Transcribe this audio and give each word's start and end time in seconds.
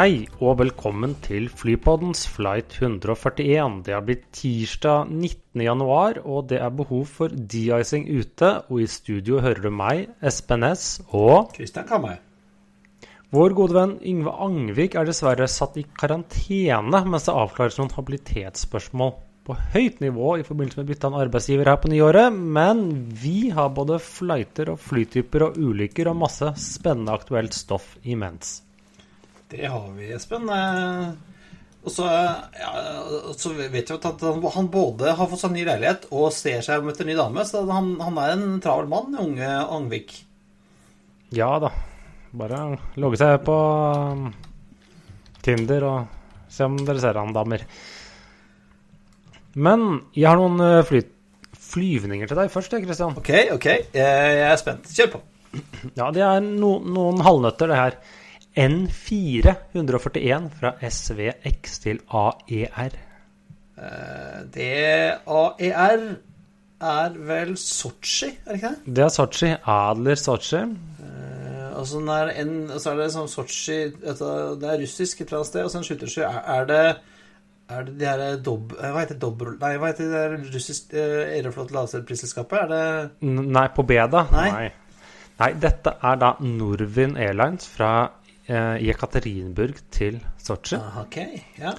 Hei 0.00 0.22
og 0.40 0.54
velkommen 0.62 1.10
til 1.20 1.50
Flypoddens 1.52 2.22
flight 2.32 2.72
141. 2.78 3.82
Det 3.84 3.92
har 3.92 4.04
blitt 4.06 4.22
tirsdag 4.32 5.10
19. 5.10 5.60
januar, 5.60 6.22
og 6.24 6.46
det 6.48 6.56
er 6.56 6.70
behov 6.72 7.02
for 7.18 7.28
de-icing 7.28 8.06
ute. 8.08 8.48
Og 8.70 8.80
i 8.80 8.86
studio 8.88 9.42
hører 9.44 9.60
du 9.60 9.68
meg, 9.68 10.06
Espen 10.24 10.64
S, 10.70 11.02
og 11.12 11.50
Kristian 11.52 11.84
Kammer. 11.90 12.16
vår 13.28 13.56
gode 13.58 13.76
venn 13.76 13.92
Yngve 14.00 14.32
Angvik 14.46 14.96
er 14.96 15.10
dessverre 15.10 15.50
satt 15.52 15.76
i 15.76 15.84
karantene 15.84 17.04
mens 17.04 17.28
det 17.28 17.36
avklares 17.36 17.76
noen 17.76 17.92
habilitetsspørsmål 17.98 19.12
på 19.44 19.58
høyt 19.74 20.00
nivå 20.00 20.38
i 20.38 20.48
forbindelse 20.48 20.80
med 20.80 20.94
bytte 20.94 21.12
av 21.12 21.20
arbeidsgiver 21.26 21.74
her 21.74 21.82
på 21.84 21.92
nyåret. 21.92 22.32
Men 22.32 23.04
vi 23.20 23.50
har 23.52 23.68
både 23.76 24.00
flighter 24.00 24.72
og 24.72 24.80
flytyper 24.80 25.50
og 25.50 25.60
ulykker 25.60 26.08
og 26.08 26.22
masse 26.24 26.54
spennende 26.56 27.20
aktuelt 27.20 27.52
stoff 27.52 27.98
imens. 28.00 28.62
Det 29.50 29.66
har 29.66 29.90
vi, 29.96 30.12
Espen. 30.14 30.48
Eh, 30.48 31.10
Og 31.80 31.88
så, 31.88 32.04
ja, 32.04 32.70
så 33.40 33.54
vet 33.56 33.72
vi 33.72 33.80
at 33.96 34.24
han, 34.26 34.66
både 34.68 35.14
har 35.16 35.28
fått 35.30 35.40
seg 35.40 35.54
ny 35.54 35.62
leilighet 35.64 36.10
og 36.12 36.28
ser 36.36 36.60
seg 36.64 36.82
om 36.82 36.90
etter 36.92 37.08
ny 37.08 37.14
dame. 37.16 37.44
Så 37.48 37.62
han, 37.70 37.94
han 38.04 38.18
er 38.20 38.34
en 38.34 38.58
travel 38.60 38.90
mann, 38.90 39.16
unge 39.16 39.48
Angvik. 39.48 40.12
Ja 41.32 41.54
da. 41.62 41.70
Bare 42.36 42.60
logge 43.00 43.18
seg 43.18 43.40
på 43.46 43.56
um, 43.56 44.28
Tinder 45.42 45.86
og 45.88 46.52
se 46.52 46.68
om 46.68 46.76
dere 46.84 47.00
ser 47.02 47.16
han, 47.18 47.32
damer. 47.34 47.64
Men 49.56 49.88
jeg 50.14 50.28
har 50.28 50.38
noen 50.38 50.60
uh, 50.60 50.84
fly 50.86 51.00
flyvninger 51.70 52.26
til 52.26 52.38
deg 52.38 52.52
først, 52.52 52.76
Christian. 52.82 53.16
Ok, 53.18 53.30
ok. 53.54 53.66
Jeg 53.94 54.38
er 54.44 54.56
spent. 54.60 54.90
Kjør 54.90 55.12
på. 55.16 55.20
Ja, 55.96 56.10
det 56.14 56.22
er 56.26 56.42
no 56.44 56.76
noen 56.82 57.22
halvnøtter, 57.24 57.70
det 57.70 57.78
her. 57.78 57.98
N4 58.58 59.54
141 59.74 60.50
fra 60.58 60.74
SVX 60.82 61.78
til 61.84 62.00
AER. 62.10 62.96
Det 64.54 64.72
AER 65.26 66.02
er 66.80 67.16
vel 67.28 67.56
Sotsji, 67.60 68.30
er 68.46 68.52
det 68.54 68.58
ikke 68.60 68.72
det? 68.74 68.96
Det 68.96 69.04
er 69.04 69.12
Sotsji. 69.14 69.52
Adler 69.66 70.18
Sotsji. 70.18 70.60
Eh, 70.60 71.78
og 71.78 71.86
så 71.86 72.00
er, 72.00 72.32
det 72.98 73.08
sånn 73.14 73.28
Sotsji 73.30 73.78
Det 74.00 74.16
er 74.18 74.80
russisk 74.82 75.20
et 75.20 75.28
eller 75.28 75.40
annet 75.40 75.50
sted, 75.52 75.64
og 75.64 75.70
så 75.72 75.80
en 75.80 75.86
skyttersky. 75.86 76.24
Er, 76.26 76.66
det 76.68 76.82
er 77.70 77.86
det 77.86 77.96
de 78.00 78.06
her 78.08 78.36
dob... 78.42 78.72
eh, 78.80 78.90
Hva 78.90 79.04
heter? 79.04 79.18
Dobro... 79.20 79.54
Nei, 79.60 79.76
hva 79.78 79.92
heter 79.92 80.08
det 80.10 80.20
der 80.24 80.54
russisk 80.56 80.94
eh, 80.96 81.36
Aeroflot 81.36 81.70
laserprisselskapet? 81.76 82.58
Er 82.64 82.68
det 82.72 83.28
N 83.28 83.44
nei, 83.54 83.68
på 83.76 83.84
B, 83.86 84.00
da? 84.10 84.24
Nei. 84.34 84.70
Nei, 85.40 85.52
dette 85.56 85.94
er 86.04 86.16
da 86.20 86.34
Norvin 86.44 87.14
Airlines 87.16 87.68
fra 87.70 87.92
eh, 88.04 88.19
Jekaterinburg 88.82 89.78
til 89.94 90.18
Sotsji. 90.42 90.78
Okay, 91.04 91.42
ja. 91.60 91.74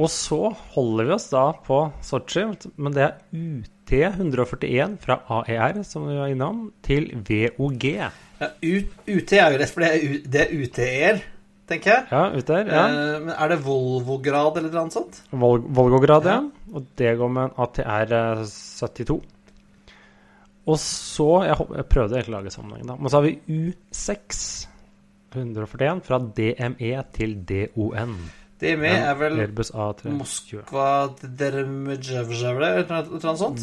Og 0.00 0.08
så 0.08 0.38
holder 0.72 1.08
vi 1.10 1.12
oss 1.16 1.26
da 1.32 1.42
på 1.66 1.80
Sotsji, 2.06 2.46
men 2.80 2.94
det 2.96 3.02
er 3.04 3.18
UT 3.36 3.92
141 3.92 4.94
fra 5.02 5.18
AER, 5.40 5.82
som 5.84 6.06
vi 6.08 6.16
var 6.16 6.30
innom, 6.32 6.68
til 6.86 7.10
VOG. 7.26 7.84
ja 7.98 8.10
UT 8.40 9.34
er 9.36 9.52
jo 9.52 9.58
rett, 9.60 9.72
for 9.74 9.84
det 9.84 9.90
er, 9.90 10.14
det 10.24 10.40
er 10.46 10.54
UT-er, 10.56 11.20
tenker 11.68 11.92
jeg. 11.92 12.06
Ja, 12.12 12.22
ut 12.32 12.46
der. 12.48 12.70
ja. 12.70 12.84
Eh, 12.86 13.18
men 13.26 13.34
er 13.34 13.52
det 13.52 13.58
Volvo-grad 13.66 14.56
eller 14.62 14.72
noe 14.78 14.94
sånt? 14.94 15.20
Vol 15.34 15.60
Volvograd, 15.66 16.24
ja. 16.30 16.38
Ja. 16.40 16.72
Og 16.72 16.88
det 16.96 17.12
går 17.20 17.34
med 17.34 17.50
en 17.50 17.60
ATR 17.66 18.16
eh, 18.22 18.42
72. 18.48 19.20
Og 20.70 20.76
så 20.78 21.28
Jeg, 21.48 21.56
jeg 21.76 21.86
prøvde 21.90 22.16
egentlig 22.16 22.32
å 22.34 22.38
lage 22.38 22.54
sammenhengen, 22.54 22.92
da. 22.94 22.96
Men 22.96 23.10
så 23.12 23.20
har 23.20 23.26
vi 23.26 23.36
U6 23.58 24.42
141 25.34 26.02
fra 26.04 26.18
DME 26.18 26.92
til 27.14 27.36
DON. 27.48 28.14
DME 28.60 28.90
er 28.92 29.14
vel 29.16 29.38
Airbus 29.40 29.70
A320. 29.72 30.10
Moskva 30.18 30.88
Dermedzjevzjevle, 31.22 32.72
eller 32.82 33.08
noe 33.08 33.36
sånt? 33.40 33.62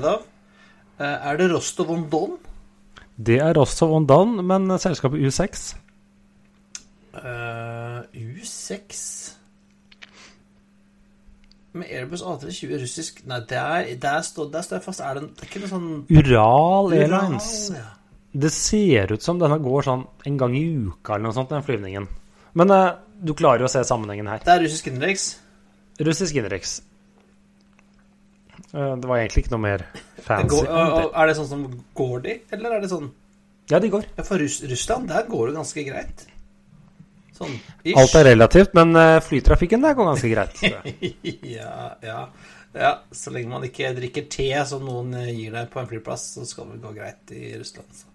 Nedov. 0.00 0.24
Eh, 0.98 1.28
Er 1.30 1.36
det 1.38 1.50
Rostov-on-Don? 1.52 2.38
Det 3.18 3.38
er 3.42 3.52
Rostov 3.54 3.92
on 3.94 4.06
Don, 4.06 4.38
men 4.46 4.70
selskapet 4.78 5.18
U6 5.26 5.76
Uh, 7.18 8.04
U6 8.14 8.98
Med 11.72 11.86
Airbus 11.90 12.22
A320 12.22 12.82
russisk 12.82 13.22
Nei, 13.26 13.40
der, 13.48 13.88
der, 14.02 14.20
står, 14.22 14.50
der 14.52 14.62
står 14.62 14.76
jeg 14.76 14.84
fast. 14.84 15.00
Er 15.00 15.14
det, 15.18 15.22
det 15.22 15.42
er 15.42 15.48
ikke 15.50 15.62
noe 15.64 15.70
sånn 15.72 15.88
Ural 16.14 16.92
Airlines. 16.94 17.48
Ural, 17.72 17.80
ja. 17.80 17.88
Det 18.32 18.50
ser 18.52 19.12
ut 19.12 19.24
som 19.24 19.38
denne 19.40 19.56
går 19.62 19.86
sånn 19.86 20.04
en 20.28 20.36
gang 20.40 20.56
i 20.56 20.64
uka 20.68 21.16
eller 21.16 21.30
noe 21.30 21.36
sånt, 21.36 21.52
den 21.54 21.64
flyvningen. 21.64 22.08
Men 22.58 22.74
eh, 22.74 22.90
du 23.24 23.34
klarer 23.38 23.64
jo 23.64 23.68
å 23.68 23.72
se 23.72 23.84
sammenhengen 23.86 24.28
her. 24.30 24.42
Det 24.44 24.54
er 24.54 24.62
russisk 24.66 24.90
innenriks. 24.90 25.30
Russisk 25.98 26.36
innenriks. 26.38 26.78
Eh, 28.74 28.96
Det 28.96 29.08
var 29.08 29.18
egentlig 29.18 29.44
ikke 29.44 29.54
noe 29.56 29.64
mer 29.64 29.86
fancy. 30.24 30.56
går, 30.56 30.68
og, 30.68 30.96
og, 30.98 31.12
er 31.14 31.30
det 31.30 31.36
sånn 31.38 31.50
som 31.52 31.64
går 31.98 32.18
de, 32.26 32.34
eller 32.56 32.76
er 32.76 32.84
det 32.84 32.90
sånn 32.92 33.08
Ja, 33.68 33.80
de 33.80 33.90
går. 33.92 34.10
Ja, 34.16 34.24
for 34.24 34.40
Russ, 34.40 34.60
Russland, 34.64 35.08
der 35.12 35.26
går 35.28 35.50
det 35.50 35.56
ganske 35.58 35.86
greit. 35.88 36.26
Sånn 37.36 37.56
ish. 37.84 37.96
Alt 38.00 38.14
er 38.18 38.30
relativt, 38.32 38.76
men 38.76 38.96
eh, 38.98 39.18
flytrafikken 39.24 39.84
der 39.84 39.96
går 39.96 40.12
ganske 40.12 40.30
greit. 40.32 40.62
ja, 41.58 41.74
ja. 42.02 42.20
ja, 42.74 42.92
så 43.12 43.34
lenge 43.34 43.52
man 43.52 43.66
ikke 43.68 43.92
drikker 43.96 44.28
te 44.32 44.50
som 44.68 44.84
noen 44.86 45.14
eh, 45.20 45.32
gir 45.36 45.54
deg 45.54 45.68
på 45.72 45.82
en 45.82 45.90
flyplass, 45.90 46.30
så 46.38 46.46
skal 46.48 46.72
det 46.72 46.80
gå 46.84 46.94
greit 46.96 47.34
i 47.36 47.52
Russland. 47.58 47.92
Så. 47.94 48.08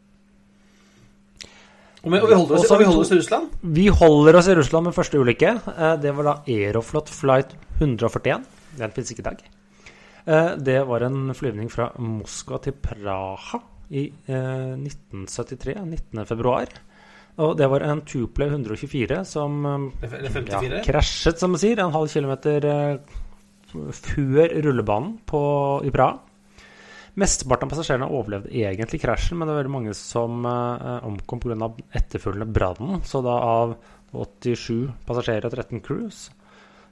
Og, 2.03 2.11
vi- 2.11 2.19
holder 2.19 2.55
oss, 2.55 2.69
vi 2.79 2.83
holder 2.85 2.99
oss 2.99 3.11
i 3.11 3.15
Russland? 3.15 3.49
Vi 3.79 3.87
holder 3.87 4.35
oss 4.35 4.47
i 4.47 4.55
Russland 4.55 4.83
med 4.89 4.93
første 4.95 5.19
ulykke. 5.19 5.51
Eh, 5.77 5.95
Det 6.03 6.11
var 6.15 6.23
da 6.23 6.33
Aeroflot 6.47 7.09
flight 7.09 7.53
141. 7.79 8.43
Den 8.77 8.91
fins 8.91 9.11
ikke 9.11 9.19
i 9.19 9.29
dag. 9.29 9.43
Eh, 10.27 10.55
Det 10.57 10.87
var 10.87 11.03
en 11.03 11.33
flyvning 11.33 11.69
fra 11.71 11.91
Moskva 11.99 12.59
til 12.61 12.73
Praha 12.73 13.59
i 13.91 14.11
eh, 14.27 14.75
1973, 14.75 15.75
19. 15.85 16.25
februar. 16.25 16.67
Og 17.37 17.55
det 17.57 17.67
var 17.69 17.81
en 17.81 18.01
Tuple 18.01 18.45
124 18.51 19.23
som 19.25 19.65
eh, 19.65 20.07
ja, 20.51 20.81
krasjet, 20.83 21.39
som 21.39 21.51
man 21.51 21.59
sier, 21.59 21.79
en 21.79 21.91
halv 21.95 22.07
kilometer 22.09 22.65
eh, 22.65 22.97
før 23.73 24.53
rullebanen 24.63 25.19
på, 25.25 25.41
i 25.85 25.89
Praha. 25.89 26.19
Mesteparten 27.19 27.67
av 27.67 27.73
passasjerene 27.75 28.09
overlevde 28.09 28.53
egentlig 28.57 29.03
krasjen, 29.03 29.37
men 29.37 29.45
det 29.45 29.53
var 29.53 29.61
veldig 29.61 29.73
mange 29.75 29.91
som 29.97 30.45
uh, 30.47 31.03
omkom 31.05 31.43
pga. 31.43 31.69
etterfølgende 31.93 32.49
brannen. 32.49 33.03
Så 33.05 33.21
da 33.21 33.35
av 33.37 33.75
87 34.13 34.89
passasjerer 35.05 35.45
og 35.45 35.53
13 35.53 35.83
crews, 35.85 36.23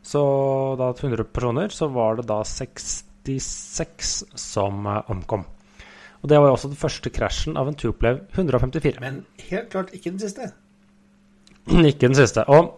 så 0.05 0.21
da 0.77 0.91
100 0.93 1.25
personer, 1.33 1.73
så 1.73 1.89
var 1.89 2.19
det 2.19 2.27
da 2.29 2.43
66 2.45 4.11
som 4.37 4.85
uh, 4.85 5.01
omkom. 5.09 5.47
Og 6.21 6.29
det 6.29 6.37
var 6.37 6.51
jo 6.51 6.57
også 6.57 6.69
den 6.69 6.77
første 6.77 7.09
krasjen 7.13 7.57
av 7.57 7.69
en 7.71 7.77
Tupolev 7.77 8.21
154. 8.35 9.01
Men 9.01 9.23
helt 9.49 9.71
klart 9.73 9.89
ikke 9.97 10.13
den 10.13 10.21
siste. 10.21 10.51
Ikke 11.91 12.09
den 12.09 12.17
siste. 12.17 12.45
Og 12.49 12.77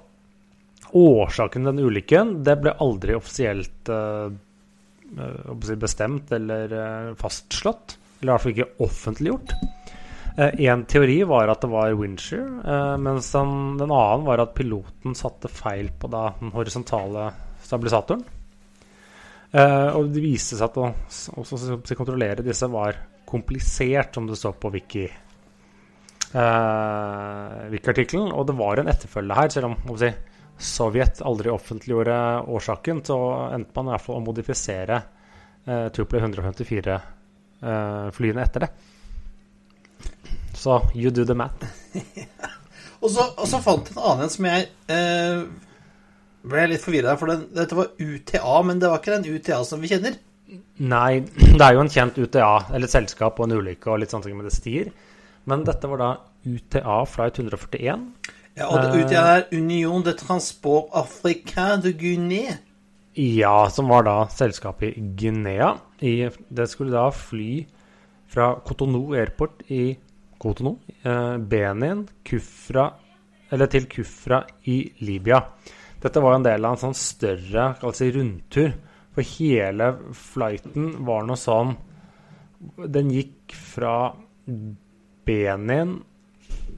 årsaken 0.93 1.63
til 1.63 1.71
den 1.71 1.87
ulykken 1.87 2.33
det 2.45 2.57
ble 2.61 2.73
aldri 2.83 3.15
offisielt 3.17 3.89
eh, 3.89 4.33
bestemt 5.79 6.31
eller 6.35 6.73
eh, 6.73 7.15
fastslått. 7.19 7.97
Eller 8.19 8.31
i 8.31 8.33
hvert 8.33 8.45
fall 8.45 8.55
ikke 8.55 8.85
offentliggjort. 8.85 9.55
En 10.33 10.85
teori 10.89 11.19
var 11.29 11.51
at 11.51 11.61
det 11.61 11.69
var 11.69 11.93
windshear, 11.93 12.45
eh, 12.65 12.93
mens 12.97 13.27
den, 13.35 13.75
den 13.77 13.91
annen 13.93 14.23
var 14.25 14.41
at 14.41 14.55
piloten 14.57 15.13
satte 15.17 15.51
feil 15.51 15.91
på 15.99 16.09
den 16.09 16.53
horisontale 16.55 17.27
stabilisatoren. 17.61 18.23
Eh, 19.53 19.89
og 19.93 20.09
det 20.09 20.23
viste 20.23 20.57
seg 20.57 20.71
at 20.71 20.79
å 20.81 21.97
kontrollere 21.99 22.45
disse 22.45 22.65
var 22.73 22.97
komplisert, 23.29 24.15
som 24.15 24.25
det 24.29 24.39
står 24.39 24.57
på 24.61 24.73
Wiki 24.73 25.05
Uh, 26.33 27.69
Wiki-artikkelen. 27.69 28.31
Og 28.33 28.47
det 28.49 28.55
var 28.57 28.79
en 28.81 28.87
etterfølge 28.89 29.35
her, 29.37 29.51
selv 29.53 29.67
om 29.69 29.97
si, 30.01 30.07
Sovjet 30.63 31.21
aldri 31.25 31.49
offentliggjorde 31.51 32.41
årsaken, 32.47 33.05
så 33.05 33.49
endte 33.53 33.71
man 33.75 33.87
i 33.89 33.91
hvert 33.93 34.05
fall 34.05 34.17
å 34.21 34.25
modifisere 34.25 34.97
eh, 35.67 35.87
Tuple 35.95 36.19
154-flyene 36.23 38.41
etter 38.43 38.59
det. 38.63 38.69
Så 40.53 40.81
you 40.95 41.11
do 41.11 41.25
the 41.27 41.35
math. 41.35 41.65
Og 43.03 43.11
så, 43.11 43.23
og 43.35 43.47
så 43.51 43.59
fant 43.59 43.89
jeg 43.89 43.97
en 43.97 44.03
annen 44.07 44.23
en 44.23 44.31
som 44.31 44.45
jeg 44.47 44.61
eh, 44.95 45.39
ble 46.47 46.61
litt 46.71 46.83
forvirra 46.83 47.17
for 47.19 47.27
den, 47.33 47.41
dette 47.51 47.75
var 47.75 47.91
UTA, 47.99 48.55
men 48.63 48.79
det 48.79 48.87
var 48.91 48.99
ikke 49.01 49.17
den 49.17 49.27
UTA 49.27 49.57
som 49.67 49.79
vi 49.83 49.91
kjenner. 49.91 50.13
Nei, 50.79 51.13
det 51.59 51.65
er 51.65 51.73
jo 51.75 51.83
en 51.83 51.91
kjent 51.91 52.19
UTA, 52.19 52.51
eller 52.69 52.87
et 52.87 52.95
selskap 52.95 53.39
og 53.39 53.45
en 53.49 53.57
ulykke 53.59 53.87
og 53.91 53.99
litt 53.99 54.11
sånne 54.13 54.27
ting 54.29 54.37
med 54.39 54.47
det 54.47 54.55
stier. 54.55 54.87
Men 55.51 55.67
dette 55.67 55.89
var 55.91 55.97
da 55.99 56.09
UTA 56.47 56.95
Flight 57.11 57.35
141. 57.43 58.07
Ja, 58.55 58.67
og 58.69 58.81
det, 58.83 59.11
Eh. 59.11 59.17
Er 59.17 59.47
Union 59.51 60.03
de 60.03 60.13
Transport 60.13 60.89
Africain 60.93 61.81
de 61.81 61.93
Guinée. 61.93 62.57
Ja, 63.15 63.69
som 63.69 63.87
var 63.87 64.03
da 64.03 64.27
selskapet 64.29 64.97
i 64.97 65.01
Guinea. 65.01 65.77
I, 66.01 66.29
det 66.49 66.69
skulle 66.69 66.91
da 66.91 67.09
fly 67.09 67.65
fra 68.27 68.55
Cotonou 68.65 69.13
Airport 69.15 69.63
i 69.69 69.97
Cotonou, 70.39 70.79
eh, 71.03 71.37
Benin, 71.37 72.07
Kufra, 72.23 72.93
eller 73.51 73.65
til 73.67 73.85
Kufra 73.85 74.43
i 74.65 74.91
Libya. 74.99 75.41
Dette 76.01 76.19
var 76.19 76.35
en 76.35 76.43
del 76.43 76.65
av 76.65 76.73
en 76.73 76.77
sånn 76.77 76.97
større 76.97 77.75
kall 77.79 77.93
si, 77.93 78.11
rundtur. 78.11 78.73
For 79.13 79.21
hele 79.21 79.93
flighten 80.13 81.05
var 81.05 81.23
noe 81.23 81.37
sånn 81.37 81.75
Den 82.87 83.11
gikk 83.11 83.51
fra 83.53 84.15
Benin 85.25 85.97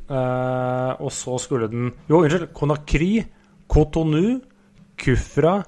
Og 0.09 1.11
så 1.13 1.37
skulle 1.41 1.67
den 1.71 1.91
Jo, 2.09 2.19
unnskyld. 2.21 2.51
Conakry, 2.53 3.23
Cotonou, 3.71 4.41
Kufra, 5.01 5.63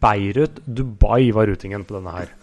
Beirut, 0.00 0.60
Dubai 0.66 1.30
var 1.34 1.46
rutingen 1.50 1.84
på 1.88 1.96
denne 1.98 2.10
her. 2.18 2.28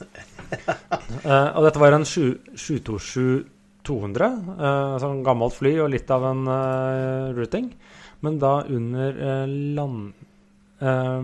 Eh, 0.47 1.49
og 1.59 1.65
dette 1.65 1.79
var 1.81 1.91
en 1.91 2.05
727-200, 2.07 3.43
uh, 3.83 4.93
sånn 5.01 5.19
gammelt 5.25 5.55
fly 5.57 5.73
og 5.83 5.89
litt 5.91 6.07
av 6.13 6.23
en 6.29 6.47
eh, 6.47 7.33
routing. 7.35 7.67
Men 8.23 8.39
da 8.39 8.61
under 8.63 9.19
eh, 9.27 9.43
land... 9.75 10.13
eh, 10.79 11.23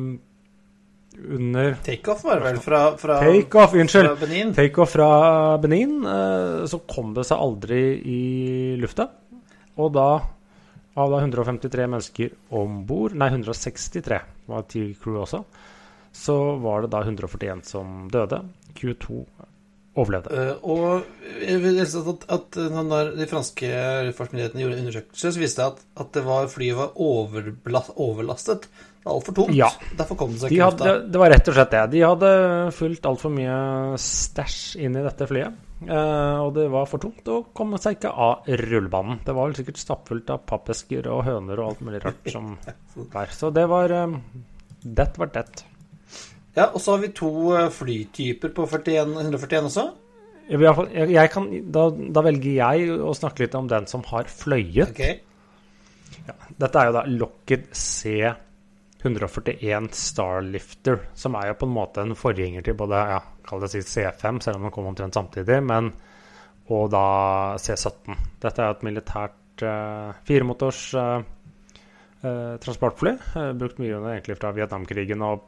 under 1.13 1.75
Takeoff 1.85 2.23
var 2.25 2.39
det 2.41 2.45
vel 2.49 2.59
fra, 2.65 2.81
fra, 2.97 3.19
Takeoff, 3.21 3.75
unnskyld. 3.77 4.07
fra 4.09 4.15
Benin. 4.25 4.53
Takeoff 4.57 4.91
fra 4.97 5.09
Benin, 5.61 5.99
eh, 6.09 6.63
så 6.67 6.79
kom 6.89 7.13
det 7.15 7.23
seg 7.29 7.37
aldri 7.47 7.81
i 8.01 8.21
lufta. 8.81 9.07
Og 9.81 9.93
da, 9.95 10.09
av 10.99 11.13
da 11.13 11.21
153 11.23 11.87
mennesker 11.89 12.35
om 12.53 12.83
bord, 12.89 13.15
nei 13.17 13.31
163 13.31 14.19
var 14.51 14.67
ti 14.69 14.89
crew 14.99 15.21
også, 15.23 15.41
så 16.13 16.37
var 16.61 16.83
det 16.83 16.93
da 16.93 17.01
141 17.05 17.65
som 17.65 18.05
døde. 18.13 18.43
Q2 18.77 19.23
overlevde. 19.93 20.33
Uh, 20.33 20.69
og 20.73 21.41
jeg 21.41 21.59
vil 21.61 21.75
lese 21.77 22.01
at, 22.01 22.25
at 22.33 22.57
når 22.73 23.11
de 23.17 23.27
franske 23.29 23.69
luftfartsmyndighetene 24.07 24.63
gjorde 24.63 24.79
undersøkelser, 24.81 25.35
så 25.35 25.41
viste 25.41 25.61
det 25.61 25.67
at, 25.73 25.83
at 26.05 26.15
det 26.17 26.23
var, 26.25 26.49
flyet 26.49 26.79
var 26.79 26.95
overlastet. 26.97 28.65
Det 29.03 29.09
var 29.09 29.17
altfor 29.17 29.37
tomt. 29.37 29.57
Ja. 29.57 29.69
Derfor 29.99 30.17
kom 30.17 30.33
det 30.33 30.41
seg 30.41 30.53
De 30.53 30.57
ikke 30.57 30.69
hadde, 30.71 30.87
lufta. 30.89 31.11
det 31.13 31.21
var 31.21 31.33
rett 31.33 31.51
og 31.51 31.57
slett 31.57 31.75
det. 31.75 31.83
De 31.93 32.03
hadde 32.07 32.31
fulgt 32.77 33.07
altfor 33.09 33.33
mye 33.35 33.57
stæsj 33.99 34.59
inn 34.85 34.97
i 34.97 35.05
dette 35.05 35.29
flyet. 35.29 35.61
Eh, 35.87 36.37
og 36.43 36.53
det 36.55 36.67
var 36.73 36.87
for 36.89 37.03
tungt 37.03 37.27
å 37.31 37.41
komme 37.55 37.79
seg 37.81 37.97
ikke 37.97 38.13
av 38.25 38.47
rullebanen. 38.63 39.21
Det 39.25 39.35
var 39.35 39.49
vel 39.49 39.57
sikkert 39.57 39.81
stappfullt 39.81 40.31
av 40.33 40.45
pappesker 40.49 41.09
og 41.11 41.25
høner 41.27 41.59
og 41.59 41.71
alt 41.71 41.83
mulig 41.85 42.01
rart 42.03 42.31
som 42.31 42.55
var. 43.15 43.33
Så 43.35 43.51
det 43.55 43.65
var 43.71 43.93
um, 44.05 44.17
Det 44.83 45.09
var 45.17 45.31
det. 45.35 45.45
Ja, 46.53 46.69
og 46.69 46.79
så 46.81 46.95
har 46.95 47.03
vi 47.03 47.13
to 47.17 47.33
eh, 47.57 47.69
flytyper 47.73 48.53
på 48.55 48.67
41, 48.69 49.13
141 49.25 49.69
også. 49.71 49.89
Kan, 51.31 51.47
da, 51.71 51.87
da 51.89 52.23
velger 52.25 52.57
jeg 52.57 52.97
å 52.99 53.13
snakke 53.15 53.45
litt 53.45 53.55
om 53.55 53.69
den 53.71 53.87
som 53.89 54.03
har 54.09 54.27
fløyet. 54.29 54.91
Ok. 54.91 56.33
Dette 56.59 56.79
er 56.79 56.89
jo 56.89 56.95
da 56.95 57.03
Lockheed 57.09 57.69
C141 59.03 59.91
Starlifter, 59.97 60.99
som 61.13 61.35
er 61.35 61.49
jo 61.49 61.59
på 61.59 61.67
en 61.67 61.75
måte 61.75 62.03
en 62.03 62.15
forgjenger 62.15 62.63
til 62.63 62.77
både 62.79 63.01
ja, 63.11 63.19
kall 63.45 63.63
det 63.63 63.73
si 63.73 63.83
C5, 63.83 64.39
selv 64.43 64.59
om 64.59 64.67
den 64.67 64.73
kom 64.75 64.87
omtrent 64.87 65.17
samtidig, 65.19 65.59
men 65.63 65.91
og 66.71 66.87
da 66.93 67.05
C17. 67.59 68.15
Dette 68.39 68.63
er 68.63 68.71
et 68.71 68.85
militært 68.87 69.63
eh, 69.67 70.13
firemotors 70.23 70.83
eh, 70.95 71.25
eh, 72.23 72.53
transportfly. 72.63 73.17
Eh, 73.35 73.51
brukt 73.59 73.81
mye 73.83 73.97
under 73.97 74.13
egentlig 74.13 74.39
fra 74.39 74.53
Vietnamkrigen 74.55 75.25
og 75.27 75.43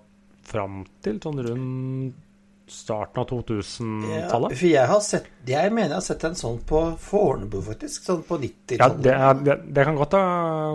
fram 0.46 0.84
til 1.06 1.22
sånn 1.24 1.40
rundt 1.48 2.25
starten 2.68 3.22
av 3.22 3.28
2000-tallet. 3.30 4.56
for 4.58 4.68
jeg 4.68 4.90
har 4.90 5.02
sett 5.06 5.28
Jeg 5.46 5.70
mener 5.70 5.94
jeg 5.94 6.00
har 6.00 6.06
sett 6.06 6.24
en 6.26 6.38
sånn 6.38 6.58
på 6.66 6.80
Fornebu, 7.02 7.60
faktisk. 7.62 8.08
Sånn 8.08 8.24
på 8.26 8.40
90-tallet. 8.42 9.04
det, 9.06 9.14
er, 9.14 9.44
det, 9.46 9.58
det 9.76 9.86
kan 9.86 10.00
godt 10.00 10.16
ha 10.18 10.26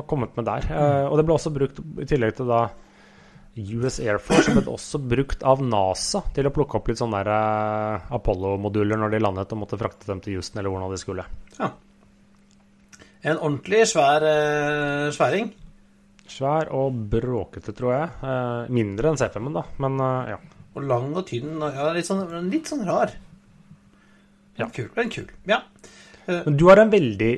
kommet 0.07 0.37
med 0.39 0.47
der. 0.47 0.69
Eh, 0.71 1.09
og 1.09 1.19
det 1.19 1.27
ble 1.27 1.35
også 1.35 1.53
brukt 1.55 1.83
i 1.83 2.07
tillegg 2.07 2.37
til 2.39 2.51
da 2.51 2.69
US 3.57 3.99
Air 4.01 4.21
Force, 4.23 4.53
ble 4.53 4.63
det 4.63 4.71
også 4.71 5.01
brukt 5.03 5.43
av 5.43 5.63
NASA 5.65 6.23
til 6.37 6.47
å 6.47 6.53
plukke 6.55 6.79
opp 6.79 6.91
litt 6.91 7.01
sånne 7.01 7.23
eh, 7.27 8.11
Apollo-moduler 8.15 9.01
når 9.01 9.17
de 9.17 9.23
landet 9.25 9.55
og 9.55 9.63
måtte 9.65 9.79
frakte 9.81 10.07
dem 10.11 10.23
til 10.23 10.39
Houston 10.39 10.63
eller 10.63 10.73
hvordan 10.73 10.95
de 10.95 11.01
skulle. 11.03 11.27
Ja. 11.59 11.73
En 13.21 13.37
ordentlig 13.37 13.83
svær 13.91 14.25
eh, 14.25 15.11
sværing. 15.13 15.51
Svær 16.31 16.71
og 16.79 16.95
bråkete, 17.11 17.75
tror 17.75 17.97
jeg. 17.97 18.09
Eh, 18.23 18.71
mindre 18.79 19.11
enn 19.11 19.21
C5-en, 19.21 19.59
da, 19.59 19.67
men 19.83 19.99
ja. 20.31 20.39
Og 20.77 20.87
lang 20.87 21.11
og 21.17 21.25
tynn. 21.29 21.57
og 21.59 21.75
Ja, 21.75 21.91
litt 21.97 22.09
sånn, 22.09 22.25
litt 22.51 22.71
sånn 22.71 22.87
rar. 22.87 23.15
Ja. 24.61 24.69
Kul. 24.75 24.91
Men 24.97 25.11
kul. 25.11 25.31
Ja. 25.49 25.63
Men 26.27 26.59
du 26.61 26.67
har 26.69 26.79
en 26.79 26.93
veldig 26.93 27.33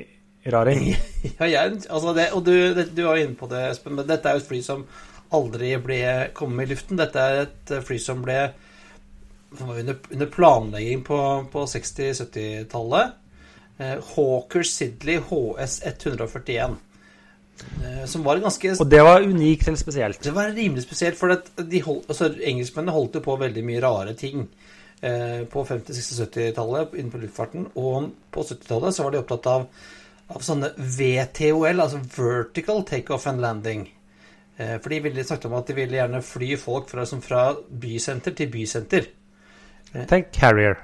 raring. 0.52 0.90
ja 1.38 1.48
jeg, 1.48 1.78
altså 1.86 2.12
det, 2.16 2.28
og 2.36 2.44
du, 2.44 2.52
det, 2.74 2.90
du 2.96 3.04
var 3.06 3.20
inne 3.20 3.38
på 3.38 3.48
det, 3.50 3.62
Espen, 3.70 3.94
men 3.96 4.08
dette 4.08 4.28
er 4.28 4.36
jo 4.36 4.42
et 4.42 4.50
fly 4.50 4.60
som 4.66 4.84
aldri 5.32 5.70
ble 5.80 6.02
kommet 6.36 6.66
i 6.66 6.74
luften. 6.74 7.00
Dette 7.00 7.24
er 7.24 7.44
et 7.46 7.74
fly 7.86 7.98
som 8.02 8.20
ble 8.26 8.40
som 9.58 9.68
var 9.68 9.82
under, 9.82 9.96
under 10.10 10.28
planlegging 10.32 11.02
på, 11.04 11.18
på 11.52 11.64
60-70-tallet. 11.68 13.18
Eh, 13.78 13.98
Hawker 14.14 14.62
Sidley 14.62 15.20
HS 15.28 15.82
141. 15.84 16.76
Eh, 17.82 18.04
som 18.06 18.22
var 18.26 18.38
ganske 18.42 18.74
Og 18.80 18.88
det 18.90 19.00
var 19.02 19.24
unikt 19.24 19.68
eller 19.68 19.80
spesielt. 19.80 20.20
Det 20.22 20.34
var 20.34 20.52
rimelig 20.54 20.84
spesielt, 20.84 21.18
for 21.18 21.34
at 21.34 21.48
de 21.56 21.80
hold, 21.84 22.04
altså, 22.08 22.28
engelskmennene 22.38 22.94
holdt 22.94 23.18
jo 23.18 23.24
på 23.24 23.38
veldig 23.40 23.64
mye 23.66 23.80
rare 23.82 24.14
ting 24.18 24.44
eh, 25.00 25.42
på 25.50 25.64
50-, 25.68 25.96
60-, 25.96 26.20
70-tallet 26.26 26.94
innenfor 26.98 27.24
luftfarten. 27.24 27.66
Og 27.80 28.12
på 28.34 28.44
70-tallet 28.48 28.94
så 28.96 29.06
var 29.06 29.14
de 29.16 29.22
opptatt 29.22 29.50
av, 29.50 29.66
av 30.32 30.44
sånne 30.46 30.72
VTOL, 30.78 31.80
altså 31.82 32.02
Vertical 32.16 32.84
Takeoff 32.88 33.26
and 33.30 33.42
Landing. 33.44 33.88
Eh, 34.56 34.76
for 34.78 34.92
de 34.92 35.02
ville 35.08 35.24
snakket 35.26 35.50
om 35.50 35.58
at 35.58 35.72
de 35.72 35.78
ville 35.80 35.98
gjerne 35.98 36.22
fly 36.26 36.54
folk 36.60 36.90
fra, 36.92 37.06
som 37.08 37.22
fra 37.24 37.48
bysenter 37.68 38.36
til 38.38 38.52
bysenter. 38.52 39.10
Tenk 40.08 40.30
Carrier. 40.32 40.78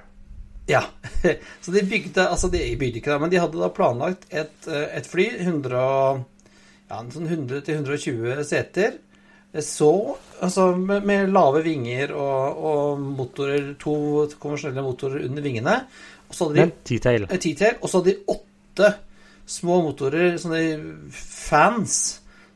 Ja. 0.68 0.82
Så 1.64 1.72
de 1.72 1.80
bygde 1.88 2.26
Altså, 2.28 2.50
de 2.52 2.58
bygde 2.76 3.00
ikke 3.00 3.14
det, 3.14 3.20
men 3.22 3.30
de 3.32 3.38
hadde 3.40 3.56
da 3.56 3.70
planlagt 3.72 4.26
et, 4.28 4.66
et 4.68 5.06
fly 5.08 5.30
100, 5.38 5.78
og- 5.80 6.26
ja, 6.88 6.98
en 7.02 7.12
sånn 7.12 7.28
100-120 7.28 8.42
seter. 8.48 8.98
Så 9.64 9.92
Altså 10.38 10.68
med, 10.76 11.02
med 11.08 11.32
lave 11.34 11.64
vinger 11.64 12.12
og, 12.14 12.58
og 12.68 13.00
motorer, 13.02 13.72
to 13.80 13.94
konvensjonelle 14.38 14.84
motorer 14.86 15.24
under 15.26 15.42
vingene. 15.42 15.74
Og 16.28 16.36
så 16.36 16.46
hadde 16.46 16.54
de 16.54 16.62
Men 16.62 16.74
T-tail. 16.86 17.26
eh, 17.26 17.80
og 17.80 17.90
så 17.90 17.98
hadde 17.98 18.12
de 18.12 18.34
åtte 18.36 18.90
små 19.48 19.80
motorer, 19.82 20.36
sånne 20.38 20.60
fans, 21.14 21.98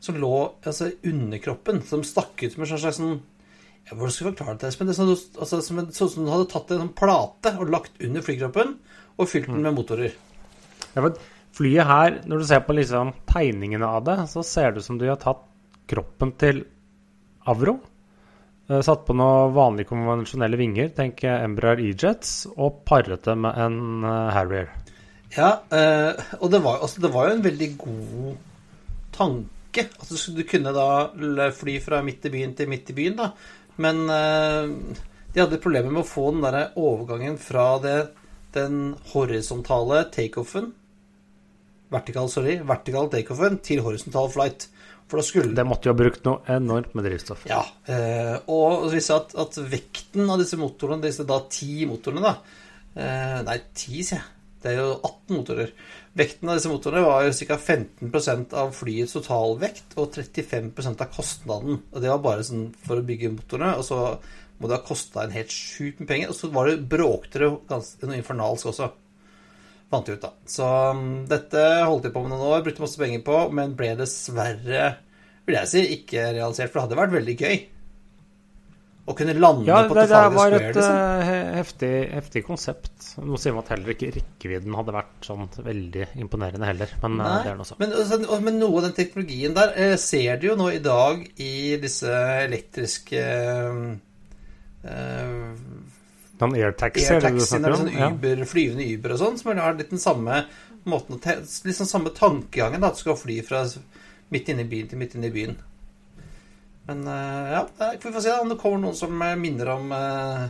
som 0.03 0.19
lå 0.21 0.33
altså, 0.63 0.93
under 1.09 1.43
kroppen. 1.43 1.83
Som 1.89 2.05
stakk 2.07 2.37
ut 2.45 2.55
med 2.59 2.69
en 2.69 2.73
slags 2.77 3.01
sånn 3.01 3.17
ja, 3.17 3.97
Hvordan 3.97 4.15
skal 4.15 4.29
jeg 4.29 4.35
forklare 4.37 4.61
det, 4.61 4.71
Espen? 4.71 4.91
Det 4.91 4.95
sånn, 5.01 5.11
altså, 5.11 5.63
som 5.67 5.83
en, 5.83 5.91
sånn 5.97 6.13
som 6.13 6.27
du 6.27 6.31
hadde 6.31 6.51
tatt 6.53 6.71
en 6.71 6.85
sånn 6.85 6.97
plate 7.03 7.57
og 7.59 7.73
lagt 7.73 7.99
under 7.99 8.23
flykroppen 8.23 8.77
og 9.19 9.29
fylt 9.29 9.51
den 9.51 9.65
med 9.65 9.75
motorer. 9.75 10.15
Ja, 10.93 11.03
for 11.03 11.19
flyet 11.57 11.89
her, 11.89 12.19
når 12.29 12.43
du 12.43 12.47
ser 12.49 12.63
på 12.65 12.77
liksom 12.77 13.13
tegningene 13.29 13.89
av 13.89 14.05
det, 14.07 14.19
så 14.31 14.45
ser 14.47 14.73
det 14.73 14.83
ut 14.83 14.89
som 14.89 15.01
de 15.01 15.11
har 15.11 15.21
tatt 15.21 15.43
kroppen 15.91 16.33
til 16.41 16.63
Avro. 17.51 17.79
eh, 18.71 18.81
Satt 18.81 19.05
på 19.07 19.17
noen 19.19 19.53
vanlige 19.57 19.91
konvensjonelle 19.91 20.57
vinger, 20.61 20.93
tenk 20.97 21.25
Embraer 21.29 21.83
E-Jets, 21.83 22.47
og 22.57 22.85
paret 22.89 23.25
det 23.27 23.37
med 23.37 23.59
en 23.59 24.07
eh, 24.07 24.31
Harrier. 24.37 24.71
Ja, 25.37 25.51
eh, 25.73 26.13
og 26.41 26.51
det 26.53 26.63
var, 26.65 26.81
altså, 26.85 27.03
det 27.05 27.13
var 27.13 27.29
jo 27.29 27.37
en 27.37 27.45
veldig 27.45 27.71
god 27.81 28.37
tanke. 29.17 29.89
Altså, 30.01 30.33
du 30.37 30.45
kunne 30.49 30.73
da 30.77 31.51
fly 31.57 31.79
fra 31.85 32.03
midt 32.05 32.29
i 32.29 32.33
byen 32.33 32.53
til 32.57 32.69
midt 32.69 32.93
i 32.93 32.97
byen, 32.97 33.17
da. 33.21 33.31
Men 33.81 34.05
de 34.05 35.41
hadde 35.41 35.59
problemer 35.65 35.89
med 35.89 36.03
å 36.03 36.09
få 36.11 36.27
den 36.35 36.43
der 36.45 36.75
overgangen 36.77 37.39
fra 37.41 37.79
det, 37.81 37.95
den 38.53 38.93
horisontale 39.15 40.03
takeoffen 40.13 40.75
Vertikal, 41.93 42.31
sorry. 42.33 42.59
Vertikal 42.67 43.11
takeoffen 43.13 43.59
til 43.65 43.83
horisontal 43.85 44.31
flight. 44.33 44.69
For 45.11 45.21
da 45.21 45.27
skulle 45.27 45.57
Det 45.57 45.65
måtte 45.69 45.91
jo 45.91 45.93
ha 45.93 45.99
brukt 45.99 46.25
noe 46.25 46.41
enormt 46.55 46.95
med 46.97 47.05
drivstoff. 47.05 47.45
Ja, 47.51 47.61
eh, 47.85 48.37
og 48.49 48.87
vi 48.93 49.03
sa 49.05 49.19
at, 49.21 49.35
at 49.37 49.59
vekten 49.61 50.31
av 50.31 50.41
disse 50.41 50.57
motorene, 50.57 51.03
disse 51.05 51.27
da 51.29 51.43
ti 51.53 51.85
motorene, 51.89 52.23
da 52.25 52.37
eh, 52.97 53.43
Nei, 53.45 53.59
ti, 53.77 54.01
sier 54.01 54.23
jeg. 54.23 54.31
Det 54.63 54.71
er 54.71 54.79
jo 54.79 54.93
18 54.95 55.35
motorer. 55.35 55.73
Vekten 56.17 56.49
av 56.49 56.59
disse 56.59 56.71
motorene 56.71 57.03
var 57.03 57.27
jo 57.27 57.35
ca. 57.35 57.59
15% 57.59 58.55
av 58.63 58.71
flyets 58.77 59.17
totalvekt 59.17 59.97
og 59.99 60.15
35% 60.15 61.03
av 61.03 61.11
kostnaden. 61.13 61.81
Og 61.91 61.99
det 61.99 62.13
var 62.13 62.23
bare 62.23 62.47
sånn 62.47 62.69
for 62.85 63.01
å 63.01 63.07
bygge 63.07 63.33
motorene. 63.35 63.75
Og 63.81 63.85
så 63.89 63.99
må 64.61 64.71
det 64.71 64.79
ha 64.79 64.87
kosta 64.87 65.25
en 65.25 65.35
helt 65.35 65.51
sjukt 65.51 65.99
med 66.01 66.13
penger. 66.13 66.31
Og 66.31 66.39
så 66.39 66.53
var 66.55 66.71
det 66.71 66.85
bråkte 66.93 67.43
det 67.43 67.51
ganske 67.73 68.07
noe 68.07 68.21
infernalsk 68.21 68.71
også. 68.71 68.93
Fant 69.93 70.09
vi 70.09 70.15
ut, 70.17 70.23
da. 70.25 70.31
Så 70.49 70.65
um, 70.97 71.03
dette 71.29 71.63
holdt 71.85 72.07
de 72.09 72.15
på 72.15 72.23
med 72.25 72.33
noen 72.33 72.47
år, 72.55 72.63
brukte 72.65 72.81
masse 72.87 72.97
penger 73.01 73.21
på, 73.27 73.39
men 73.53 73.75
ble 73.77 73.91
dessverre, 73.99 74.87
vil 75.45 75.59
jeg 75.59 75.69
si, 75.69 75.83
ikke 75.99 76.31
realisert. 76.39 76.73
For 76.73 76.81
det 76.81 76.87
hadde 76.89 77.01
vært 77.03 77.17
veldig 77.21 77.35
gøy. 77.43 77.59
Å 79.03 79.15
kunne 79.19 79.33
lande 79.35 79.67
Ja, 79.67 79.81
på 79.91 79.97
det, 79.99 80.05
det 80.07 80.11
Trafalgar 80.13 80.37
var 80.39 80.53
Square, 80.53 80.69
et 80.71 80.77
liksom. 80.79 80.99
eh, 81.03 81.23
he- 81.27 81.55
heftig, 81.59 81.91
heftig 82.15 82.43
konsept. 82.47 83.09
Nå 83.27 83.41
sier 83.43 83.53
man 83.57 83.65
at 83.67 83.73
heller 83.75 83.91
ikke 83.97 84.13
rekkevidden 84.15 84.77
hadde 84.79 84.95
vært 84.95 85.27
sånn 85.27 85.49
veldig 85.67 86.05
imponerende 86.23 86.69
heller, 86.71 86.93
men 87.03 87.17
eh, 87.19 87.25
Nei, 87.27 87.41
det 87.43 87.51
er 87.51 87.59
noe 87.59 87.67
sånt. 87.67 87.81
Men, 87.83 87.97
altså, 87.99 88.39
men 88.47 88.61
noe 88.63 88.79
av 88.79 88.87
den 88.87 88.95
teknologien 89.01 89.57
der 89.59 89.75
eh, 89.75 89.97
ser 89.99 90.39
du 90.39 90.47
jo 90.53 90.57
nå 90.61 90.71
i 90.77 90.81
dag 90.87 91.27
i 91.43 91.53
disse 91.83 92.15
elektriske 92.47 93.25
eh, 94.85 95.43
Noen 96.43 96.59
airtaxi, 96.59 97.05
snakker 97.07 97.29
eller 97.31 97.47
sånn 97.47 97.67
sånn 97.79 97.93
Ja. 97.95 98.11
Uber, 98.11 98.45
flyvende 98.49 98.87
Uber 98.97 99.15
og 99.15 99.21
sånn, 99.23 99.39
som 99.41 99.53
har 99.57 99.77
litt 99.79 99.93
den 99.95 100.03
samme 100.03 100.45
måten 100.89 101.21
Litt 101.23 101.77
sånn 101.79 101.91
samme 101.91 102.11
tankegangen, 102.11 102.83
da, 102.83 102.91
at 102.91 102.99
du 102.99 103.05
skal 103.05 103.19
fly 103.19 103.39
fra 103.47 103.63
midt 104.33 104.49
inne 104.51 104.65
i 104.65 104.71
byen 104.71 104.89
til 104.91 104.99
midt 104.99 105.15
inne 105.15 105.29
i 105.29 105.35
byen. 105.35 105.55
Men 106.89 107.07
eh, 107.07 107.53
ja, 107.53 107.63
vi 107.93 108.01
får 108.03 108.21
se 108.21 108.33
da, 108.33 108.41
om 108.43 108.51
det 108.51 108.59
kommer 108.59 108.83
noen 108.83 108.99
som 108.99 109.23
eh, 109.23 109.39
minner 109.39 109.71
om 109.77 109.93
eh, 109.95 110.47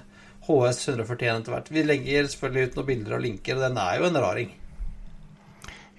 HS 0.47 0.89
141 0.89 1.43
etter 1.43 1.55
hvert. 1.55 1.71
Vi 1.75 1.85
legger 1.85 2.31
selvfølgelig 2.33 2.71
ut 2.71 2.79
noen 2.79 2.89
bilder 2.89 3.17
og 3.19 3.25
linker, 3.27 3.59
og 3.59 3.67
den 3.67 3.81
er 3.83 3.99
jo 3.99 4.09
en 4.09 4.21
raring. 4.25 4.55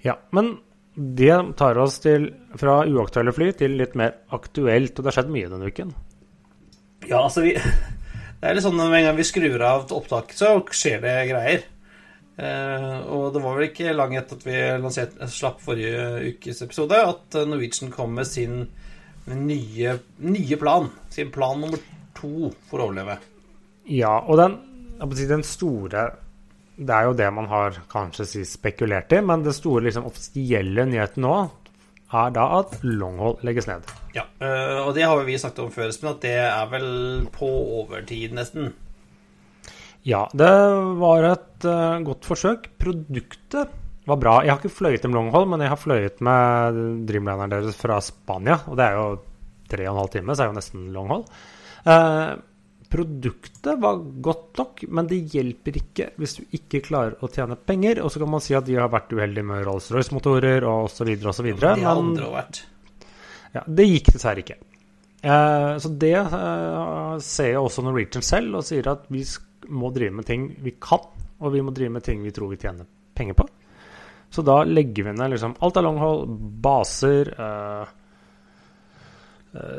Ja, 0.04 0.18
men 0.36 0.56
det 0.94 1.36
tar 1.58 1.78
oss 1.82 2.00
til 2.02 2.28
fra 2.60 2.82
uaktuelle 2.86 3.34
fly 3.34 3.52
til 3.58 3.78
litt 3.78 3.96
mer 3.98 4.18
aktuelt, 4.34 4.94
og 4.94 5.02
det 5.02 5.10
har 5.10 5.18
skjedd 5.20 5.32
mye 5.34 5.50
denne 5.52 5.70
uken. 5.70 5.94
Ja, 7.08 7.24
altså 7.24 7.44
vi 7.44 7.54
Det 8.44 8.50
er 8.50 8.58
litt 8.58 8.64
sånn 8.66 8.76
med 8.76 8.92
en 8.98 9.06
gang 9.06 9.14
vi 9.16 9.24
skrur 9.24 9.62
av 9.64 9.92
opptaket, 9.96 10.36
så 10.36 10.48
skjer 10.68 10.98
det 11.00 11.12
greier. 11.30 11.62
Eh, 12.36 12.96
og 13.08 13.30
det 13.32 13.40
var 13.40 13.54
vel 13.56 13.70
ikke 13.70 13.94
lang 13.96 14.12
etter 14.18 14.36
at 14.36 14.44
vi 14.44 14.58
lanserte, 14.82 15.28
slapp 15.32 15.62
forrige 15.64 16.02
ukes 16.28 16.60
episode, 16.66 16.98
at 17.08 17.38
Norwegian 17.48 17.88
kom 17.94 18.12
med 18.12 18.28
sin 18.28 18.66
nye, 19.32 19.94
nye 20.28 20.58
plan. 20.60 20.90
Sin 21.08 21.32
plan 21.32 21.56
nummer 21.64 21.80
to 22.20 22.50
for 22.68 22.82
å 22.82 22.90
overleve. 22.90 23.16
Ja, 23.88 24.12
og 24.20 24.36
den, 24.42 24.60
den 25.00 25.46
store 25.48 26.04
Det 26.76 26.92
er 26.92 27.08
jo 27.08 27.16
det 27.16 27.32
man 27.32 27.48
har 27.48 27.80
kanskje 27.88 28.28
si 28.28 28.44
spekulert 28.44 29.16
i, 29.16 29.24
men 29.24 29.48
det 29.48 29.56
store 29.56 29.86
liksom, 29.88 30.10
offisielle 30.12 30.84
nyheten 30.92 31.24
nå 31.24 31.38
er 32.14 32.32
da 32.34 32.46
at 32.60 32.78
Longhold 32.86 33.44
legges 33.46 33.68
ned. 33.70 33.86
Ja, 34.16 34.26
eh, 34.38 34.80
og 34.84 34.94
det 34.96 35.06
har 35.08 35.20
vi 35.26 35.38
snakket 35.40 35.64
om 35.66 35.72
før, 35.74 35.90
Espen, 35.90 36.12
at 36.14 36.22
det 36.24 36.36
er 36.46 36.66
vel 36.72 36.88
på 37.34 37.50
overtid, 37.80 38.34
nesten. 38.36 38.72
Ja, 40.04 40.26
det 40.36 40.52
var 41.00 41.30
et 41.32 41.66
eh, 41.68 41.98
godt 42.04 42.28
forsøk. 42.28 42.68
Produktet 42.80 43.72
var 44.04 44.20
bra. 44.20 44.38
Jeg 44.44 44.52
har 44.52 44.60
ikke 44.60 44.78
fløyet 44.78 45.06
med 45.08 45.16
Longhold, 45.16 45.48
men 45.52 45.64
jeg 45.64 45.72
har 45.72 45.80
fløyet 45.80 46.20
med 46.24 46.80
Dreamlineren 47.08 47.52
deres 47.54 47.78
fra 47.78 48.00
Spania. 48.04 48.58
Og 48.68 48.76
det 48.78 48.88
er 48.88 48.98
jo 48.98 49.06
tre 49.72 49.86
og 49.88 49.94
en 49.94 50.02
halv 50.02 50.12
time, 50.12 50.34
så 50.34 50.44
er 50.44 50.50
det 50.50 50.52
jo 50.52 50.58
nesten 50.60 50.90
Longhold. 50.92 51.24
Eh, 51.84 52.34
produktet 52.94 53.80
var 53.82 53.98
godt 54.22 54.60
nok, 54.60 54.84
men 54.94 55.08
det 55.10 55.18
hjelper 55.34 55.78
ikke 55.80 56.06
hvis 56.20 56.36
du 56.38 56.44
ikke 56.58 56.82
klarer 56.86 57.16
å 57.24 57.30
tjene 57.32 57.56
penger. 57.58 58.00
Og 58.04 58.12
så 58.14 58.22
kan 58.22 58.30
man 58.36 58.44
si 58.44 58.54
at 58.54 58.68
de 58.68 58.76
har 58.78 58.92
vært 58.92 59.10
uheldige 59.14 59.46
med 59.48 59.64
Rolls-Royce-motorer 59.66 60.66
og 60.70 60.86
osv. 60.86 61.10
osv. 61.26 61.50
Det 61.58 61.72
har 61.72 61.80
Men 61.82 61.90
andre 61.90 62.30
vært. 62.36 62.62
ja, 63.56 63.64
det 63.66 63.88
gikk 63.90 64.12
dessverre 64.14 64.44
ikke. 64.44 64.60
Eh, 65.24 65.72
så 65.80 65.90
det 66.04 66.14
eh, 66.20 67.18
ser 67.24 67.50
jeg 67.54 67.60
også 67.64 67.82
Norwegian 67.86 68.24
selv, 68.24 68.60
og 68.60 68.66
sier 68.68 68.86
at 68.92 69.06
vi 69.12 69.24
må 69.72 69.90
drive 69.94 70.12
med 70.20 70.26
ting 70.28 70.48
vi 70.62 70.74
kan, 70.78 71.04
og 71.40 71.54
vi 71.54 71.62
må 71.64 71.72
drive 71.74 71.96
med 71.96 72.04
ting 72.04 72.22
vi 72.22 72.32
tror 72.36 72.52
vi 72.52 72.60
tjener 72.60 72.86
penger 73.16 73.38
på. 73.38 73.46
Så 74.34 74.42
da 74.44 74.58
legger 74.66 75.06
vi 75.08 75.12
ned 75.16 75.30
liksom 75.32 75.54
alt 75.62 75.76
av 75.78 75.86
longhold, 75.86 76.24
baser, 76.62 77.30
eh, 77.32 77.92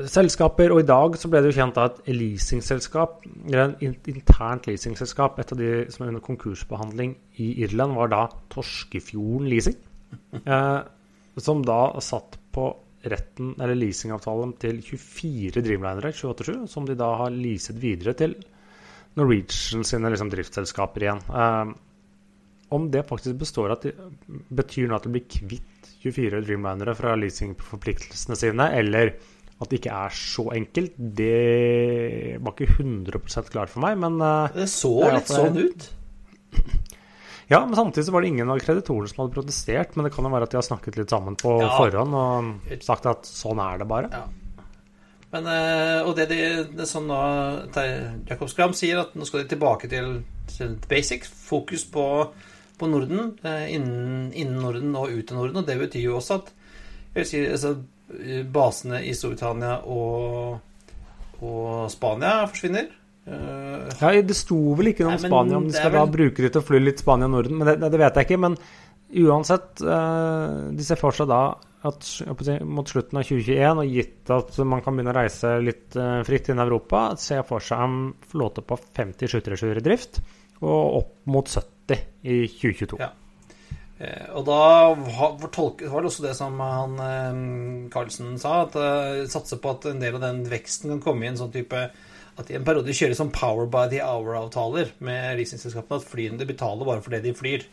selskaper, 0.08 0.72
og 0.72 0.80
i 0.80 0.88
dag 0.88 1.18
så 1.20 1.28
ble 1.28 1.42
det 1.44 1.52
jo 1.52 1.58
kjent 1.58 1.78
av 1.82 1.90
et 1.90 2.14
leasingselskap, 2.16 3.26
eller 3.44 3.66
en 3.66 3.98
internt 4.08 4.70
leasingselskap, 4.70 5.42
et 5.42 5.52
av 5.52 5.60
de 5.60 5.72
som 5.92 6.06
er 6.06 6.14
under 6.14 6.24
konkursbehandling 6.24 7.16
i 7.44 7.50
Irland, 7.66 7.98
var 7.98 8.12
da 8.14 8.22
Torskefjorden 8.54 9.50
Leasing, 9.52 9.76
eh, 10.56 10.80
som 11.44 11.66
da 11.68 11.80
satt 12.00 12.40
på 12.56 12.70
retten, 13.06 13.52
eller 13.60 13.76
leasingavtalen 13.78 14.56
til 14.64 14.80
24 14.82 15.60
Dreamlinere 15.60 16.14
287, 16.16 16.72
som 16.72 16.88
de 16.88 16.96
da 16.98 17.12
har 17.20 17.36
leaset 17.36 17.78
videre 17.82 18.16
til 18.18 18.40
Norwegian 19.20 19.86
sine 19.88 20.12
liksom, 20.12 20.32
driftsselskaper 20.32 21.06
igjen. 21.06 21.24
Eh, 21.28 21.76
om 22.76 22.90
det 22.92 23.06
faktisk 23.12 23.44
består 23.44 23.76
at 23.76 23.86
de, 23.86 23.94
betyr 24.56 24.88
nå 24.90 24.98
at 24.98 25.06
de 25.06 25.14
blir 25.14 25.28
kvitt 25.30 25.96
24 26.06 26.46
Dreamlinere 26.48 26.96
fra 26.96 27.20
leasingforpliktelsene 27.20 28.40
sine, 28.40 28.72
eller 28.80 29.18
at 29.62 29.70
det 29.72 29.78
ikke 29.80 29.96
er 29.96 30.16
så 30.20 30.44
enkelt, 30.52 30.96
det 30.98 32.40
var 32.44 32.56
ikke 32.56 32.76
100% 32.84 33.52
klart 33.54 33.72
for 33.72 33.86
meg, 33.86 33.98
men 34.02 34.18
eh, 34.20 34.56
Det 34.62 34.66
så 34.72 34.92
litt 35.14 35.32
sånn 35.32 35.60
ut. 35.62 35.86
ja, 37.54 37.62
men 37.66 37.76
samtidig 37.78 38.08
så 38.10 38.16
var 38.16 38.26
det 38.26 38.32
ingen 38.34 38.52
av 38.52 38.60
kreditorene 38.64 39.12
som 39.12 39.24
hadde 39.24 39.36
protestert, 39.38 39.96
men 39.96 40.08
det 40.08 40.14
kan 40.16 40.28
jo 40.28 40.34
være 40.34 40.50
at 40.50 40.56
de 40.56 40.60
har 40.60 40.68
snakket 40.68 41.00
litt 41.00 41.14
sammen 41.16 41.38
på 41.40 41.56
Ja. 41.64 41.72
forhånd 41.80 42.18
og 42.20 42.84
sagt 42.84 43.08
at 43.12 43.30
sånn 43.30 43.62
er 43.64 43.80
det 43.80 43.88
bare. 43.92 44.12
Ja. 44.12 44.26
Men, 45.36 45.48
eh, 45.52 46.02
og 46.08 46.14
det, 46.16 46.30
de, 46.32 46.42
det 46.76 46.86
nå 47.04 47.22
Ter- 47.76 48.12
Jacob 48.30 48.52
Skram 48.52 48.76
sier 48.78 49.02
at 49.02 49.16
nå 49.20 49.26
skal 49.28 49.44
de 49.44 49.50
tilbake 49.56 49.90
til, 49.92 50.22
til 50.52 50.78
basic. 50.88 51.26
Fokus 51.28 51.84
på, 51.92 52.06
på 52.80 52.88
Norden, 52.92 53.34
eh, 53.44 53.66
innen, 53.76 54.30
innen 54.36 54.62
Norden 54.64 54.96
og 54.96 55.12
ut 55.12 55.32
av 55.34 55.40
Norden. 55.42 55.60
Og 55.64 55.68
det 55.68 55.80
betyr 55.82 56.08
jo 56.10 56.20
også 56.22 56.40
at 56.40 56.54
jeg 57.16 57.22
vil 57.24 57.28
si, 57.32 57.42
altså, 57.48 57.74
basene 58.54 59.02
i 59.06 59.14
Storbritannia 59.18 59.80
og, 59.90 60.60
og 61.42 61.90
Spania 61.94 62.38
forsvinner. 62.50 62.92
Uh, 63.26 63.90
Ja, 64.02 64.22
Det 64.22 64.38
sto 64.38 64.58
vel 64.78 64.92
ikke 64.92 65.08
noe 65.08 65.18
om 65.18 65.24
Spania, 65.24 65.58
om 65.58 65.70
de 65.70 65.74
skal 65.74 65.90
vel... 65.90 66.02
da 66.04 66.18
bruke 66.18 66.46
det 66.46 66.52
til 66.54 66.62
å 66.62 66.68
fly 66.68 66.82
litt 66.84 67.02
Spania-Norden, 67.02 67.58
men 67.58 67.72
det, 67.72 67.80
det 67.82 68.02
vet 68.02 68.20
jeg 68.20 68.28
ikke. 68.28 68.42
Men 68.44 68.58
uansett, 69.26 69.82
uh, 69.82 70.70
de 70.76 70.86
ser 70.86 71.02
for 71.02 71.16
seg 71.16 71.32
da 71.32 71.42
at 71.86 72.08
mot 72.66 72.90
slutten 72.90 73.20
av 73.20 73.28
2021, 73.28 73.82
og 73.82 73.98
gitt 73.98 74.32
at 74.34 74.56
man 74.66 74.82
kan 74.86 74.96
begynne 74.96 75.14
å 75.14 75.18
reise 75.20 75.52
litt 75.62 75.98
uh, 75.98 76.22
fritt 76.26 76.50
innen 76.50 76.66
Europa, 76.66 77.08
ser 77.22 77.42
jeg 77.42 77.50
for 77.50 77.66
seg 77.66 77.84
en 77.86 78.00
flåte 78.30 78.66
på 78.66 78.78
50 78.82 79.34
737 79.38 79.82
i 79.82 79.86
drift, 79.86 80.22
og 80.64 81.02
opp 81.02 81.14
mot 81.30 81.50
70 81.50 82.02
i 82.26 82.40
2022. 82.50 83.02
Ja. 83.02 83.12
Eh, 83.98 84.28
og 84.36 84.44
da 84.48 84.92
var, 84.92 85.38
det 85.40 86.10
også 86.10 86.26
det 86.26 86.34
som 86.36 86.60
han 86.60 86.98
eh, 87.00 87.38
Carlsen 87.94 88.36
sa, 88.42 88.66
at 88.66 88.76
uh, 88.76 89.24
satser 89.32 89.62
på 89.64 89.72
at 89.72 89.88
en 89.88 90.02
del 90.04 90.18
av 90.18 90.26
den 90.26 90.44
veksten 90.52 90.92
kan 90.92 91.04
komme 91.06 91.24
i 91.24 91.30
en 91.32 91.40
sånn 91.40 91.54
type 91.54 91.86
At 92.36 92.52
i 92.52 92.58
en 92.58 92.66
periode 92.68 92.92
kjøres 92.92 93.22
som 93.22 93.32
Power 93.32 93.70
by 93.72 93.86
the 93.94 94.02
Hour-avtaler 94.04 94.92
med 95.00 95.38
leasingselskapene. 95.40 96.02
At 96.02 96.10
flyene 96.10 96.48
betaler 96.48 96.84
bare 96.84 97.00
for 97.06 97.16
det 97.16 97.22
de 97.24 97.32
flyr. 97.32 97.64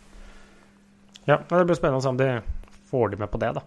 Ja, 1.26 1.40
det 1.42 1.64
blir 1.66 1.78
spennende 1.78 1.98
å 1.98 2.04
se 2.04 2.12
om 2.12 2.20
de 2.20 2.28
får 2.92 3.10
de 3.10 3.18
med 3.18 3.30
på 3.32 3.40
det. 3.42 3.50
da. 3.58 3.64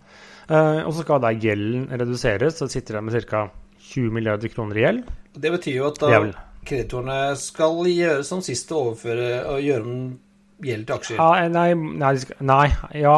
Eh, 0.47 0.81
og 0.85 0.93
så 0.93 1.03
skal 1.03 1.19
da 1.23 1.33
gjelden 1.33 1.89
reduseres, 1.91 2.59
så 2.61 2.69
sitter 2.71 2.95
de 2.95 3.05
med 3.09 3.27
ca. 3.27 3.47
20 3.85 4.15
milliarder 4.15 4.49
kroner 4.49 4.79
i 4.79 4.85
gjeld. 4.85 5.09
Det 5.35 5.51
betyr 5.53 5.75
jo 5.75 5.89
at 5.91 5.99
da 6.01 6.19
kreditorene 6.65 7.35
skal 7.37 7.83
gjøre 7.91 8.23
som 8.25 8.39
sist 8.41 8.71
og 8.73 8.79
overføre 8.93 9.27
og 9.51 9.59
gjøre 9.61 9.85
om 9.85 9.99
gjeld 10.63 10.87
til 10.87 10.95
aksjer. 10.95 11.19
Ja, 11.19 11.49
nei, 11.51 11.73
nei, 11.75 12.13
nei, 12.45 12.65
ja. 13.01 13.17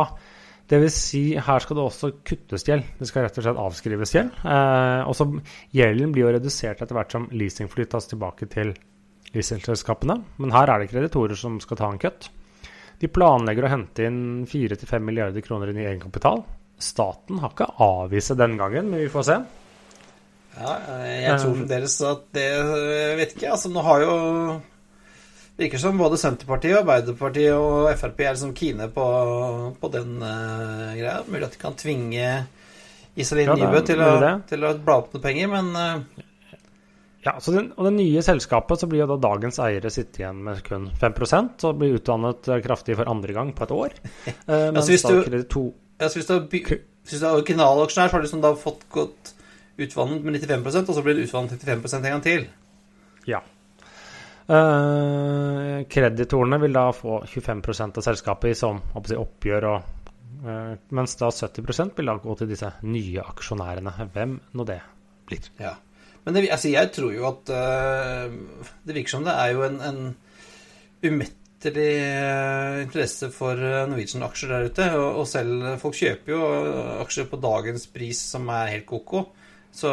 Det 0.68 0.82
vil 0.82 0.92
si, 0.92 1.22
her 1.40 1.64
skal 1.64 1.78
det 1.80 1.84
også 1.86 2.10
kuttes 2.28 2.66
gjeld. 2.68 2.84
Det 3.00 3.08
skal 3.08 3.24
rett 3.24 3.38
og 3.40 3.46
slett 3.46 3.62
avskrives 3.64 4.12
gjeld. 4.18 4.34
Eh, 4.44 5.04
og 5.08 5.16
så 5.16 5.30
Gjelden 5.76 6.12
blir 6.16 6.26
jo 6.26 6.34
redusert 6.36 6.82
etter 6.84 6.98
hvert 6.98 7.14
som 7.16 7.30
leasingfly 7.32 7.86
tas 7.88 8.10
tilbake 8.12 8.50
til 8.52 8.74
leasingselskapene. 9.32 10.18
Men 10.42 10.56
her 10.56 10.74
er 10.74 10.84
det 10.84 10.90
kreditorer 10.92 11.40
som 11.40 11.62
skal 11.64 11.80
ta 11.80 11.92
en 11.94 12.02
kutt. 12.02 12.28
De 13.00 13.08
planlegger 13.14 13.68
å 13.68 13.72
hente 13.72 14.08
inn 14.10 14.20
4-5 14.50 15.08
milliarder 15.08 15.46
kroner 15.46 15.72
inn 15.72 15.80
i 15.80 15.88
egenkapital. 15.88 16.44
Staten 16.84 17.40
har 17.42 17.54
ikke 17.54 17.72
avvist 17.82 18.36
den 18.38 18.58
gangen, 18.60 18.92
men 18.92 19.06
vi 19.06 19.12
får 19.14 19.28
se. 19.30 19.38
Ja, 20.58 20.74
eh, 20.98 21.22
jeg 21.22 21.40
tror 21.40 21.54
Um, 21.54 21.60
fremdeles 21.62 21.96
at 22.02 22.26
det 22.34 22.48
jeg 22.50 23.18
vet 23.22 23.38
ikke. 23.38 23.54
Altså, 23.54 23.72
nå 23.72 23.84
har 23.86 24.04
jo 24.04 24.16
Virker 25.58 25.82
som 25.82 25.98
både 25.98 26.20
Senterpartiet, 26.22 26.78
Arbeiderpartiet 26.84 27.56
og 27.58 27.88
Frp 27.98 28.20
er 28.22 28.36
liksom 28.36 28.54
kine 28.58 28.88
på, 28.94 29.06
på 29.82 29.90
den 29.94 30.20
uh, 30.22 30.94
greia. 30.94 31.24
Mulig 31.26 31.48
at 31.48 31.56
de 31.56 31.62
kan 31.62 31.78
tvinge 31.80 32.28
Iselin 33.18 33.50
Ja, 33.50 33.56
Nybø 33.58 33.82
til, 33.88 34.04
til 34.52 34.68
å 34.68 34.74
bla 34.78 35.00
opp 35.02 35.16
noen 35.16 35.24
penger, 35.24 35.50
men 35.50 35.72
uh, 35.74 36.26
Ja, 37.26 37.34
så 37.42 37.56
den, 37.56 37.72
Og 37.74 37.90
det 37.90 37.96
nye 37.96 38.22
selskapet 38.26 38.84
så 38.84 38.90
blir 38.90 39.02
jo 39.02 39.10
da 39.16 39.18
dagens 39.26 39.58
eiere 39.66 39.90
sitte 39.94 40.22
igjen 40.22 40.44
med 40.46 40.62
kun 40.68 40.92
5% 41.02 41.66
og 41.66 41.82
blir 41.82 41.98
utdannet 41.98 42.52
eh, 42.54 42.62
kraftig 42.64 43.00
for 43.00 43.10
andre 43.10 43.34
gang 43.36 43.56
på 43.58 43.66
et 43.66 43.74
år. 43.80 43.98
Eh, 44.48 44.70
så 44.78 44.86
hvis 44.92 45.08
du- 45.10 45.42
to... 45.50 45.66
Ja, 45.98 46.08
så 46.08 46.22
hvis 46.22 46.30
du 46.30 46.38
hvis 47.08 47.22
du 47.22 47.26
er 47.26 47.38
originalaksjonær, 47.40 48.10
så 48.12 48.18
har 48.18 48.22
du 48.22 48.28
liksom 48.28 48.42
da 48.44 48.52
fått 48.60 48.86
gått 48.94 49.34
utvannet 49.80 50.24
med 50.26 50.38
95% 50.44 50.90
og 50.92 50.98
så 50.98 51.04
blir 51.06 51.18
det 51.18 51.28
utvannet 51.28 51.62
35 51.64 51.98
en 52.04 52.12
gang 52.12 52.24
til. 52.26 52.48
Ja. 53.30 53.42
Eh, 54.48 55.82
kreditorene 55.92 56.58
vil 56.62 56.76
da 56.76 56.86
få 56.96 57.20
25% 57.28 57.98
av 58.00 58.06
selskapet 58.06 58.56
som 58.56 58.78
oppgjør, 58.96 59.66
og, 59.68 60.14
eh, 60.48 60.78
mens 60.96 61.18
da 61.20 61.28
70% 61.32 61.98
vil 61.98 62.08
da 62.08 62.16
gå 62.24 62.36
til 62.40 62.48
disse 62.48 62.70
nye 62.84 63.26
aksjonærene. 63.28 63.92
Hvem 64.14 64.40
nå 64.54 64.66
det 64.70 64.80
blir. 65.28 65.50
Ja. 65.60 65.74
Men 66.24 66.34
det, 66.34 66.50
altså, 66.52 66.72
jeg 66.72 66.92
tror 66.92 67.12
jo 67.14 67.28
at 67.28 67.50
eh, 67.50 68.32
Det 68.84 68.96
virker 68.96 69.10
som 69.10 69.24
det 69.24 69.32
er 69.32 69.52
jo 69.54 69.62
en, 69.64 69.78
en 69.80 70.16
umettelig 71.04 71.92
eh, 72.04 72.82
interesse 72.84 73.30
for 73.32 73.56
Norwegian-aksjer 73.56 74.50
der 74.54 74.72
ute. 74.72 74.88
Og, 74.96 75.28
selv 75.28 75.76
folk 75.84 75.96
kjøper 75.96 76.32
jo 76.32 76.42
aksjer 77.04 77.28
på 77.28 77.44
dagens 77.44 77.88
pris, 77.92 78.24
som 78.32 78.48
er 78.48 78.78
helt 78.78 78.88
ko-ko. 78.88 79.28
Så 79.76 79.92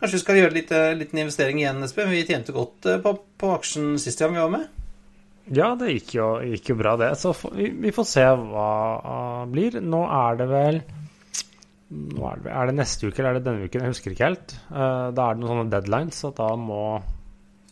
kanskje 0.00 0.18
vi 0.18 0.22
skal 0.24 0.40
gjøre 0.40 0.56
litt, 0.56 0.72
eh, 0.74 0.94
liten 0.98 1.20
investering 1.22 1.60
igjen, 1.60 1.82
Espen. 1.86 2.10
Vi 2.12 2.24
tjente 2.28 2.54
godt 2.56 2.88
eh, 2.90 3.00
på, 3.04 3.14
på 3.40 3.52
aksjen 3.56 3.94
sist 4.02 4.22
gang 4.22 4.34
vi 4.36 4.42
var 4.42 4.52
med. 4.54 4.68
Ja, 5.52 5.74
det 5.76 5.90
gikk 5.92 6.14
jo, 6.16 6.28
gikk 6.54 6.70
jo 6.72 6.76
bra, 6.78 6.94
det. 6.96 7.10
Så 7.20 7.34
vi, 7.52 7.68
vi 7.68 7.92
får 7.92 8.06
se 8.08 8.22
hva 8.24 8.68
uh, 9.04 9.42
blir. 9.50 9.76
Nå 9.84 10.00
er 10.08 10.38
det 10.40 10.46
vel 10.48 10.78
er, 11.94 12.38
det, 12.40 12.52
er 12.52 12.70
det 12.70 12.76
neste 12.78 13.10
uke 13.10 13.20
eller 13.20 13.34
er 13.34 13.38
det 13.38 13.44
denne 13.44 13.66
uken? 13.68 13.84
Jeg 13.84 13.92
husker 13.92 14.14
ikke 14.14 14.30
helt. 14.30 14.54
Uh, 14.70 15.12
da 15.14 15.28
er 15.28 15.36
det 15.36 15.42
noen 15.42 15.52
sånne 15.52 15.74
deadlines, 15.74 16.22
så 16.24 16.32
da 16.34 16.48
må 16.56 16.80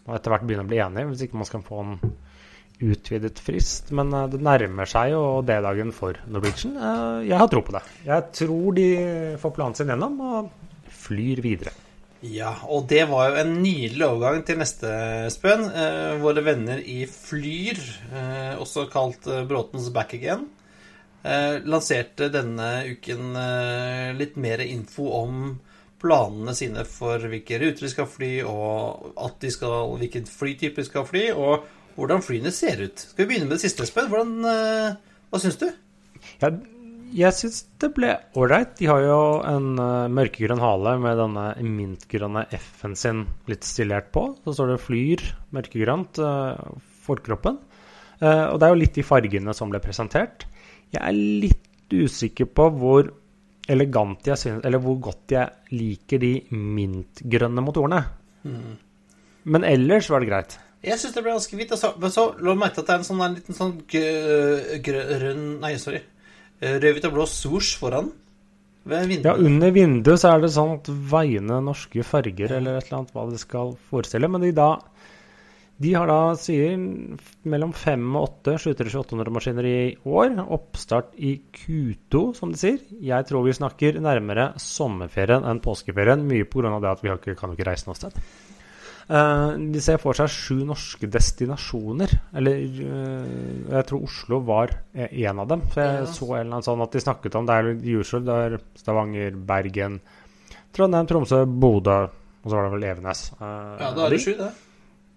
man 0.03 0.19
etter 0.19 0.35
hvert 0.35 0.45
begynne 0.45 0.67
å 0.67 0.69
bli 0.69 0.83
enige, 0.85 1.09
hvis 1.13 1.25
ikke 1.27 1.41
man 1.41 1.49
skal 1.49 1.65
få 1.65 1.81
en 1.81 1.97
utvidet 2.83 3.41
frist. 3.41 3.93
Men 3.97 4.13
uh, 4.13 4.27
det 4.31 4.43
nærmer 4.45 4.91
seg 4.93 5.15
jo 5.15 5.23
D-dagen 5.49 5.95
for 5.97 6.21
Norwegian. 6.29 6.77
Uh, 6.77 7.25
jeg 7.25 7.41
har 7.41 7.49
tro 7.51 7.65
på 7.65 7.77
det. 7.79 7.83
Jeg 8.05 8.29
tror 8.37 8.77
de 8.77 8.89
får 9.41 9.57
planen 9.57 9.81
sin 9.81 9.95
gjennom 9.95 10.21
og 10.29 10.53
flyr 11.03 11.41
videre. 11.41 11.72
Ja, 12.23 12.53
og 12.71 12.87
det 12.87 13.03
var 13.11 13.33
jo 13.33 13.41
en 13.41 13.57
nydelig 13.65 14.05
overgang 14.07 14.45
til 14.47 14.61
neste, 14.61 14.91
spenn. 15.35 15.65
Eh, 15.67 16.21
våre 16.23 16.45
venner 16.47 16.79
i 16.79 17.03
Flyr, 17.11 17.81
eh, 18.15 18.53
også 18.63 18.85
kalt 18.93 19.27
eh, 19.27 19.43
Bråtens 19.51 19.89
Back 19.95 20.15
Again, 20.15 20.45
eh, 21.27 21.59
lanserte 21.67 22.31
denne 22.31 22.69
uken 22.95 23.35
eh, 23.41 24.13
litt 24.15 24.39
mer 24.39 24.63
info 24.63 25.09
om 25.19 25.43
planene 26.03 26.55
sine 26.55 26.87
for 26.87 27.27
hvilke 27.31 27.59
ruter 27.63 27.89
de 27.89 27.91
skal 27.91 28.07
fly, 28.11 28.31
og 28.47 29.19
at 29.19 29.43
de 29.43 29.51
skal, 29.55 29.91
hvilken 29.99 30.31
flytype 30.31 30.79
de 30.79 30.87
skal 30.87 31.09
fly, 31.09 31.25
og 31.35 31.67
hvordan 31.97 32.23
flyene 32.23 32.55
ser 32.55 32.85
ut. 32.87 33.03
Skal 33.03 33.25
vi 33.25 33.33
begynne 33.33 33.51
med 33.51 33.59
det 33.59 33.65
siste, 33.67 33.83
Espen? 33.83 34.15
Eh, 34.47 34.95
hva 35.27 35.43
syns 35.43 35.59
du? 35.59 35.73
Ja, 36.39 36.55
jeg 37.13 37.37
syns 37.37 37.59
det 37.83 37.91
ble 37.97 38.13
ålreit. 38.39 38.75
De 38.79 38.89
har 38.89 39.03
jo 39.05 39.19
en 39.47 39.69
uh, 39.79 40.11
mørkegrønn 40.13 40.63
hale 40.63 40.95
med 41.03 41.19
denne 41.21 41.45
mintgrønne 41.67 42.47
F-en 42.59 42.97
sin 42.99 43.25
litt 43.51 43.67
stillert 43.69 44.11
på. 44.15 44.25
Så 44.45 44.57
står 44.57 44.73
det 44.73 44.81
'Flyr' 44.83 45.27
mørkegrønt, 45.57 46.21
uh, 46.25 46.57
forkroppen. 47.05 47.59
Uh, 48.23 48.53
og 48.53 48.59
det 48.61 48.67
er 48.67 48.73
jo 48.73 48.81
litt 48.81 48.97
de 48.99 49.07
fargene 49.07 49.55
som 49.57 49.73
ble 49.73 49.83
presentert. 49.85 50.47
Jeg 50.93 51.03
er 51.03 51.17
litt 51.17 51.93
usikker 51.93 52.49
på 52.49 52.69
hvor 52.81 53.13
elegant 53.69 54.27
jeg 54.27 54.41
synes, 54.41 54.65
eller 54.65 54.81
hvor 54.83 54.99
godt 55.11 55.35
jeg 55.37 55.77
liker 55.77 56.21
de 56.23 56.35
mintgrønne 56.51 57.65
motorene. 57.65 58.03
Men 59.45 59.65
ellers 59.67 60.09
var 60.11 60.23
det 60.23 60.31
greit. 60.31 60.57
Jeg 60.83 60.99
syns 60.99 61.15
det 61.15 61.23
ble 61.23 61.35
ganske 61.37 61.57
hvitt. 61.57 61.75
Altså. 61.77 61.93
Men 62.03 62.11
så 62.11 62.25
lå 62.39 62.55
du 62.55 62.59
merke 62.59 62.75
til 62.75 62.83
at 62.83 62.89
det 62.89 62.95
er 62.95 63.03
en 63.03 63.07
sånn 63.07 63.23
en 63.23 63.37
liten 63.37 63.59
sånn 63.59 63.77
grønn 64.89 65.45
Nei, 65.63 65.77
sorry. 65.79 66.03
Eh, 66.63 66.79
Rød, 66.79 66.93
hvit 66.95 67.09
og 67.09 67.17
blå 67.17 67.27
swoosh 67.27 67.79
foran. 67.81 68.13
Ved 68.87 69.09
vinduet. 69.11 69.27
Ja, 69.29 69.35
under 69.39 69.71
vinduet 69.75 70.23
så 70.23 70.33
er 70.33 70.43
det 70.43 70.53
sånn 70.55 70.77
at 70.79 70.89
veiende 71.11 71.61
norske 71.63 72.03
farger 72.07 72.57
eller 72.57 72.79
et 72.79 72.89
eller 72.89 73.01
annet 73.01 73.13
hva 73.15 73.27
det 73.31 73.39
skal 73.43 73.77
forestille. 73.91 74.31
Men 74.31 74.43
de 74.47 74.55
da 74.57 74.73
De 75.83 75.95
har 75.97 76.07
da, 76.07 76.37
sier, 76.39 76.77
mellom 77.43 77.73
fem 77.75 78.05
og 78.15 78.29
åtte 78.29 78.53
737-800-maskiner 78.61 79.67
i 79.67 79.79
år. 80.07 80.37
Oppstart 80.55 81.17
i 81.19 81.33
Q2, 81.51 82.21
som 82.39 82.53
de 82.53 82.61
sier. 82.61 82.77
Jeg 83.03 83.27
tror 83.27 83.43
vi 83.43 83.57
snakker 83.57 83.99
nærmere 83.99 84.53
sommerferien 84.63 85.43
enn 85.43 85.63
påskeferien. 85.65 86.23
Mye 86.29 86.47
pga. 86.47 86.79
det 86.79 86.93
at 86.93 87.03
vi 87.03 87.35
kan 87.35 87.51
jo 87.51 87.57
ikke 87.57 87.67
reise 87.67 87.89
noe 87.89 87.99
sted. 87.99 88.15
Eh, 89.11 89.53
de 89.73 89.81
ser 89.83 89.99
for 89.99 90.15
seg 90.15 90.29
sju 90.31 90.65
norske 90.65 91.09
destinasjoner. 91.11 92.13
Eller 92.39 92.63
eh, 92.63 93.75
jeg 93.77 93.87
tror 93.89 94.05
Oslo 94.07 94.41
var 94.47 94.71
en 94.95 95.39
av 95.43 95.49
dem. 95.49 95.63
For 95.73 95.83
jeg 95.83 96.01
Ja. 96.01 96.07
så 96.07 96.29
en 96.35 96.41
eller 96.41 96.53
annen 96.59 96.63
sånn 96.69 96.83
at 96.83 96.93
de 96.93 97.01
snakket 97.01 97.35
om 97.37 97.47
Det 97.47 97.55
er 97.55 97.99
usual. 97.99 98.25
Det 98.25 98.33
er 98.47 98.59
Stavanger, 98.77 99.31
Bergen, 99.37 100.01
Trondheim, 100.73 101.07
Tromsø, 101.07 101.45
Bodø. 101.47 102.09
Og 102.45 102.51
så 102.51 102.57
var 102.57 102.65
det 102.71 102.73
vel 102.81 102.85
Evenes. 102.91 103.33
Eh, 103.41 103.77
Ja, 103.81 103.93
da 103.95 104.07
er 104.07 104.11
det 104.11 104.21
sju, 104.21 104.35
det. 104.39 104.53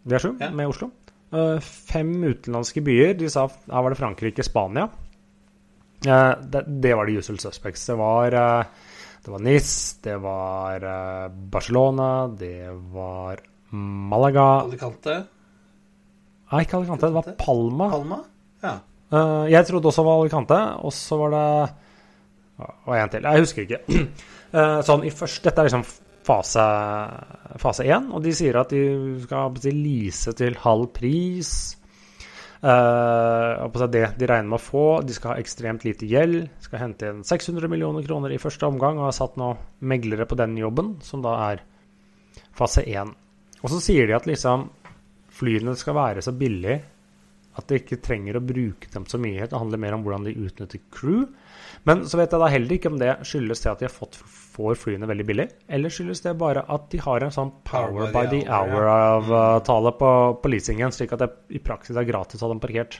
det 0.05 0.13
er 0.13 0.19
sju 0.19 0.37
Ja. 0.39 0.49
med 0.51 0.67
Oslo. 0.67 0.91
Eh, 1.33 1.59
fem 1.59 2.11
utenlandske 2.23 2.83
byer. 2.83 3.17
De 3.17 3.29
sa 3.29 3.47
her 3.47 3.81
var 3.81 3.89
det 3.89 3.97
Frankrike, 3.97 4.43
Spania. 4.43 4.89
Eh, 6.05 6.35
det, 6.41 6.63
det 6.81 6.93
var 6.95 7.05
de 7.07 7.17
usual 7.17 7.39
suspects. 7.39 7.85
Det 7.87 7.95
var, 7.97 8.27
eh, 8.33 8.63
det 9.25 9.31
var 9.31 9.39
Nis, 9.39 9.97
det 10.03 10.17
var 10.21 10.75
eh, 10.83 11.29
Barcelona, 11.29 12.27
det 12.27 12.69
var 12.93 13.39
Malaga 14.11 14.45
Alicante. 14.63 15.15
Nei, 16.51 16.61
ikke 16.65 16.79
Alicante, 16.79 17.09
det 17.09 17.17
var 17.17 17.29
Palma. 17.39 17.89
Palma. 17.93 18.19
Ja. 18.63 18.75
Uh, 19.13 19.45
jeg 19.51 19.67
trodde 19.67 19.91
også 19.91 20.01
det 20.01 20.09
var 20.09 20.23
Alicante, 20.23 20.61
og 20.85 20.93
så 20.93 21.19
var 21.19 21.35
det 21.35 21.45
Hva 22.55 22.97
en 23.01 23.13
til? 23.13 23.27
Jeg 23.27 23.45
husker 23.45 23.65
ikke. 23.65 24.01
Uh, 24.55 24.81
sånn 24.87 25.05
i 25.05 25.13
først, 25.13 25.43
Dette 25.45 25.61
er 25.61 25.69
liksom 25.69 25.85
fase 26.25 26.65
fase 27.61 27.85
én, 27.85 28.09
og 28.09 28.23
de 28.25 28.33
sier 28.33 28.57
at 28.57 28.71
de 28.73 28.83
skal 29.21 29.57
lease 29.75 30.33
til 30.37 30.57
halv 30.63 30.89
pris. 30.95 31.51
Uh, 32.65 33.85
det 33.91 34.15
de 34.17 34.25
regner 34.25 34.49
med 34.49 34.57
å 34.57 34.63
få. 34.63 34.85
De 35.05 35.13
skal 35.13 35.35
ha 35.35 35.41
ekstremt 35.41 35.85
lite 35.85 36.07
gjeld. 36.09 36.47
Skal 36.63 36.81
hente 36.81 37.11
inn 37.11 37.21
600 37.27 37.69
millioner 37.69 38.05
kroner 38.07 38.33
i 38.33 38.41
første 38.41 38.65
omgang, 38.65 38.97
og 38.97 39.11
har 39.11 39.17
satt 39.17 39.37
nå 39.37 39.51
meglere 39.85 40.25
på 40.25 40.37
den 40.39 40.57
jobben, 40.57 40.95
som 41.05 41.21
da 41.25 41.35
er 41.51 41.61
fase 42.57 42.85
én. 42.89 43.13
Og 43.65 43.71
så 43.73 43.81
sier 43.81 44.05
de 44.05 44.13
at 44.13 44.27
liksom 44.29 44.67
flyene 45.35 45.73
skal 45.75 45.97
være 45.97 46.23
så 46.23 46.31
billige 46.37 46.83
at 47.55 47.69
de 47.71 47.79
ikke 47.79 48.01
trenger 48.03 48.37
å 48.37 48.43
bruke 48.43 48.89
dem 48.91 49.05
så 49.07 49.17
mye. 49.21 49.47
Det 49.47 49.57
handler 49.57 49.79
mer 49.79 49.95
om 49.95 50.03
hvordan 50.03 50.25
de 50.27 50.35
utnytter 50.35 50.81
crew. 50.91 51.23
Men 51.87 52.03
så 52.09 52.19
vet 52.19 52.33
jeg 52.33 52.41
da 52.41 52.49
heller 52.51 52.75
ikke 52.75 52.91
om 52.91 52.99
det 52.99 53.13
skyldes 53.27 53.63
det 53.63 53.71
at 53.71 53.81
de 53.81 53.87
har 53.87 53.93
fått, 53.93 54.17
får 54.55 54.77
flyene 54.81 55.07
veldig 55.07 55.25
billig, 55.27 55.45
eller 55.71 55.93
skyldes 55.93 56.23
det 56.25 56.35
bare 56.39 56.65
at 56.75 56.87
de 56.91 56.99
har 57.03 57.23
en 57.23 57.33
sånn 57.33 57.53
power 57.67 58.11
by 58.11 58.25
the 58.31 58.41
hour-avtale 58.43 59.93
på, 59.99 60.11
på 60.41 60.51
leasingen, 60.51 60.91
slik 60.95 61.15
at 61.15 61.23
det 61.23 61.29
i 61.55 61.61
praksis 61.63 61.99
er 61.99 62.07
gratis 62.07 62.41
å 62.41 62.49
ha 62.49 62.55
dem 62.55 62.63
parkert. 62.63 62.99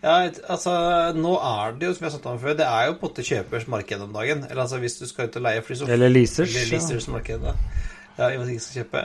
Ja, 0.00 0.16
altså, 0.48 0.74
nå 1.12 1.34
er 1.44 1.74
det 1.76 1.90
jo, 1.90 1.96
som 1.96 2.06
jeg 2.06 2.08
har 2.08 2.14
sagt 2.16 2.28
om 2.30 2.38
før, 2.40 2.56
det 2.56 2.68
er 2.68 2.86
jo 2.88 2.94
på 2.96 3.04
en 3.04 3.10
måte 3.10 3.24
kjøpers 3.30 3.66
marked 3.68 4.04
om 4.04 4.14
dagen. 4.16 4.46
Eller 4.48 4.64
altså, 4.64 4.80
hvis 4.80 4.96
du 5.00 5.04
skal 5.08 5.28
ut 5.28 5.36
og 5.36 5.44
leie 5.44 5.64
fly, 5.64 5.76
så 5.76 5.88
Eller 5.92 6.12
leasers. 6.12 6.54
Eller 6.56 6.68
ja. 6.68 6.78
leasers. 6.78 7.08
Ja, 7.10 8.30
og 8.30 8.38
med 8.40 8.46
at 8.46 8.54
ikke 8.54 8.64
skal 8.64 8.80
kjøpe. 8.82 9.04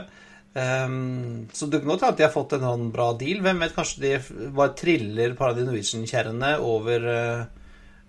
Ehm, 0.56 1.48
så 1.52 1.66
det 1.68 1.82
kan 1.82 1.90
godt 1.90 2.06
hende 2.06 2.14
at 2.14 2.20
de 2.20 2.24
har 2.24 2.32
fått 2.32 2.54
en 2.56 2.64
annen 2.64 2.92
bra 2.94 3.10
deal. 3.18 3.42
Hvem 3.44 3.60
vet, 3.60 3.74
kanskje 3.76 4.02
de 4.02 4.48
bare 4.56 4.72
triller 4.78 5.34
et 5.34 5.38
par 5.38 5.52
av 5.52 5.58
de 5.58 5.66
Norwegian-kjerrene 5.66 6.54
over, 6.64 7.06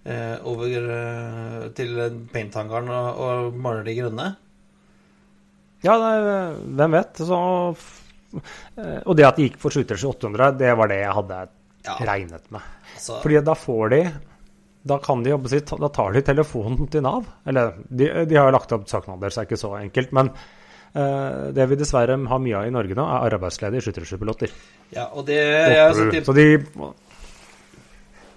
uh, 0.07 0.35
over 0.47 0.87
uh, 0.87 1.65
til 1.75 1.99
painthangaren 2.31 2.91
og, 2.93 3.19
og 3.25 3.57
maler 3.59 3.83
de 3.87 3.97
grønne. 3.99 4.29
Ja, 5.83 5.97
det 5.99 6.13
hvem 6.79 6.95
vet. 6.95 7.19
Så, 7.27 7.37
og 8.37 9.13
det 9.19 9.27
at 9.27 9.37
de 9.37 9.49
gikk 9.49 9.59
for 9.61 9.75
737-800, 9.75 10.57
det 10.63 10.71
var 10.79 10.91
det 10.91 11.03
jeg 11.03 11.15
hadde 11.19 11.43
Ja, 11.87 11.93
regnet 12.03 12.47
med. 12.51 12.63
altså, 12.95 13.19
Fordi 13.23 13.43
da 13.45 13.53
får 13.55 13.91
de 13.93 13.99
Da 14.89 14.97
kan 14.99 15.21
de 15.23 15.29
jobbe 15.29 15.47
sitt 15.51 15.69
Da 15.79 15.87
tar 15.93 16.11
de 16.15 16.23
telefonen 16.25 16.89
til 16.91 17.05
Nav. 17.05 17.27
Eller 17.47 17.75
de, 17.87 18.09
de 18.27 18.35
har 18.35 18.49
jo 18.49 18.55
lagt 18.55 18.73
opp 18.75 18.87
søknader, 18.89 19.29
så 19.29 19.41
det 19.41 19.45
er 19.45 19.49
ikke 19.51 19.61
så 19.61 19.75
enkelt. 19.79 20.11
Men 20.15 20.31
det 20.93 21.65
vi 21.69 21.75
dessverre 21.77 22.15
har 22.17 22.39
mye 22.41 22.55
av 22.57 22.65
i 22.65 22.71
Norge 22.73 22.95
nå, 22.97 23.03
er 23.05 23.35
arbeidsledige 23.35 23.83
skytterpiloter. 23.85 24.53
ja, 24.95 25.03
og 25.11 25.27
det 25.27 25.37
sett 25.93 26.25
Så 26.25 26.33
de 26.33 26.47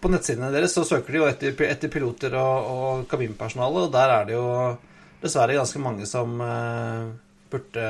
På 0.01 0.11
nettsidene 0.11 0.51
deres 0.53 0.75
så 0.75 0.85
søker 0.85 1.13
de 1.13 1.21
jo 1.23 1.29
etter, 1.31 1.55
etter 1.71 1.93
piloter 1.93 2.35
og, 2.37 2.71
og 2.75 3.09
kabinpersonale, 3.09 3.87
og 3.87 3.93
der 3.95 4.15
er 4.19 4.29
det 4.29 4.37
jo 4.37 4.47
dessverre 5.23 5.59
ganske 5.59 5.83
mange 5.83 6.09
som 6.09 6.41
eh, 6.45 7.11
burde 7.51 7.87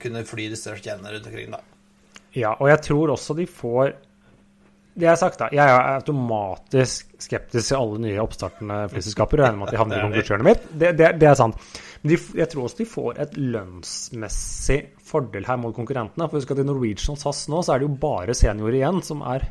kunne 0.00 0.24
fly 0.28 0.48
disse 0.52 0.74
stjernene 0.78 1.14
rundt 1.14 1.30
omkring, 1.30 1.54
da. 1.54 1.60
Ja, 2.34 2.56
og 2.58 2.68
jeg 2.70 2.82
tror 2.88 3.14
også 3.14 3.36
de 3.38 3.46
får 3.46 3.94
Det 4.94 5.06
jeg 5.06 5.10
har 5.10 5.18
sagt, 5.18 5.40
da. 5.40 5.48
Jeg 5.50 5.66
er 5.66 5.96
automatisk 5.96 7.16
skeptisk 7.18 7.66
til 7.66 7.78
alle 7.80 7.98
nye 8.04 8.20
oppstartende 8.22 8.76
flyselskaper. 8.92 9.40
Regner 9.42 9.58
med 9.58 9.66
at 9.66 9.74
de 9.74 9.78
havner 9.82 9.98
i 9.98 10.04
konkurshjørnet 10.04 10.46
mitt. 10.46 10.68
Det, 10.70 10.92
det, 10.98 11.08
det 11.18 11.28
er 11.30 11.38
sant. 11.38 11.58
De, 12.04 12.18
jeg 12.36 12.50
tror 12.52 12.66
også 12.66 12.82
de 12.82 12.88
får 12.88 13.20
et 13.22 13.36
lønnsmessig 13.40 14.78
fordel 15.08 15.46
her 15.48 15.56
mot 15.60 15.72
konkurrentene. 15.76 16.26
For 16.28 16.36
husk 16.36 16.50
at 16.52 16.60
i 16.60 16.66
Norwegian 16.66 17.16
SAS 17.16 17.46
nå 17.48 17.62
så 17.64 17.74
er 17.74 17.80
det 17.80 17.88
jo 17.88 18.00
bare 18.02 18.36
seniorer 18.36 18.76
igjen 18.76 19.00
som 19.06 19.22
er 19.24 19.46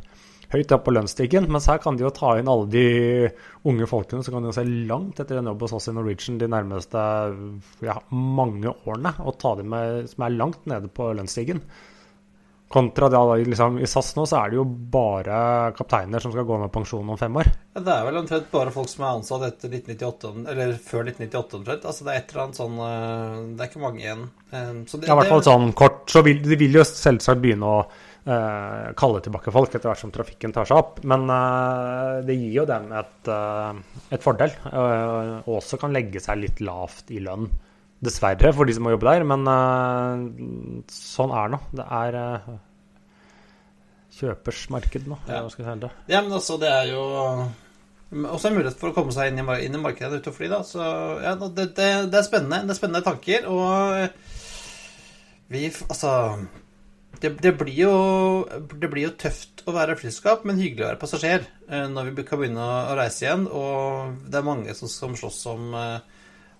høyt 0.53 0.73
oppe 0.75 0.85
på 0.87 0.93
lønnsstigen. 0.93 1.47
Mens 1.49 1.65
her 1.71 1.81
kan 1.81 1.97
de 1.97 2.05
jo 2.05 2.11
ta 2.13 2.35
inn 2.37 2.51
alle 2.51 2.69
de 2.69 2.85
unge 3.69 3.87
folkene 3.89 4.21
som 4.25 4.35
kan 4.35 4.45
jo 4.45 4.53
se 4.53 4.65
langt 4.91 5.23
etter 5.23 5.39
en 5.39 5.49
jobb 5.49 5.65
hos 5.65 5.73
oss 5.79 5.89
i 5.89 5.95
Norwegian 5.97 6.37
de 6.41 6.51
nærmeste 6.53 7.05
ja, 7.87 7.97
mange 8.13 8.75
årene, 8.85 9.15
og 9.25 9.39
ta 9.41 9.55
dem 9.57 9.73
med 9.73 10.11
som 10.13 10.27
er 10.27 10.37
langt 10.37 10.69
nede 10.69 10.91
på 10.93 11.09
lønnsstigen. 11.17 11.63
Kontra 12.73 13.05
da, 13.13 13.21
liksom, 13.37 13.75
I 13.77 13.87
SAS 13.89 14.15
nå 14.17 14.23
så 14.25 14.39
er 14.39 14.49
det 14.49 14.57
jo 14.57 14.63
bare 14.65 15.73
kapteiner 15.77 16.23
som 16.23 16.31
skal 16.33 16.45
gå 16.47 16.55
med 16.57 16.71
pensjon 16.73 17.09
om 17.13 17.19
fem 17.19 17.35
år. 17.37 17.51
Ja, 17.75 17.83
det 17.85 17.93
er 17.93 18.07
vel 18.07 18.17
omtrent 18.23 18.47
bare 18.49 18.73
folk 18.73 18.89
som 18.89 19.03
er 19.03 19.19
ansatt 19.19 19.43
etter 19.45 19.75
1998, 19.77 20.31
eller 20.49 20.73
før 20.81 21.03
1998 21.11 21.59
omtrent. 21.59 21.85
Altså 21.91 22.07
det 22.07 22.15
er 22.15 22.23
et 22.23 22.33
eller 22.33 22.43
annet 22.47 22.61
sånn 22.61 22.79
eh, 22.87 23.35
Det 23.51 23.61
er 23.61 23.69
ikke 23.69 23.83
mange 23.83 24.01
igjen. 24.01 24.23
Eh, 24.49 24.71
så 24.89 24.97
det, 24.97 25.05
ja, 25.05 25.13
i 25.13 25.21
hvert 25.21 25.33
fall 25.35 25.45
sånn 25.45 25.69
kort. 25.77 26.01
Så 26.09 26.23
vil, 26.25 26.41
de 26.41 26.57
vil 26.63 26.79
jo 26.79 26.85
selvsagt 26.87 27.43
begynne 27.43 27.69
å 27.69 27.83
uh, 27.83 28.89
kalle 28.97 29.21
tilbake 29.21 29.53
folk 29.53 29.73
etter 29.73 29.91
hvert 29.91 30.01
som 30.01 30.13
trafikken 30.15 30.55
tar 30.55 30.69
seg 30.69 30.79
opp. 30.81 31.03
Men 31.05 31.27
uh, 31.29 32.23
det 32.25 32.39
gir 32.39 32.57
jo 32.61 32.65
dem 32.69 32.89
et, 32.97 33.29
uh, 33.29 34.01
et 34.09 34.25
fordel. 34.25 34.57
og 34.73 35.53
også 35.59 35.77
kan 35.81 35.93
legge 35.93 36.23
seg 36.23 36.41
litt 36.41 36.63
lavt 36.65 37.13
i 37.13 37.21
lønn. 37.21 37.51
Dessverre 38.03 38.51
for 38.55 38.67
de 38.67 38.75
som 38.75 38.83
må 38.85 38.93
jobbe 38.93 39.07
der, 39.07 39.25
men 39.27 39.47
uh, 39.47 40.85
sånn 40.91 41.31
er 41.31 41.49
det 41.49 41.55
nå. 41.55 41.59
Det 41.79 41.89
er 41.99 42.17
uh, 42.19 42.53
kjøpersmarked 44.17 45.09
nå. 45.09 45.19
Ja. 45.29 45.43
Si 45.49 45.63
det. 45.63 45.91
ja, 46.11 46.21
men 46.21 46.33
altså, 46.33 46.57
det 46.61 46.71
er 46.71 46.91
jo 46.91 47.03
også 48.13 48.49
en 48.49 48.57
mulighet 48.57 48.79
for 48.79 48.91
å 48.91 48.95
komme 48.95 49.13
seg 49.15 49.31
inn 49.31 49.41
i, 49.41 49.45
inn 49.65 49.77
i 49.77 49.81
markedet 49.81 50.21
ute 50.21 50.31
og 50.31 50.37
fly, 50.37 50.49
da. 50.51 50.61
Så 50.67 50.81
ja, 51.23 51.33
det, 51.39 51.69
det, 51.77 51.87
det, 52.11 52.19
er 52.19 52.27
spennende. 52.27 52.61
Det 52.67 52.75
er 52.75 52.79
spennende 52.79 53.05
tanker. 53.05 53.47
Og 53.49 53.63
vi 55.53 55.67
Altså 55.89 56.11
det, 57.21 57.29
det, 57.39 57.53
blir 57.55 57.75
jo, 57.77 57.93
det 58.73 58.89
blir 58.91 59.07
jo 59.07 59.17
tøft 59.21 59.63
å 59.69 59.73
være 59.75 59.95
flyselskap, 59.99 60.43
men 60.47 60.59
hyggelig 60.59 60.83
å 60.83 60.89
være 60.91 61.01
passasjer 61.01 61.45
uh, 61.69 61.85
når 61.89 62.11
vi 62.11 62.25
kan 62.27 62.41
begynne 62.41 62.63
å 62.63 62.97
reise 62.99 63.25
igjen. 63.25 63.47
Og 63.47 64.25
det 64.27 64.39
er 64.39 64.49
mange 64.49 64.75
som, 64.77 64.91
som 64.91 65.15
slåss 65.17 65.45
om, 65.53 65.71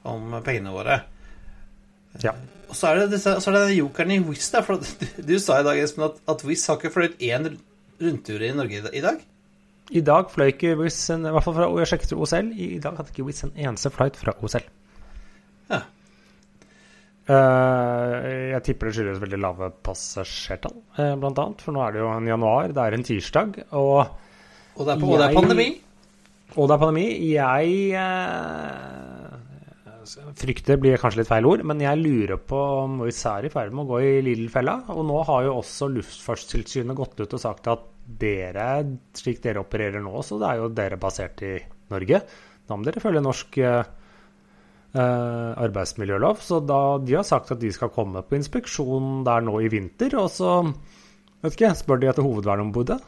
om 0.09 0.39
pengene 0.45 0.73
våre. 0.73 1.01
Ja. 2.21 2.35
Og 2.69 2.77
så 2.77 2.89
er 2.89 3.03
det, 3.03 3.11
disse, 3.13 3.35
så 3.41 3.51
er 3.51 3.57
det 3.59 3.77
jokeren 3.77 4.15
i 4.15 4.21
Wizz. 4.25 4.49
For 4.65 4.79
du, 4.83 5.05
du, 5.21 5.35
sa 5.41 5.59
i 5.61 5.67
dag 5.67 5.81
Espen, 5.81 6.07
at, 6.09 6.21
at 6.29 6.45
Wizz 6.47 6.69
har 6.69 6.79
ikke 6.79 6.93
fløyet 6.93 7.21
én 7.21 7.49
rundtur 8.01 8.43
i 8.43 8.53
Norge 8.55 8.81
i 8.93 9.03
dag? 9.03 9.21
I 9.93 10.01
dag 10.01 10.29
fløy 10.31 10.53
ikke 10.53 10.77
Wizz 10.79 11.11
i 11.13 11.19
hvert 11.21 11.45
fall 11.45 11.57
fra 11.57 11.67
jeg 11.81 11.91
sjekket 11.91 12.15
OSL, 12.15 12.53
i 12.55 12.79
dag 12.81 12.95
hadde 12.97 13.11
ikke 13.13 13.27
Wizz 13.27 13.43
en 13.45 13.53
eneste 13.57 13.91
flight 13.93 14.17
fra 14.17 14.33
OSL. 14.39 14.65
Ja. 15.69 15.83
Uh, 17.23 18.15
jeg 18.51 18.63
tipper 18.65 18.89
det 18.89 18.97
skyldes 18.97 19.21
veldig 19.21 19.39
lave 19.43 19.69
passasjertall, 19.85 20.75
uh, 20.97 21.13
blant 21.19 21.39
annet. 21.39 21.61
For 21.63 21.75
nå 21.75 21.83
er 21.83 21.95
det 21.95 22.01
jo 22.01 22.09
en 22.11 22.31
januar, 22.31 22.73
det 22.73 22.83
er 22.83 22.97
en 22.97 23.05
tirsdag, 23.07 23.61
og 23.71 23.97
Og 24.73 24.87
det 24.87 24.95
er, 24.95 24.99
på, 24.99 25.05
jeg, 25.05 25.13
og 25.13 25.19
det 25.19 25.27
er 25.27 25.37
pandemi? 25.37 25.67
Og 26.55 26.67
det 26.67 26.73
er 26.73 26.81
pandemi. 26.81 27.07
Jeg 27.35 27.67
uh, 27.93 29.02
frykter 30.39 30.79
blir 30.81 30.99
kanskje 31.01 31.21
litt 31.21 31.29
feil 31.29 31.47
ord, 31.47 31.63
men 31.67 31.81
jeg 31.83 31.99
lurer 32.01 32.39
på 32.39 32.59
om 32.83 33.01
vi 33.03 33.13
er 33.13 33.47
i 33.47 33.51
ferd 33.53 33.73
med 33.73 33.85
å 33.85 33.91
gå 33.93 34.01
i 34.03 34.13
Lidl-fella. 34.25 34.77
Og 34.93 35.03
nå 35.07 35.19
har 35.29 35.47
jo 35.47 35.57
også 35.59 35.89
Luftfartstilsynet 35.93 36.97
gått 36.97 37.19
ut 37.21 37.35
og 37.35 37.41
sagt 37.41 37.69
at 37.71 37.89
dere, 38.03 38.69
slik 39.15 39.41
dere 39.43 39.63
opererer 39.63 40.03
nå, 40.03 40.15
så 40.25 40.39
det 40.41 40.49
er 40.49 40.61
jo 40.61 40.71
dere 40.75 40.99
basert 41.01 41.43
i 41.47 41.53
Norge. 41.93 42.23
Da 42.67 42.77
må 42.77 42.87
dere 42.87 43.03
følge 43.03 43.23
norsk 43.23 43.59
eh, 43.63 43.83
arbeidsmiljølov. 44.93 46.41
Så 46.43 46.61
da, 46.63 46.81
de 47.03 47.17
har 47.17 47.27
sagt 47.27 47.53
at 47.55 47.61
de 47.63 47.71
skal 47.75 47.93
komme 47.93 48.23
på 48.27 48.37
inspeksjon 48.39 49.23
der 49.27 49.45
nå 49.45 49.59
i 49.63 49.71
vinter. 49.71 50.15
Og 50.21 50.31
så 50.31 50.59
vet 51.43 51.55
ikke, 51.57 51.73
spør 51.79 52.01
de 52.01 52.11
etter 52.11 52.27
hovedverneombudet. 52.27 52.99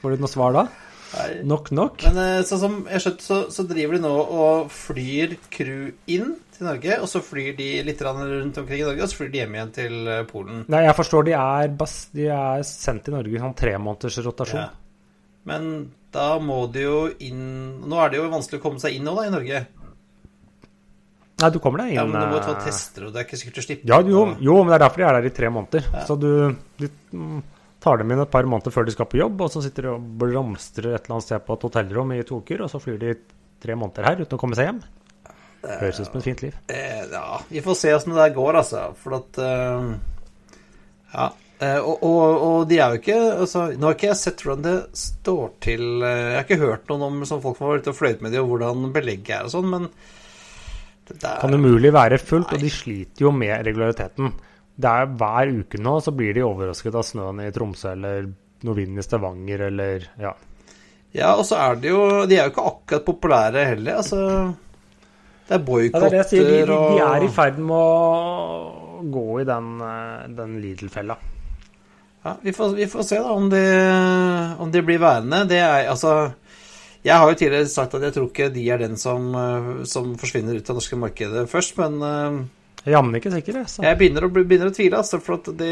Får 0.00 0.16
de 0.16 0.22
noe 0.22 0.32
svar 0.32 0.56
da? 0.56 0.68
Nei. 1.10 1.28
Nok, 1.50 1.72
nok. 1.74 2.04
Men 2.06 2.44
sånn 2.46 2.60
som 2.62 2.76
jeg 2.86 3.02
skjønte, 3.02 3.24
så, 3.26 3.38
så, 3.50 3.64
driver 3.66 3.96
de 3.96 4.02
nå 4.04 4.12
og 4.14 4.68
flyr 4.70 5.34
crew 5.50 5.88
inn 6.12 6.36
til 6.54 6.68
Norge, 6.68 6.98
og 7.02 7.08
så 7.10 7.22
flyr 7.24 7.56
de 7.58 7.70
litt 7.86 8.04
rundt 8.04 8.60
omkring 8.60 8.82
i 8.82 8.86
Norge, 8.86 9.02
og 9.02 9.10
så 9.10 9.18
flyr 9.18 9.32
de 9.32 9.40
hjem 9.40 9.56
igjen 9.56 9.72
til 9.74 9.96
eh, 10.12 10.22
Polen. 10.28 10.62
Nei, 10.70 10.84
jeg 10.86 10.96
forstår 11.00 11.26
de 11.26 11.34
er, 11.40 11.74
de 12.20 12.28
er 12.36 12.62
sendt 12.68 13.08
til 13.08 13.16
Norge 13.16 13.34
i 13.34 13.42
sånn 13.42 13.58
tre 13.58 13.74
måneders 13.82 14.20
rotasjon. 14.26 14.62
Ja. 14.62 14.70
Men 15.50 15.70
da 16.12 16.30
må 16.42 16.62
de 16.68 16.82
jo 16.84 16.96
inn 17.24 17.44
Nå 17.88 18.00
er 18.02 18.10
det 18.12 18.18
jo 18.18 18.26
vanskelig 18.28 18.58
å 18.60 18.64
komme 18.64 18.82
seg 18.82 18.96
inn 18.98 19.06
nå, 19.08 19.14
da, 19.16 19.24
i 19.24 19.32
Norge. 19.32 19.62
Nei, 21.40 21.48
du 21.54 21.56
kommer 21.64 21.80
deg 21.82 21.94
inn 21.94 21.96
Ja, 21.96 22.04
Men 22.04 22.18
du 22.20 22.34
må 22.34 22.42
ta 22.44 22.56
eh, 22.58 22.66
tester, 22.66 23.06
og 23.06 23.14
det 23.14 23.22
er 23.22 23.28
ikke 23.28 23.40
sikkert 23.40 23.60
du 23.60 23.64
slipper 23.64 23.92
Ja, 23.94 24.00
jo, 24.04 24.26
jo, 24.36 24.58
men 24.60 24.72
det 24.72 24.76
er 24.76 24.84
derfor 24.84 25.02
de 25.02 25.08
er 25.08 25.18
der 25.18 25.30
i 25.30 25.32
tre 25.40 25.52
måneder. 25.54 25.88
Ja. 25.94 26.04
Så 26.08 26.16
du, 26.20 26.30
du 26.80 26.86
mm, 27.16 27.40
tar 27.80 28.00
dem 28.00 28.12
inn 28.12 28.22
et 28.22 28.32
par 28.32 28.46
måneder 28.48 28.74
før 28.74 28.86
de 28.86 28.94
skal 28.94 29.08
på 29.10 29.20
jobb, 29.20 29.40
og 29.44 29.52
så 29.52 29.62
sitter 29.64 29.88
de 29.88 29.92
og 29.94 30.08
blomstrer 30.20 30.94
et 30.94 31.04
eller 31.04 31.16
annet 31.16 31.26
sted 31.26 31.44
på 31.46 31.56
et 31.56 31.68
hotellrom 31.68 32.14
i 32.16 32.22
to 32.28 32.40
uker, 32.44 32.64
og 32.64 32.72
så 32.72 32.80
flyr 32.82 32.98
de 33.00 33.14
tre 33.60 33.76
måneder 33.76 34.08
her 34.08 34.24
uten 34.24 34.36
å 34.36 34.40
komme 34.40 34.58
seg 34.58 34.70
hjem. 34.70 34.80
Høres 35.60 36.00
ut 36.00 36.08
som 36.08 36.18
et 36.20 36.26
fint 36.30 36.42
liv. 36.46 36.56
Eh, 36.72 37.04
ja, 37.12 37.40
vi 37.48 37.62
får 37.64 37.76
se 37.76 37.92
åssen 37.92 38.14
det 38.14 38.22
der 38.22 38.34
går, 38.36 38.62
altså. 38.62 38.90
For 39.00 39.20
at 39.20 39.40
uh, 39.44 39.92
Ja. 41.12 41.30
Uh, 41.60 41.76
og, 41.84 42.04
og, 42.06 42.20
og, 42.40 42.60
de 42.70 42.78
er 42.80 42.94
jo 42.94 43.00
ikke 43.02 43.16
altså, 43.42 43.66
Nå 43.76 43.84
har 43.84 43.96
ikke 43.98 44.06
jeg 44.06 44.16
sett 44.16 44.40
hvordan 44.40 44.62
det 44.64 44.76
står 44.96 45.50
til 45.60 45.82
Jeg 46.00 46.30
har 46.38 46.46
ikke 46.46 46.56
hørt 46.62 46.86
noen 46.88 47.02
om 47.04 47.18
som 47.28 47.42
folk 47.44 47.58
som 47.58 47.66
har 47.66 47.74
vært 47.74 47.90
og 47.92 47.98
fløyet 47.98 48.22
med 48.24 48.32
de, 48.32 48.40
og 48.40 48.54
hvordan 48.54 48.86
belegget 48.94 49.34
er 49.36 49.48
og 49.50 49.52
sånn, 49.52 49.68
men 49.68 49.90
det 51.10 51.18
der... 51.20 51.42
Kan 51.42 51.58
umulig 51.58 51.92
være 51.92 52.16
fullt, 52.22 52.54
Nei. 52.54 52.56
og 52.56 52.64
de 52.64 52.72
sliter 52.72 53.26
jo 53.26 53.34
med 53.36 53.66
regulariteten 53.66 54.32
det 54.80 54.90
er 54.90 55.10
hver 55.20 55.52
uke 55.60 55.80
nå 55.82 55.96
så 56.04 56.14
blir 56.16 56.36
de 56.36 56.46
overrasket 56.46 56.96
av 56.96 57.04
snøen 57.06 57.42
i 57.44 57.50
Tromsø 57.54 57.92
eller 57.92 58.30
noe 58.66 58.76
vind 58.76 59.00
i 59.00 59.04
Stavanger 59.04 59.66
eller 59.68 60.06
ja. 60.20 60.34
Ja, 61.16 61.32
og 61.34 61.42
så 61.46 61.58
er 61.58 61.80
det 61.82 61.90
jo 61.90 62.02
De 62.30 62.36
er 62.36 62.46
jo 62.46 62.52
ikke 62.52 62.66
akkurat 62.70 63.06
populære 63.06 63.64
heller. 63.72 63.96
Altså 63.98 64.20
Det 65.48 65.56
er 65.56 65.64
boikotter 65.66 66.20
ja, 66.20 66.26
de, 66.30 66.44
de, 66.46 66.60
de, 66.70 67.00
er 67.02 67.26
i 67.26 67.32
ferd 67.34 67.58
med 67.58 67.74
å 67.74 69.08
gå 69.10 69.26
i 69.40 69.46
den, 69.48 69.70
eh, 69.82 70.28
den 70.36 70.58
Lidl-fella. 70.62 71.16
Ja, 72.20 72.34
vi 72.44 72.52
får, 72.52 72.74
vi 72.76 72.86
får, 72.92 73.06
se 73.08 73.18
da 73.18 73.32
om 73.32 73.48
de, 73.50 73.62
om 74.60 74.70
de 74.70 74.82
blir 74.84 75.00
værende. 75.00 75.40
Det 75.48 75.58
er 75.64 75.88
altså 75.90 76.34
jeg 77.00 77.16
har 77.16 77.30
jo 77.30 77.36
tidligere 77.40 77.68
sagt 77.72 77.94
at 77.96 78.02
jeg 78.04 78.12
tror 78.12 78.26
ikke 78.28 78.50
de 78.52 78.66
er 78.68 78.82
den 78.82 78.98
som, 79.00 79.30
eh, 79.34 79.70
som 79.88 80.12
forsvinner 80.20 80.58
ut 80.58 80.62
av 80.62 80.74
det 80.74 80.78
norske 80.82 81.00
markedet 81.00 81.46
først, 81.50 81.80
men 81.80 81.96
eh, 82.84 82.90
Jammen 82.94 83.18
ikke 83.18 83.32
sikker, 83.34 83.60
jeg. 83.62 83.72
Jeg 83.84 84.00
begynner 84.00 84.26
å, 84.26 84.32
begynner 84.32 84.70
å 84.70 84.74
tvile, 84.74 85.00
altså, 85.02 85.20
for 85.24 85.38
at 85.38 85.52
de 85.60 85.70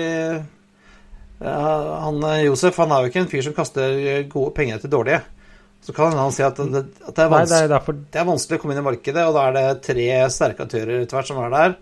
ja, 1.38 1.56
han, 2.04 2.22
Josef 2.42 2.78
han 2.82 2.92
er 2.94 3.04
jo 3.04 3.12
ikke 3.12 3.20
en 3.22 3.30
fyr 3.30 3.44
som 3.46 3.54
kaster 3.56 4.24
gode 4.30 4.54
penger 4.56 4.80
til 4.82 4.92
dårlige. 4.96 5.20
Så 5.84 5.94
kan 5.94 6.16
han 6.18 6.32
si 6.34 6.42
at, 6.42 6.58
det, 6.58 6.82
at 7.06 7.14
det, 7.14 7.24
er 7.24 7.30
Nei, 7.30 7.44
det, 7.46 7.60
er 7.62 7.70
derfor... 7.70 7.94
det, 7.98 8.18
er 8.18 8.26
vanskelig 8.26 8.58
å 8.58 8.62
komme 8.62 8.74
inn 8.74 8.82
i 8.82 8.88
markedet, 8.88 9.22
og 9.28 9.36
da 9.36 9.44
er 9.46 9.54
det 9.54 9.66
tre 9.86 10.08
sterke 10.34 10.66
aktører 10.66 11.04
etter 11.04 11.18
hvert 11.18 11.30
som 11.30 11.38
er 11.44 11.54
der. 11.54 11.76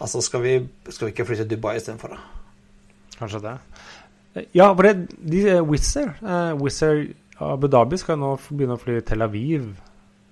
Altså, 0.00 0.22
skal 0.24 0.42
vi, 0.44 0.54
skal 0.88 1.08
vi 1.08 1.12
ikke 1.12 1.26
flytte 1.28 1.44
til 1.44 1.56
Dubai 1.56 1.76
istedenfor, 1.78 2.16
da? 2.16 2.88
Kanskje 3.16 3.42
det. 3.44 3.54
Ja, 4.56 4.70
for 4.72 4.84
det, 4.84 5.06
de 5.16 5.44
uh, 5.56 5.62
Wizz 5.64 6.82
Air 6.84 7.06
Abu 7.40 7.68
Dhabi 7.72 7.98
skal 8.00 8.18
nå 8.20 8.34
begynne 8.48 8.76
å 8.76 8.80
fly 8.80 8.98
Tel 9.04 9.24
Aviv 9.24 9.70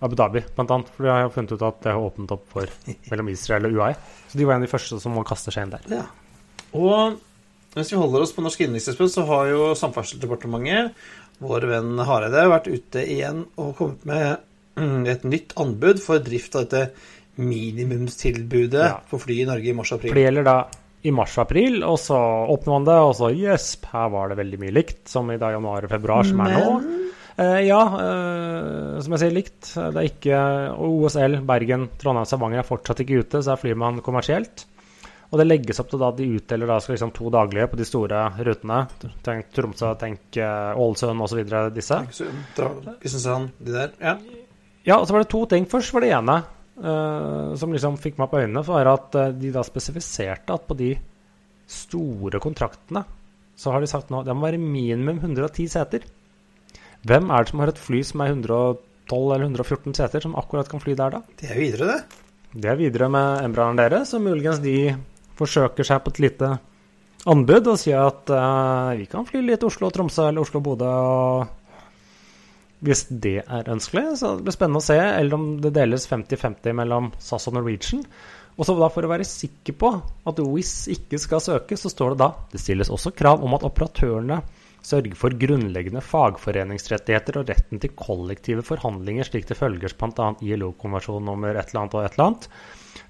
Abu 0.05 0.17
Dhabi, 0.19 0.43
blant 0.57 0.73
annet. 0.75 0.91
For 0.97 1.09
jeg 1.09 1.27
har 1.27 1.33
funnet 1.35 1.55
ut 1.55 1.65
at 1.69 1.79
det 1.85 1.95
har 1.95 2.09
åpnet 2.09 2.35
opp 2.35 2.49
for 2.53 2.71
mellom 3.11 3.31
Israel 3.33 3.69
og 3.69 3.79
UAE. 3.79 3.95
Så 4.31 4.41
de 4.41 4.49
var 4.49 4.57
en 4.57 4.65
av 4.65 4.69
de 4.69 4.73
første 4.73 5.01
som 5.03 5.15
må 5.17 5.25
kaste 5.27 5.55
seg 5.55 5.67
inn 5.67 5.77
der. 5.77 5.87
Ja. 6.01 6.07
Og 6.75 7.21
mens 7.75 7.91
vi 7.91 7.99
holder 7.99 8.23
oss 8.23 8.35
på 8.35 8.43
norsk 8.45 8.65
innenrikseksport, 8.65 9.11
så 9.11 9.27
har 9.31 9.51
jo 9.51 9.73
Samferdselsdepartementet, 9.79 10.95
vår 11.43 11.67
venn 11.67 11.99
Hareide, 12.07 12.47
vært 12.51 12.71
ute 12.71 13.03
igjen 13.03 13.45
og 13.59 13.75
kommet 13.81 14.07
med 14.07 15.09
et 15.15 15.27
nytt 15.27 15.57
anbud 15.61 16.03
for 16.03 16.23
drift 16.23 16.55
av 16.59 16.69
dette 16.69 17.13
minimumstilbudet 17.35 18.85
ja. 18.85 18.99
for 19.11 19.23
fly 19.23 19.41
i 19.43 19.47
Norge 19.49 19.71
i 19.71 19.75
mars-april. 19.75 20.13
For 20.13 20.21
det 20.21 20.27
gjelder 20.29 20.47
da 20.47 20.59
i 21.05 21.13
mars-april, 21.13 21.83
og 21.85 21.99
så 22.01 22.17
åpner 22.49 22.79
man 22.79 22.87
det, 22.87 22.99
og 23.09 23.17
så 23.19 23.29
yes, 23.35 23.75
her 23.91 24.13
var 24.15 24.31
det 24.31 24.39
veldig 24.39 24.61
mye 24.63 24.73
likt, 24.73 25.03
som 25.11 25.29
i 25.35 25.41
dag, 25.41 25.57
januar 25.59 25.85
og 25.85 25.93
februar, 25.93 26.25
som 26.25 26.41
er 26.47 26.55
nå. 26.55 26.69
Uh, 27.35 27.59
ja, 27.67 27.81
uh, 27.83 29.01
som 29.03 29.17
jeg 29.17 29.23
sier, 29.25 29.35
likt. 29.35 29.73
Det 29.75 29.99
er 29.99 30.07
ikke 30.07 30.43
OSL, 30.87 31.41
Bergen, 31.47 31.89
Trondheim, 31.99 32.29
Stavanger 32.31 32.63
er 32.63 32.69
fortsatt 32.69 33.03
ikke 33.03 33.25
ute, 33.25 33.43
så 33.43 33.55
er 33.55 33.61
flyr 33.61 33.81
man 33.81 33.99
kommersielt. 34.07 34.67
Og 35.33 35.41
det 35.41 35.49
legges 35.49 35.81
opp 35.83 35.89
til 35.91 36.03
at 36.07 36.19
de 36.21 36.29
utdeler 36.37 36.71
da, 36.71 36.77
liksom 36.79 37.11
to 37.17 37.33
daglige 37.35 37.67
på 37.73 37.79
de 37.81 37.87
store 37.89 38.21
rutene. 38.47 38.85
Tenk 39.27 39.49
Tromsø, 39.57 39.91
tenk 39.99 40.39
uh, 40.39 40.79
Ålesund 40.79 41.27
osv. 41.27 41.43
disse. 41.75 41.99
Kristiansand, 43.03 43.51
de 43.59 43.75
der. 43.75 43.97
Ja. 43.99 44.15
ja, 44.87 45.01
og 45.01 45.09
så 45.09 45.17
var 45.17 45.25
det 45.25 45.33
to 45.35 45.43
ting. 45.51 45.67
Først 45.71 45.97
var 45.97 46.07
det 46.07 46.13
ene 46.15 46.39
uh, 46.39 47.51
som 47.59 47.75
liksom 47.75 47.99
fikk 47.99 48.23
meg 48.23 48.31
på 48.31 48.45
øynene, 48.45 48.63
var 48.69 48.95
at 48.95 49.19
de 49.41 49.51
da 49.55 49.67
spesifiserte 49.67 50.55
at 50.55 50.71
på 50.71 50.79
de 50.79 50.95
store 51.67 52.39
kontraktene 52.43 53.03
så 53.59 53.73
har 53.73 53.83
de 53.83 53.89
sagt 53.91 54.11
nå 54.11 54.21
det 54.27 54.35
må 54.35 54.47
være 54.47 54.61
minimum 54.61 55.19
110 55.23 55.67
seter. 55.71 56.07
Hvem 57.05 57.31
er 57.31 57.45
det 57.45 57.53
som 57.53 57.61
har 57.61 57.73
et 57.73 57.81
fly 57.81 58.03
som 58.07 58.23
er 58.25 58.33
112 58.33 59.33
eller 59.35 59.49
114 59.51 59.97
seter, 59.97 60.25
som 60.25 60.37
akkurat 60.41 60.69
kan 60.71 60.81
fly 60.81 60.95
der, 60.97 61.19
da? 61.19 61.37
Det 61.41 61.51
er 61.53 61.61
videre, 61.61 61.89
det. 61.91 62.23
Det 62.55 62.71
er 62.71 62.79
videre 62.79 63.11
med 63.11 63.43
Embraeren 63.45 63.81
deres, 63.81 64.13
så 64.13 64.21
muligens 64.23 64.63
de 64.63 64.95
forsøker 65.39 65.87
seg 65.87 66.05
på 66.05 66.15
et 66.15 66.23
lite 66.23 66.53
anbud 67.29 67.69
og 67.73 67.81
sier 67.81 68.07
at 68.07 68.31
uh, 68.31 68.95
vi 68.97 69.09
kan 69.11 69.27
fly 69.29 69.43
litt 69.45 69.65
Oslo-Tromsø 69.67 70.29
eller 70.29 70.45
Oslo-Bodø. 70.45 70.93
Hvis 72.85 73.07
det 73.09 73.39
er 73.43 73.71
ønskelig, 73.73 74.19
så 74.21 74.35
det 74.37 74.47
blir 74.47 74.55
spennende 74.55 74.83
å 74.83 74.85
se. 74.85 74.97
Eller 75.01 75.37
om 75.37 75.47
det 75.63 75.73
deles 75.77 76.05
50-50 76.11 76.77
mellom 76.77 77.13
SAS 77.23 77.49
og 77.49 77.57
Norwegian. 77.57 78.05
Og 78.55 78.69
så 78.69 78.77
da 78.79 78.91
For 78.93 79.07
å 79.07 79.11
være 79.11 79.27
sikker 79.27 79.75
på 79.81 79.91
at 80.29 80.43
Wizz 80.45 80.93
ikke 80.93 81.19
skal 81.19 81.43
søke, 81.43 81.79
så 81.81 81.91
står 81.91 82.15
det 82.15 82.21
da 82.23 82.29
det 82.53 82.61
stilles 82.63 82.93
også 82.93 83.15
krav 83.17 83.43
om 83.43 83.57
at 83.57 83.65
operatørene 83.67 84.43
sørger 84.85 85.17
for 85.19 85.37
grunnleggende 85.41 86.03
fagforeningsrettigheter 86.05 87.41
og 87.41 87.53
retten 87.53 87.83
til 87.83 87.95
kollektive 87.99 88.65
forhandlinger, 88.67 89.29
slik 89.29 89.49
det 89.49 89.59
følger 89.59 89.95
bl.a. 89.99 90.33
ILO-konvensjon 90.45 91.25
nummer 91.25 91.55
et 91.55 91.73
eller 91.73 91.85
annet 91.85 91.97
og 91.99 92.05
et 92.05 92.19
eller 92.19 92.27
annet. 92.31 92.51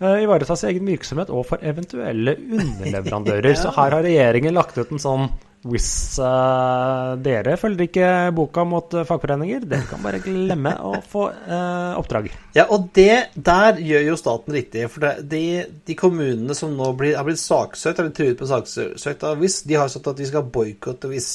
Uh, 0.01 0.69
egen 0.71 0.87
virksomhet 0.89 1.31
og 1.31 1.45
for 1.47 1.63
eventuelle 1.63 2.37
underleverandører. 2.39 3.51
ja. 3.55 3.59
Så 3.61 3.75
her 3.75 3.99
har 3.99 4.07
regjeringen 4.07 4.57
lagt 4.57 4.79
ut 4.79 4.95
en 4.95 5.03
sånn 5.03 5.29
hvis 5.65 6.19
uh, 6.21 7.15
dere 7.25 7.55
følger 7.57 7.87
ikke 7.87 8.09
boka 8.37 8.67
mot 8.69 8.93
uh, 8.99 9.07
fagforeninger, 9.09 9.63
dere 9.65 9.87
kan 9.89 10.03
bare 10.05 10.21
glemme 10.21 10.75
å 10.85 10.99
få 11.09 11.23
uh, 11.33 11.97
oppdrag. 11.97 12.29
Ja, 12.53 12.67
og 12.69 12.91
det 12.97 13.33
der 13.33 13.81
gjør 13.81 14.05
jo 14.11 14.19
staten 14.21 14.59
riktig. 14.59 14.85
For 14.93 15.07
det, 15.07 15.15
de, 15.31 15.65
de, 15.89 15.97
kommunene 15.97 16.57
som 16.59 16.77
nå 16.77 16.91
blir, 17.01 17.17
har 17.17 17.25
blitt 17.25 17.41
saksøkt, 17.41 18.03
eller 18.03 18.13
truet 18.13 18.37
på 18.37 18.51
saksøkt 18.51 19.25
av 19.25 19.41
Wizz, 19.41 19.63
de 19.65 19.81
har 19.81 19.89
sagt 19.89 20.13
at 20.13 20.21
de 20.21 20.29
skal 20.29 20.45
boikotte 20.53 21.09
WIS. 21.09 21.33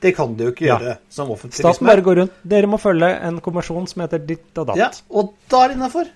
Det 0.00 0.14
kan 0.16 0.32
de 0.36 0.46
jo 0.48 0.52
ikke 0.54 0.64
gjøre 0.64 0.92
ja. 0.94 0.98
som 1.12 1.30
offentlig 1.32 1.60
Staten 1.60 1.88
bare 1.88 2.04
går 2.04 2.22
rundt. 2.22 2.36
Dere 2.48 2.68
må 2.70 2.78
følge 2.80 3.10
en 3.28 3.40
konvensjon 3.44 3.88
som 3.90 4.04
heter 4.04 4.22
ditt 4.24 4.56
og 4.56 4.70
datt. 4.70 4.80
Ja, 4.80 4.88
og 5.12 5.34
da 5.52 5.64
er 5.64 5.72
det 5.72 5.76
innafor. 5.76 6.12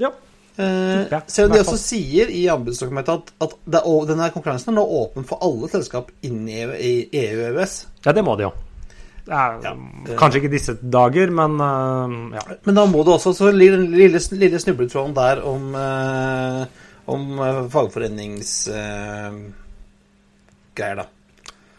Ja. 0.00 0.10
Eh, 0.56 1.20
selv 1.26 1.50
om 1.50 1.56
de 1.56 1.62
også 1.64 1.78
sier 1.82 2.28
i 2.30 2.44
anbudsdokumentet 2.52 3.10
at, 3.10 3.32
at 3.42 3.56
er, 3.80 4.04
denne 4.06 4.28
konkurransen 4.30 4.70
er 4.70 4.76
nå 4.78 4.84
åpen 5.00 5.26
for 5.26 5.42
alle 5.42 5.66
selskap 5.72 6.12
inn 6.24 6.44
i 6.46 6.60
EU 6.62 7.40
og 7.40 7.48
EØS. 7.48 7.74
Ja, 8.06 8.14
det 8.14 8.22
må 8.26 8.36
de 8.38 8.46
jo. 8.46 8.52
Er, 9.24 9.56
ja. 9.64 9.72
Kanskje 10.20 10.42
ikke 10.42 10.52
disse 10.52 10.76
dager, 10.78 11.32
men 11.32 11.56
uh, 11.58 12.36
ja. 12.36 12.42
Men 12.68 12.76
da 12.76 12.84
må 12.84 13.00
du 13.06 13.14
også 13.14 13.32
Så 13.32 13.48
lille, 13.56 13.78
lille, 13.88 14.20
lille 14.36 14.60
snubletråden 14.60 15.14
der 15.16 15.40
om, 15.48 15.72
uh, 15.72 16.66
om 17.08 17.38
uh, 17.40 17.64
da. 20.76 21.08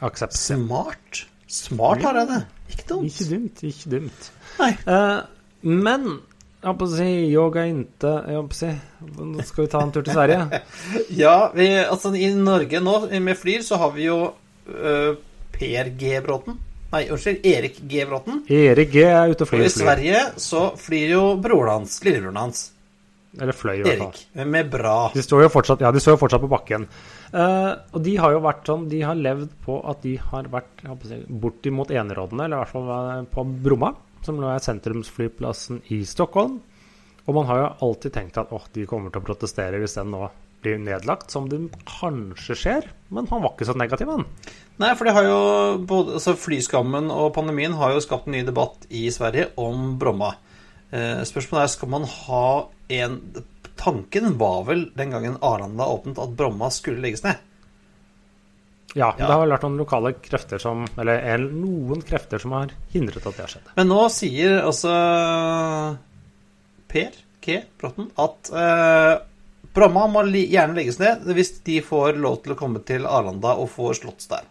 Aksept. 0.05 0.37
Smart. 0.37 1.25
Smart 1.49 2.03
har 2.05 2.21
jeg 2.21 2.31
det. 2.31 2.39
Ikke 2.73 2.87
dumt. 2.93 3.09
Ikke 3.09 3.27
dumt. 3.31 3.65
Ikke 3.71 3.91
dumt. 3.97 4.31
Nei. 4.59 4.71
men 5.65 6.09
jeg 6.65 6.77
på 6.79 6.85
å 6.87 6.89
si 6.89 7.07
yoga 7.29 7.65
inte 7.69 8.11
Jeg 8.31 8.45
på 8.47 8.55
å 8.55 8.57
si 8.57 8.69
Nå 9.35 9.43
skal 9.45 9.65
vi 9.65 9.71
ta 9.73 9.81
en 9.85 9.91
tur 9.93 10.05
til 10.05 10.15
Sverige. 10.15 10.61
ja, 11.23 11.35
vi, 11.53 11.67
altså 11.83 12.13
i 12.17 12.31
Norge 12.33 12.81
nå, 12.81 12.95
med 13.21 13.37
Flyr, 13.37 13.61
så 13.65 13.77
har 13.81 13.91
vi 13.93 14.07
jo 14.07 14.17
uh, 14.33 15.11
Per 15.53 15.91
G. 15.99 16.15
Bråten. 16.25 16.57
Nei, 16.95 17.03
unnskyld, 17.11 17.45
Erik 17.45 17.77
G. 17.83 18.05
Bråten. 18.07 18.41
Erik 18.49 18.93
G 18.93 19.03
er 19.03 19.33
ute 19.33 19.45
og 19.45 19.51
flyr. 19.51 19.65
Og 19.65 19.69
i 19.69 19.73
Sverige 19.73 20.23
så 20.41 20.63
flyr 20.79 21.13
jo 21.13 21.21
broren 21.43 21.81
hans, 21.81 21.99
lillebroren 22.05 22.39
hans. 22.39 22.63
Eller 23.35 23.55
fløy, 23.55 23.73
i 23.75 23.83
hvert 23.83 23.99
fall. 23.99 24.13
Erik, 24.15 24.49
med 24.55 24.69
bra. 24.71 24.95
De 25.13 25.23
står 25.25 25.45
jo 25.45 25.51
fortsatt, 25.51 25.83
ja, 25.83 25.91
de 25.91 26.01
står 26.01 26.15
jo 26.15 26.21
fortsatt 26.21 26.43
på 26.45 26.51
bakken. 26.51 26.87
Uh, 27.33 27.73
og 27.95 28.03
de 28.05 28.15
har 28.21 28.35
jo 28.35 28.41
vært 28.45 28.67
sånn 28.69 28.83
De 28.91 28.99
har 29.01 29.17
levd 29.17 29.49
på 29.65 29.79
at 29.89 30.03
de 30.05 30.13
har 30.21 30.45
vært 30.53 30.83
si, 31.07 31.17
bortimot 31.25 31.89
enerådende, 31.89 32.45
eller 32.45 32.59
i 32.59 32.63
hvert 32.63 32.75
fall 32.75 33.29
på 33.33 33.45
Bromma 33.65 33.95
som 34.25 34.39
nå 34.41 34.49
er 34.49 34.63
sentrumsflyplassen 34.63 35.83
i 35.93 36.01
Stockholm. 36.07 36.57
Og 37.25 37.37
man 37.37 37.47
har 37.49 37.61
jo 37.61 37.69
alltid 37.87 38.13
tenkt 38.15 38.39
at 38.41 38.51
åh, 38.53 38.65
de 38.73 38.85
kommer 38.89 39.13
til 39.13 39.21
å 39.21 39.27
protestere 39.27 39.79
hvis 39.81 39.97
den 39.97 40.11
nå 40.13 40.27
blir 40.65 40.79
nedlagt, 40.81 41.29
som 41.33 41.47
det 41.49 41.59
kanskje 41.85 42.57
skjer. 42.57 42.87
Men 43.13 43.29
han 43.29 43.43
var 43.43 43.53
ikke 43.53 43.67
så 43.69 43.75
negativ, 43.77 44.09
han. 44.09 44.25
Nei, 44.81 44.91
for 44.97 45.07
det 45.07 45.15
har 45.17 45.27
jo 45.27 45.39
både, 45.87 46.17
altså 46.19 46.35
Flyskammen 46.39 47.11
og 47.13 47.33
pandemien 47.37 47.77
har 47.77 47.93
jo 47.93 48.03
skapt 48.03 48.29
en 48.29 48.37
ny 48.37 48.41
debatt 48.47 48.87
i 48.89 49.05
Sverige 49.13 49.51
om 49.61 49.93
Bromma. 50.01 50.33
Eh, 50.89 51.21
spørsmålet 51.27 51.65
er 51.65 51.73
skal 51.75 51.91
man 51.93 52.07
ha 52.09 52.47
en 52.95 53.19
Tanken 53.85 54.37
var 54.39 54.63
vel 54.65 54.87
den 54.97 55.13
gangen 55.13 55.35
Arlanda 55.45 55.85
åpnet, 55.93 56.17
at 56.17 56.33
Bromma 56.37 56.71
skulle 56.73 57.03
legges 57.03 57.21
ned. 57.25 57.37
Ja, 58.95 59.11
ja, 59.17 59.25
det 59.25 59.27
har 59.27 59.41
vel 59.43 59.51
vært 59.51 59.65
noen 59.65 59.81
lokale 59.81 60.11
krefter 60.23 60.61
som 60.61 60.85
Eller 60.95 61.41
noen 61.51 61.99
krefter 62.05 62.39
som 62.39 62.53
har 62.55 62.69
hindret 62.93 63.25
at 63.27 63.35
det 63.35 63.43
har 63.43 63.51
skjedd. 63.51 63.71
Men 63.75 63.89
nå 63.91 64.01
sier 64.13 64.61
altså 64.63 64.93
Per 66.87 67.17
K. 67.43 67.59
Bråten 67.81 68.07
at 68.23 68.51
eh, 68.55 69.13
Bromma 69.75 70.07
må 70.07 70.23
gjerne 70.31 70.77
legges 70.77 71.01
ned 71.01 71.27
hvis 71.35 71.57
de 71.67 71.81
får 71.83 72.15
lov 72.23 72.39
til 72.45 72.55
å 72.55 72.59
komme 72.59 72.81
til 72.87 73.05
Arlanda 73.05 73.57
og 73.59 73.67
få 73.73 73.91
slåss 73.97 74.31
der. 74.31 74.47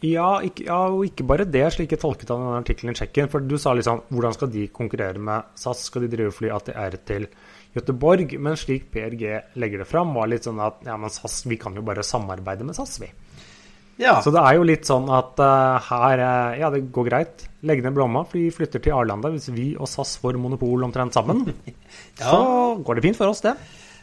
Ja, 0.00 0.38
ikke, 0.40 0.64
ja, 0.64 0.78
og 0.88 1.04
ikke 1.04 1.26
bare 1.28 1.44
det, 1.44 1.66
slik 1.74 1.92
jeg 1.92 2.00
tolket 2.00 2.30
av 2.32 2.40
den 2.40 2.58
artikkelen 2.62 2.94
i 2.94 2.96
Tsjekken. 2.96 3.28
For 3.28 3.44
du 3.44 3.58
sa 3.60 3.74
liksom 3.76 4.06
hvordan 4.08 4.36
skal 4.36 4.48
de 4.54 4.64
konkurrere 4.72 5.20
med 5.20 5.52
SAS? 5.60 5.84
Skal 5.90 6.06
de 6.06 6.14
drive 6.14 6.32
fly 6.32 6.48
ATR 6.56 6.96
til 7.04 7.28
Göteborg? 7.76 8.36
Men 8.42 8.58
slik 8.58 8.90
PRG 8.92 9.36
legger 9.60 9.82
det 9.82 9.88
fram, 9.88 10.14
var 10.16 10.30
litt 10.30 10.46
sånn 10.48 10.60
at 10.62 10.82
ja, 10.86 10.96
men 11.00 11.12
SAS, 11.12 11.42
vi 11.46 11.58
kan 11.60 11.76
jo 11.76 11.84
bare 11.86 12.06
samarbeide 12.06 12.66
med 12.66 12.78
SAS, 12.78 12.98
vi. 13.02 13.10
Ja. 14.00 14.16
Så 14.24 14.32
det 14.32 14.40
er 14.40 14.56
jo 14.56 14.64
litt 14.64 14.88
sånn 14.88 15.10
at 15.12 15.40
uh, 15.42 15.76
her 15.90 16.22
uh, 16.22 16.56
Ja, 16.56 16.70
det 16.72 16.86
går 16.94 17.10
greit. 17.10 17.44
Legg 17.68 17.82
ned 17.84 17.92
Blomma, 17.96 18.24
for 18.24 18.40
vi 18.40 18.48
flytter 18.54 18.82
til 18.82 18.96
Arlanda. 18.96 19.28
Hvis 19.34 19.50
vi 19.52 19.74
og 19.76 19.90
SAS 19.90 20.16
får 20.22 20.40
monopol 20.40 20.86
omtrent 20.88 21.16
sammen, 21.16 21.44
ja. 22.20 22.24
så 22.24 22.40
går 22.80 22.98
det 22.98 23.06
fint 23.10 23.20
for 23.20 23.32
oss, 23.32 23.44
det. 23.44 23.54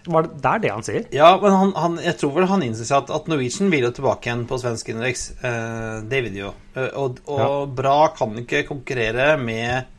Det 0.07 0.47
er 0.47 0.61
det 0.63 0.69
han 0.71 0.85
sier. 0.85 1.07
Ja, 1.11 1.33
men 1.41 1.51
han, 1.51 1.71
han, 1.75 1.97
jeg 1.99 2.15
tror 2.21 2.37
vel 2.37 2.45
han 2.47 2.61
innser 2.63 2.87
at, 2.95 3.09
at 3.11 3.25
Norwegian 3.27 3.73
vil 3.73 3.89
jo 3.89 3.91
tilbake 3.97 4.29
igjen 4.29 4.45
på 4.47 4.61
svensk 4.61 4.93
innenriks. 4.93 5.31
Uh, 5.41 6.05
det 6.07 6.21
vil 6.23 6.37
de 6.37 6.43
jo. 6.45 6.53
og, 6.93 7.19
og 7.25 7.41
ja. 7.41 7.49
Bra 7.81 7.97
kan 8.15 8.37
ikke 8.45 8.63
konkurrere 8.69 9.33
med 9.41 9.96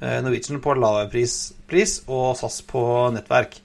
Norwegian 0.00 0.58
på 0.60 0.74
lavpris 0.76 1.12
pris, 1.12 1.36
pris 1.70 1.92
og 2.10 2.34
SAS 2.38 2.58
på 2.66 2.82
nettverk. 3.14 3.60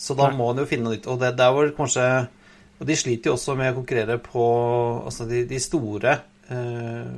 Så 0.00 0.14
da 0.16 0.28
Nei. 0.28 0.36
må 0.38 0.50
en 0.52 0.60
jo 0.62 0.68
finne 0.68 0.86
noe 0.86 0.96
nytt. 0.96 1.08
Og 1.10 1.18
det, 1.20 1.32
det 1.38 1.46
er 1.46 1.56
vel 1.56 1.72
kanskje 1.76 2.04
og 2.80 2.88
de 2.88 2.96
sliter 2.96 3.28
jo 3.28 3.36
også 3.36 3.54
med 3.60 3.74
å 3.74 3.76
konkurrere 3.76 4.16
på 4.24 4.44
altså 5.04 5.26
de, 5.28 5.42
de 5.48 5.58
store 5.60 6.14
eh, 6.48 7.10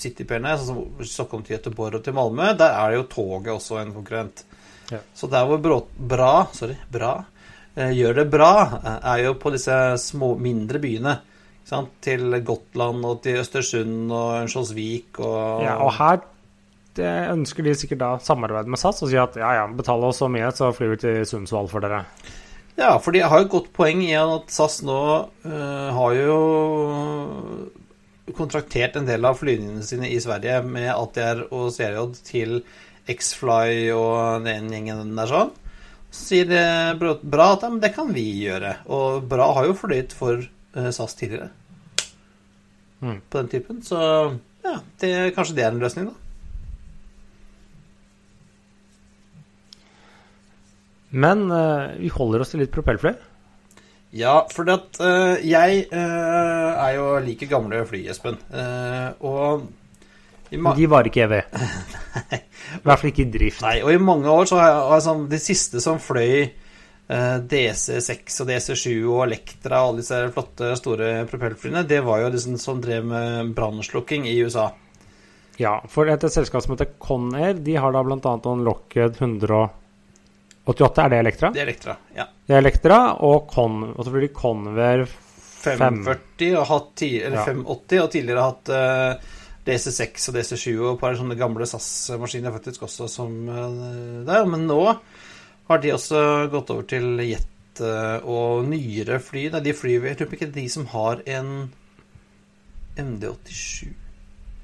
citypaierne, 0.00 0.54
sånn 0.56 0.70
som 0.70 1.04
Stockholm 1.04 1.44
til 1.44 1.58
Göteborg 1.58 1.98
og 1.98 2.06
til 2.06 2.16
Malmö. 2.16 2.54
Der 2.56 2.72
er 2.72 2.96
jo 2.96 3.08
toget 3.12 3.52
også 3.52 3.82
en 3.82 3.92
konkurrent. 3.92 4.46
Ja. 4.88 5.02
Så 5.14 5.28
der 5.30 5.44
hvor 5.46 5.60
bra, 5.60 5.76
bra, 6.14 6.30
sorry, 6.56 6.78
bra 6.90 7.18
eh, 7.76 7.92
gjør 7.98 8.22
det 8.22 8.26
bra, 8.32 8.54
eh, 8.80 8.96
er 9.12 9.26
jo 9.26 9.34
på 9.42 9.52
disse 9.52 9.76
små, 10.00 10.32
mindre 10.40 10.80
byene. 10.82 11.18
Til 12.02 12.40
Gotland 12.42 13.04
og 13.06 13.20
til 13.22 13.44
Østersund 13.44 14.08
og 14.08 14.40
Ørnskjoldsvik 14.40 15.20
og 15.22 15.60
Ja, 15.62 15.76
og 15.84 15.92
her 16.00 16.16
ønsker 16.98 17.66
de 17.66 17.74
sikkert 17.78 18.00
da 18.02 18.10
samarbeide 18.24 18.70
med 18.72 18.80
SAS 18.80 19.02
og 19.04 19.10
si 19.12 19.18
at 19.20 19.36
ja, 19.38 19.52
ja, 19.60 19.66
betal 19.70 20.02
oss 20.08 20.18
så 20.22 20.28
mye, 20.32 20.50
så 20.56 20.72
flyr 20.74 20.94
vi 20.94 21.02
til 21.04 21.26
Sundsvall 21.28 21.70
for 21.70 21.84
dere. 21.84 22.04
Ja, 22.80 22.94
for 23.02 23.12
de 23.12 23.20
har 23.20 23.40
jo 23.40 23.46
et 23.46 23.52
godt 23.52 23.70
poeng 23.76 24.00
i 24.02 24.14
at 24.16 24.50
SAS 24.52 24.80
nå 24.86 25.00
uh, 25.44 25.88
har 25.96 26.16
jo 26.16 26.38
kontraktert 28.36 28.96
en 28.96 29.08
del 29.08 29.26
av 29.26 29.40
flygningene 29.40 29.82
sine 29.84 30.08
i 30.08 30.20
Sverige 30.22 30.60
med 30.64 30.88
ATR 30.92 31.44
og 31.50 31.72
CRJ 31.74 32.04
til 32.24 32.60
X-Fly 33.10 33.90
og 33.92 34.46
den 34.46 34.70
gjengen 34.70 35.16
der 35.18 35.30
sånn. 35.30 35.50
Så 36.10 36.26
sier 36.30 36.48
det 36.50 36.64
Bra 36.98 37.52
at 37.54 37.66
ja, 37.66 37.70
det 37.82 37.92
kan 37.94 38.10
vi 38.14 38.26
gjøre. 38.42 38.80
Og 38.90 39.26
Bra 39.30 39.50
har 39.58 39.68
jo 39.68 39.78
fløyet 39.78 40.14
for 40.16 40.40
uh, 40.40 40.90
SAS 40.94 41.18
tidligere 41.18 41.50
mm. 43.00 43.20
på 43.28 43.38
den 43.38 43.48
typen. 43.48 43.82
Så 43.82 44.00
ja, 44.64 44.78
det, 45.02 45.34
kanskje 45.36 45.56
det 45.58 45.66
er 45.66 45.74
en 45.74 45.82
løsning, 45.82 46.10
da. 46.10 46.29
Men 51.10 51.50
uh, 51.50 51.90
vi 51.98 52.10
holder 52.14 52.44
oss 52.44 52.54
til 52.54 52.62
litt 52.62 52.72
propellfly. 52.74 53.12
Ja, 54.14 54.40
for 54.50 54.66
at, 54.72 54.98
uh, 55.02 55.36
jeg 55.42 55.84
uh, 55.90 56.70
er 56.74 56.96
jo 56.96 57.10
like 57.24 57.46
gamle 57.50 57.82
fly, 57.86 58.04
Espen. 58.10 58.38
og 59.26 59.68
De 60.50 60.88
var 60.90 61.06
ikke 61.06 61.26
evig. 61.26 61.44
I 62.38 62.82
hvert 62.82 63.02
fall 63.02 63.10
ikke 63.12 63.26
i 63.26 63.30
drift. 63.30 63.62
Nei, 63.66 63.78
og 63.84 63.92
i 63.94 64.02
mange 64.02 64.30
år 64.30 64.50
så 64.50 64.58
har 64.58 64.70
jeg, 64.70 64.82
altså, 64.98 65.14
De 65.30 65.38
siste 65.42 65.82
som 65.82 66.02
fløy 66.02 66.50
DC6 67.10 68.36
og 68.44 68.50
DC7 68.52 68.90
og 69.10 69.24
Elektra 69.24 69.80
og 69.80 69.88
alle 69.88 70.02
disse 70.04 70.18
flotte, 70.30 70.68
store 70.78 71.08
propellflyene, 71.26 71.82
det 71.82 72.04
var 72.06 72.20
jo 72.22 72.28
de 72.30 72.42
som 72.62 72.78
drev 72.78 73.08
med 73.10 73.50
brannslukking 73.56 74.28
i 74.30 74.36
USA. 74.46 74.68
Ja, 75.58 75.80
for 75.90 76.06
et 76.06 76.22
selskap 76.30 76.62
som 76.62 76.76
heter 76.76 76.92
Conair, 77.02 77.58
de 77.58 77.74
har 77.82 77.90
da 77.90 78.04
bl.a. 78.06 78.36
en 78.38 78.62
Lockheed 78.62 79.18
100 79.18 79.58
88, 80.70 81.02
er 81.04 81.12
det 81.12 81.18
Elektra? 81.24 81.50
Det 81.54 81.60
er 81.62 81.68
Elektra, 81.68 81.96
ja. 82.16 82.28
Det 82.46 82.56
er 82.56 82.62
Elektra, 82.64 83.00
og, 83.26 83.52
og 83.58 84.00
så 84.06 84.14
blir 84.14 84.26
det 84.26 84.32
Conver 84.36 85.04
540 85.60 86.56
og, 86.56 86.64
hatt, 86.70 87.02
eller 87.04 87.38
ja. 87.38 87.44
580, 87.50 88.00
og 88.00 88.10
tidligere 88.14 88.46
hatt 88.46 88.72
uh, 88.72 89.30
DC6 89.66 90.28
og 90.30 90.38
DC7 90.38 90.66
og 90.78 90.90
et 90.94 91.00
par 91.02 91.16
sånne 91.18 91.36
gamle 91.38 91.68
SAS-maskiner 91.68 92.54
faktisk 92.54 92.86
også 92.88 93.08
som 93.12 93.34
uh, 93.48 93.66
der. 94.26 94.46
Men 94.48 94.66
nå 94.70 94.80
har 95.70 95.82
de 95.82 95.94
også 95.94 96.22
gått 96.52 96.72
over 96.74 96.88
til 96.90 97.20
jet 97.26 97.82
uh, 97.84 98.18
og 98.24 98.64
nyere 98.70 99.20
fly. 99.22 99.48
Nei, 99.52 99.64
de 99.64 99.76
flyr 99.76 100.10
Jeg 100.10 100.20
tror 100.20 100.38
ikke 100.38 100.52
de 100.54 100.66
som 100.72 100.88
har 100.94 101.20
en 101.28 101.52
MD87 103.00 103.90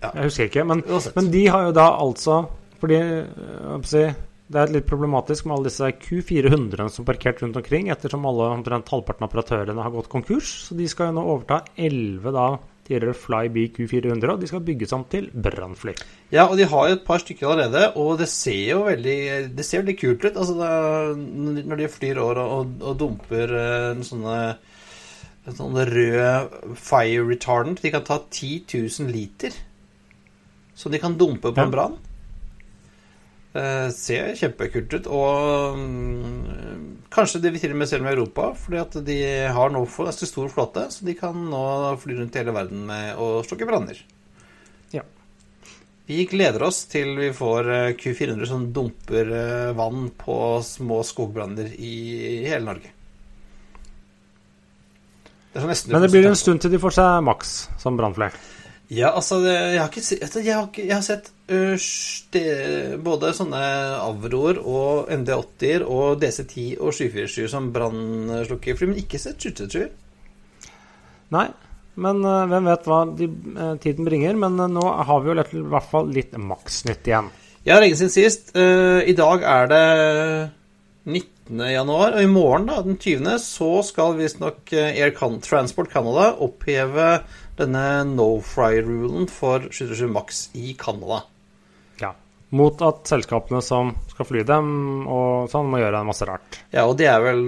Jeg 0.02 0.24
husker 0.24 0.48
ikke. 0.48 0.64
Men, 0.66 0.82
men 1.14 1.28
de 1.32 1.44
har 1.52 1.68
jo 1.68 1.76
da 1.76 1.90
altså 2.00 2.40
Fordi 2.80 2.98
hva 2.98 3.78
skal 3.84 4.00
jeg 4.02 4.16
si, 4.16 4.24
det 4.46 4.60
er 4.62 4.70
litt 4.70 4.86
problematisk 4.86 5.46
med 5.46 5.56
alle 5.56 5.70
disse 5.70 5.88
Q400 6.04 6.86
som 6.92 7.02
er 7.02 7.08
parkert 7.08 7.42
rundt 7.42 7.58
omkring, 7.58 7.88
ettersom 7.90 8.28
alle 8.30 8.46
omtrent 8.54 8.92
halvparten 8.92 9.26
av 9.26 9.32
operatørene 9.32 9.82
har 9.82 9.94
gått 9.94 10.10
konkurs. 10.12 10.52
Så 10.68 10.76
de 10.78 10.86
skal 10.90 11.10
jo 11.10 11.16
nå 11.16 11.24
overta 11.32 11.64
11 11.74 12.34
da 12.36 12.46
tidligere 12.86 13.16
Flyby 13.18 13.64
Q400, 13.74 14.30
og 14.30 14.44
de 14.44 14.46
skal 14.46 14.62
bygges 14.62 14.94
om 14.94 15.02
til 15.10 15.26
brannfly. 15.34 15.96
Ja, 16.30 16.46
og 16.46 16.54
de 16.60 16.68
har 16.70 16.86
jo 16.86 16.94
et 16.94 17.04
par 17.08 17.18
stykker 17.24 17.50
allerede, 17.50 17.88
og 17.98 18.20
det 18.22 18.28
ser 18.30 18.62
jo 18.70 18.84
veldig 18.86 19.18
Det 19.56 19.66
ser 19.66 19.82
veldig 19.82 19.98
kult 19.98 20.28
ut. 20.28 20.36
Altså, 20.36 20.54
er, 20.62 21.12
når 21.66 21.82
de 21.82 21.90
flyr 21.90 22.22
over 22.22 22.42
og, 22.44 22.54
og, 22.54 22.74
og 22.86 22.98
dumper 23.02 23.56
eh, 23.58 23.90
en 23.96 24.06
sånne 24.06 24.38
en 25.46 25.54
sånn 25.54 25.76
rød 25.78 26.54
fire 26.74 27.22
retardant 27.22 27.78
De 27.78 27.92
kan 27.94 28.02
ta 28.06 28.16
10 28.18 28.64
000 28.72 29.12
liter. 29.14 29.54
Så 30.74 30.90
de 30.92 30.98
kan 31.02 31.14
dumpe 31.18 31.52
på 31.54 31.62
en 31.62 31.72
brann. 31.72 31.98
Eh, 33.56 33.88
ser 33.94 34.34
kjempekult 34.36 34.94
ut. 34.98 35.06
Og 35.08 35.76
um, 35.78 36.96
kanskje 37.12 37.40
de 37.40 37.52
vil 37.54 37.62
til 37.62 37.72
og 37.72 37.80
med 37.80 37.88
se 37.88 38.00
dem 38.00 38.08
i 38.08 38.12
Europa, 38.12 38.50
fordi 38.58 38.80
at 38.82 38.98
de 39.06 39.20
har 39.56 39.72
nå 39.72 39.84
for 39.88 40.10
ganske 40.10 40.28
stor 40.28 40.50
flåte, 40.52 40.88
så 40.92 41.06
de 41.06 41.14
kan 41.16 41.38
nå 41.50 41.62
fly 42.02 42.18
rundt 42.18 42.36
i 42.36 42.42
hele 42.42 42.56
verden 42.56 42.84
med 42.90 43.22
å 43.22 43.40
slukke 43.46 43.68
branner. 43.68 44.02
Ja. 44.92 45.06
Vi 46.10 46.26
gleder 46.28 46.66
oss 46.68 46.84
til 46.90 47.14
vi 47.18 47.30
får 47.36 47.72
eh, 47.72 47.94
Q400 48.02 48.50
som 48.50 48.68
dumper 48.76 49.32
eh, 49.38 49.72
vann 49.78 50.10
på 50.18 50.36
små 50.66 51.00
skogbranner 51.06 51.72
i 51.78 51.96
hele 52.44 52.64
Norge. 52.68 52.92
Det 55.56 55.64
Men 55.88 56.02
det 56.04 56.12
blir 56.12 56.26
en 56.28 56.36
stund 56.36 56.60
til 56.60 56.74
de 56.74 56.78
får 56.82 56.98
seg 56.98 57.22
Max 57.24 57.56
som 57.80 57.96
brannfly. 57.96 58.28
Ja, 58.88 59.08
altså, 59.18 59.40
det, 59.42 59.52
jeg 59.74 59.80
har 59.82 59.88
ikke 59.90 60.44
jeg 60.46 60.54
har, 60.54 60.66
ikke, 60.68 60.84
jeg 60.86 60.94
har 60.94 61.02
sett 61.02 61.30
ø, 61.50 61.74
ste- 61.82 62.98
både 63.02 63.32
sånne 63.34 63.58
Avroer 63.98 64.60
og 64.62 65.08
MD80-er 65.10 65.82
og 65.90 66.20
DC10 66.22 66.66
og 66.78 66.92
747 66.94 67.48
som 67.50 67.72
brannslukkerfly, 67.74 68.86
men 68.92 69.00
ikke 69.02 69.18
sett 69.18 69.42
skyttertur. 69.42 69.88
Nei, 71.34 71.48
men 71.98 72.20
øh, 72.22 72.44
hvem 72.52 72.68
vet 72.70 72.86
hva 72.86 73.00
de, 73.18 73.26
øh, 73.56 73.72
tiden 73.82 74.06
bringer. 74.06 74.38
Men 74.38 74.60
øh, 74.62 74.70
nå 74.76 74.84
har 75.08 75.24
vi 75.24 75.32
jo 75.32 75.36
lett, 75.40 75.50
i 75.56 75.64
hvert 75.74 75.90
fall 75.90 76.12
litt 76.14 76.36
Max-nytt 76.38 77.10
igjen. 77.10 77.32
Ja, 77.66 77.80
lenge 77.82 77.98
siden 77.98 78.12
sist. 78.14 78.52
I 78.54 79.14
dag 79.18 79.42
er 79.42 79.66
det 79.72 79.80
19. 81.10 81.64
januar, 81.72 82.14
og 82.14 82.22
i 82.22 82.28
morgen, 82.30 82.68
da, 82.70 82.76
den 82.86 82.94
20., 83.02 83.32
så 83.42 83.70
skal 83.88 84.14
visstnok 84.20 84.70
Air 84.70 85.10
Transport 85.42 85.90
Canada 85.90 86.28
oppheve 86.46 87.08
denne 87.58 88.04
no-fry-rulen 88.10 89.26
for 89.32 89.68
727 89.70 90.12
Max 90.12 90.44
i 90.58 90.74
Canada. 90.78 91.22
Ja. 92.00 92.12
Mot 92.56 92.82
at 92.86 93.08
selskapene 93.10 93.62
som 93.64 93.94
skal 94.12 94.28
fly 94.28 94.44
dem, 94.46 94.68
og 95.10 95.50
sånn, 95.50 95.68
må 95.72 95.80
gjøre 95.82 96.02
en 96.02 96.10
masse 96.10 96.28
rart. 96.28 96.60
Ja, 96.70 96.86
og 96.86 96.94
det 97.00 97.08
er 97.10 97.24
vel 97.24 97.42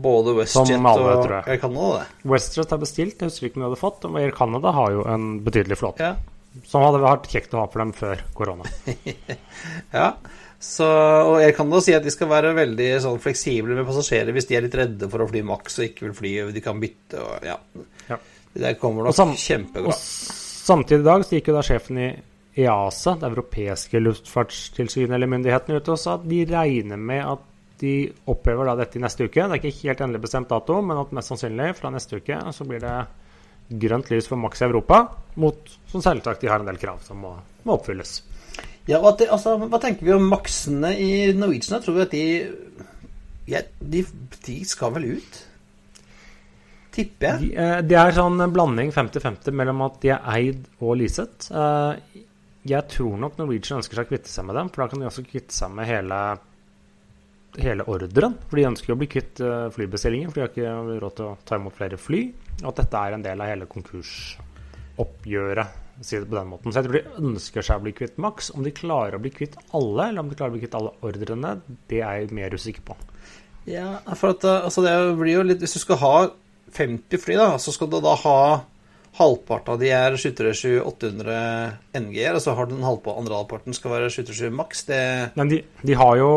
både 0.00 0.38
WestJet 0.38 0.78
og 0.78 1.04
jeg. 1.04 1.42
Air 1.44 1.60
Canada, 1.62 2.00
det. 2.00 2.30
Westjet 2.32 2.74
har 2.74 2.82
bestilt, 2.82 3.20
jeg 3.20 3.32
husker 3.32 3.50
ikke 3.50 3.60
om 3.60 3.66
de 3.66 3.70
hadde 3.70 3.82
fått. 3.82 4.08
og 4.08 4.18
Air 4.22 4.34
Canada 4.36 4.74
har 4.78 4.96
jo 4.96 5.06
en 5.10 5.30
betydelig 5.44 5.80
flåte. 5.82 6.10
Ja. 6.10 6.62
Som 6.66 6.82
hadde 6.82 7.04
vært 7.04 7.28
kjekt 7.30 7.52
å 7.54 7.62
ha 7.62 7.68
for 7.70 7.84
dem 7.84 7.94
før 7.94 8.24
korona. 8.34 8.70
ja. 9.98 10.12
Så, 10.58 10.86
og 10.88 11.44
kan 11.54 11.68
da 11.70 11.78
si 11.84 11.92
at 11.94 12.02
de 12.02 12.10
skal 12.10 12.30
være 12.32 12.50
veldig 12.56 12.88
sånn, 13.04 13.20
fleksible 13.22 13.76
med 13.78 13.86
passasjerer 13.86 14.34
hvis 14.34 14.48
de 14.48 14.56
er 14.58 14.64
litt 14.66 14.74
redde 14.74 15.06
for 15.10 15.22
å 15.22 15.28
fly 15.30 15.44
Max 15.46 15.78
og 15.78 15.86
ikke 15.86 16.08
vil 16.08 16.16
fly, 16.18 16.32
de 16.56 16.62
kan 16.64 16.80
bytte 16.82 17.20
og 17.22 17.46
ja. 17.46 17.54
Ja. 18.08 18.18
Det 18.54 18.62
der 18.62 18.74
kommer 18.80 19.04
nok 19.08 19.14
sam- 19.14 19.36
kjempebra. 19.36 19.92
Og 19.92 19.94
samtidig 19.98 21.00
i 21.00 21.08
dag 21.10 21.24
så 21.24 21.36
gikk 21.36 21.50
jo 21.50 21.54
da 21.58 21.62
sjefen 21.66 21.98
i 22.02 22.08
EASA, 22.58 23.14
det 23.20 23.28
europeiske 23.30 24.00
luftfartstilsynet 24.02 25.14
eller 25.14 25.30
myndighetene, 25.30 25.78
ut 25.78 25.88
og 25.94 25.98
sa 26.00 26.16
at 26.18 26.26
de 26.28 26.40
regner 26.48 26.98
med 26.98 27.22
at 27.24 27.44
de 27.78 27.92
opphever 28.26 28.66
da 28.66 28.74
dette 28.80 28.98
i 28.98 29.02
neste 29.04 29.28
uke. 29.28 29.44
Det 29.44 29.54
er 29.54 29.60
ikke 29.62 29.86
helt 29.86 30.00
endelig 30.02 30.24
bestemt 30.24 30.50
dato, 30.50 30.80
men 30.82 30.98
at 30.98 31.12
mest 31.14 31.30
sannsynlig 31.30 31.76
fra 31.78 31.92
neste 31.94 32.18
uke 32.18 32.40
så 32.52 32.66
blir 32.66 32.82
det 32.82 32.96
grønt 33.68 34.10
lys 34.10 34.26
for 34.26 34.40
maks 34.40 34.62
i 34.62 34.66
Europa, 34.66 35.02
mot 35.36 35.76
som 35.92 36.02
selvsagt 36.02 36.42
de 36.42 36.50
har 36.50 36.64
en 36.64 36.66
del 36.70 36.80
krav 36.80 37.02
som 37.06 37.20
må, 37.22 37.34
må 37.68 37.76
oppfylles. 37.76 38.22
Ja, 38.88 38.98
og 39.02 39.12
at 39.12 39.18
det, 39.20 39.28
altså, 39.30 39.58
Hva 39.60 39.78
tenker 39.82 40.06
vi 40.06 40.14
om 40.16 40.24
maksene 40.32 40.94
i 40.96 41.10
Norwegian? 41.36 41.82
Tror 41.84 41.98
vi 41.98 42.06
at 42.06 42.14
de, 42.14 42.24
ja, 43.52 43.60
de 43.78 44.04
De 44.46 44.56
skal 44.64 44.94
vel 44.96 45.10
ut? 45.18 45.42
Tipper 46.98 47.28
jeg. 47.28 47.38
De, 47.40 47.48
eh, 47.54 47.78
det 47.86 47.94
er 47.98 48.16
sånn 48.16 48.40
en 48.42 48.54
blanding 48.54 48.88
50-50 48.94 49.54
mellom 49.54 49.84
at 49.86 50.00
de 50.02 50.08
er 50.16 50.22
eid 50.34 50.60
og 50.82 50.96
leaset. 50.98 51.46
Eh, 51.54 51.92
jeg 52.68 52.82
tror 52.90 53.14
nok 53.22 53.38
Norwegian 53.38 53.78
ønsker 53.78 53.94
seg 54.00 54.06
å 54.08 54.10
kvitte 54.10 54.30
seg 54.32 54.42
med 54.48 54.54
dem, 54.58 54.68
for 54.72 54.78
da 54.82 54.88
kan 54.90 55.00
de 55.02 55.06
også 55.08 55.28
kvitte 55.28 55.54
seg 55.54 55.68
med 55.76 55.84
hele, 55.88 56.18
hele 57.62 57.82
ordren. 57.88 58.34
For 58.48 58.54
de 58.58 58.70
ønsker 58.72 58.88
jo 58.90 58.96
å 58.98 59.02
bli 59.02 59.12
kvitt 59.14 59.36
flybestillingen, 59.76 60.30
for 60.32 60.38
de 60.40 60.44
har 60.44 60.52
ikke 60.52 60.74
råd 61.04 61.14
til 61.20 61.26
å 61.30 61.38
ta 61.48 61.54
imot 61.60 61.76
flere 61.78 61.98
fly. 62.02 62.22
Og 62.64 62.68
at 62.72 62.80
dette 62.82 62.96
er 62.98 63.10
en 63.14 63.26
del 63.28 63.38
av 63.44 63.50
hele 63.52 63.70
konkursoppgjøret, 63.70 65.68
si 66.02 66.14
det 66.18 66.28
på 66.28 66.36
den 66.36 66.50
måten. 66.50 66.70
Så 66.70 66.76
jeg 66.80 66.86
tror 66.88 66.98
de 66.98 67.16
ønsker 67.30 67.62
seg 67.64 67.74
å 67.78 67.84
bli 67.86 67.96
kvitt 68.02 68.16
Max. 68.20 68.50
Om 68.54 68.62
de 68.66 68.72
klarer 68.74 69.14
å 69.16 69.22
bli 69.22 69.32
kvitt 69.38 69.54
alle, 69.70 70.02
eller 70.10 70.20
om 70.26 70.28
de 70.28 70.36
klarer 70.36 70.52
å 70.52 70.56
bli 70.58 70.64
kvitt 70.66 70.78
alle 70.78 70.96
ordrene, 71.06 71.50
det 71.88 72.00
er 72.02 72.12
jeg 72.20 72.36
mer 72.36 72.50
usikker 72.58 72.84
på. 72.90 72.94
Ja, 73.70 73.88
for 74.18 74.34
at 74.34 74.42
altså 74.50 74.80
det 74.84 74.92
blir 75.18 75.34
jo 75.34 75.42
litt 75.44 75.60
Hvis 75.60 75.74
du 75.76 75.82
skal 75.82 75.98
ha 76.00 76.12
50 76.74 77.22
fly, 77.22 77.36
da, 77.38 77.52
så 77.62 77.72
skal 77.74 77.90
du 77.92 77.98
da 78.04 78.14
ha 78.24 78.38
halvparten 79.18 79.74
av 79.74 79.80
de 79.80 79.88
er 79.90 80.14
737 80.20 80.78
800 80.84 81.38
NG-er, 81.98 82.36
og 82.38 82.42
så 82.44 82.54
har 82.54 82.68
du 82.68 82.76
den 82.76 82.84
halvpå, 82.86 83.14
andre 83.18 83.38
halvparten 83.40 83.74
skal 83.74 83.94
være 83.96 84.10
737 84.14 84.54
maks. 84.54 84.84
Det 84.86 85.00
Men 85.38 85.50
de, 85.50 85.58
de 85.82 85.96
har 85.98 86.18
jo 86.20 86.28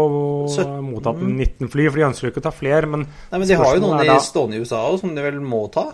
Sytten. 0.50 0.88
mottatt 0.90 1.22
19 1.22 1.70
fly, 1.70 1.88
for 1.92 2.02
de 2.02 2.08
ønsker 2.08 2.28
jo 2.28 2.34
ikke 2.34 2.44
å 2.44 2.48
ta 2.48 2.54
flere. 2.56 2.90
Men 2.90 3.06
Nei, 3.06 3.38
men 3.38 3.48
de 3.52 3.60
har 3.60 3.76
jo 3.78 3.84
noen 3.86 4.02
i 4.02 4.10
da- 4.10 4.18
stående 4.24 4.58
i 4.58 4.64
USA 4.64 4.82
òg, 4.90 5.00
som 5.04 5.14
de 5.16 5.26
vel 5.28 5.42
må 5.46 5.66
ta. 5.74 5.92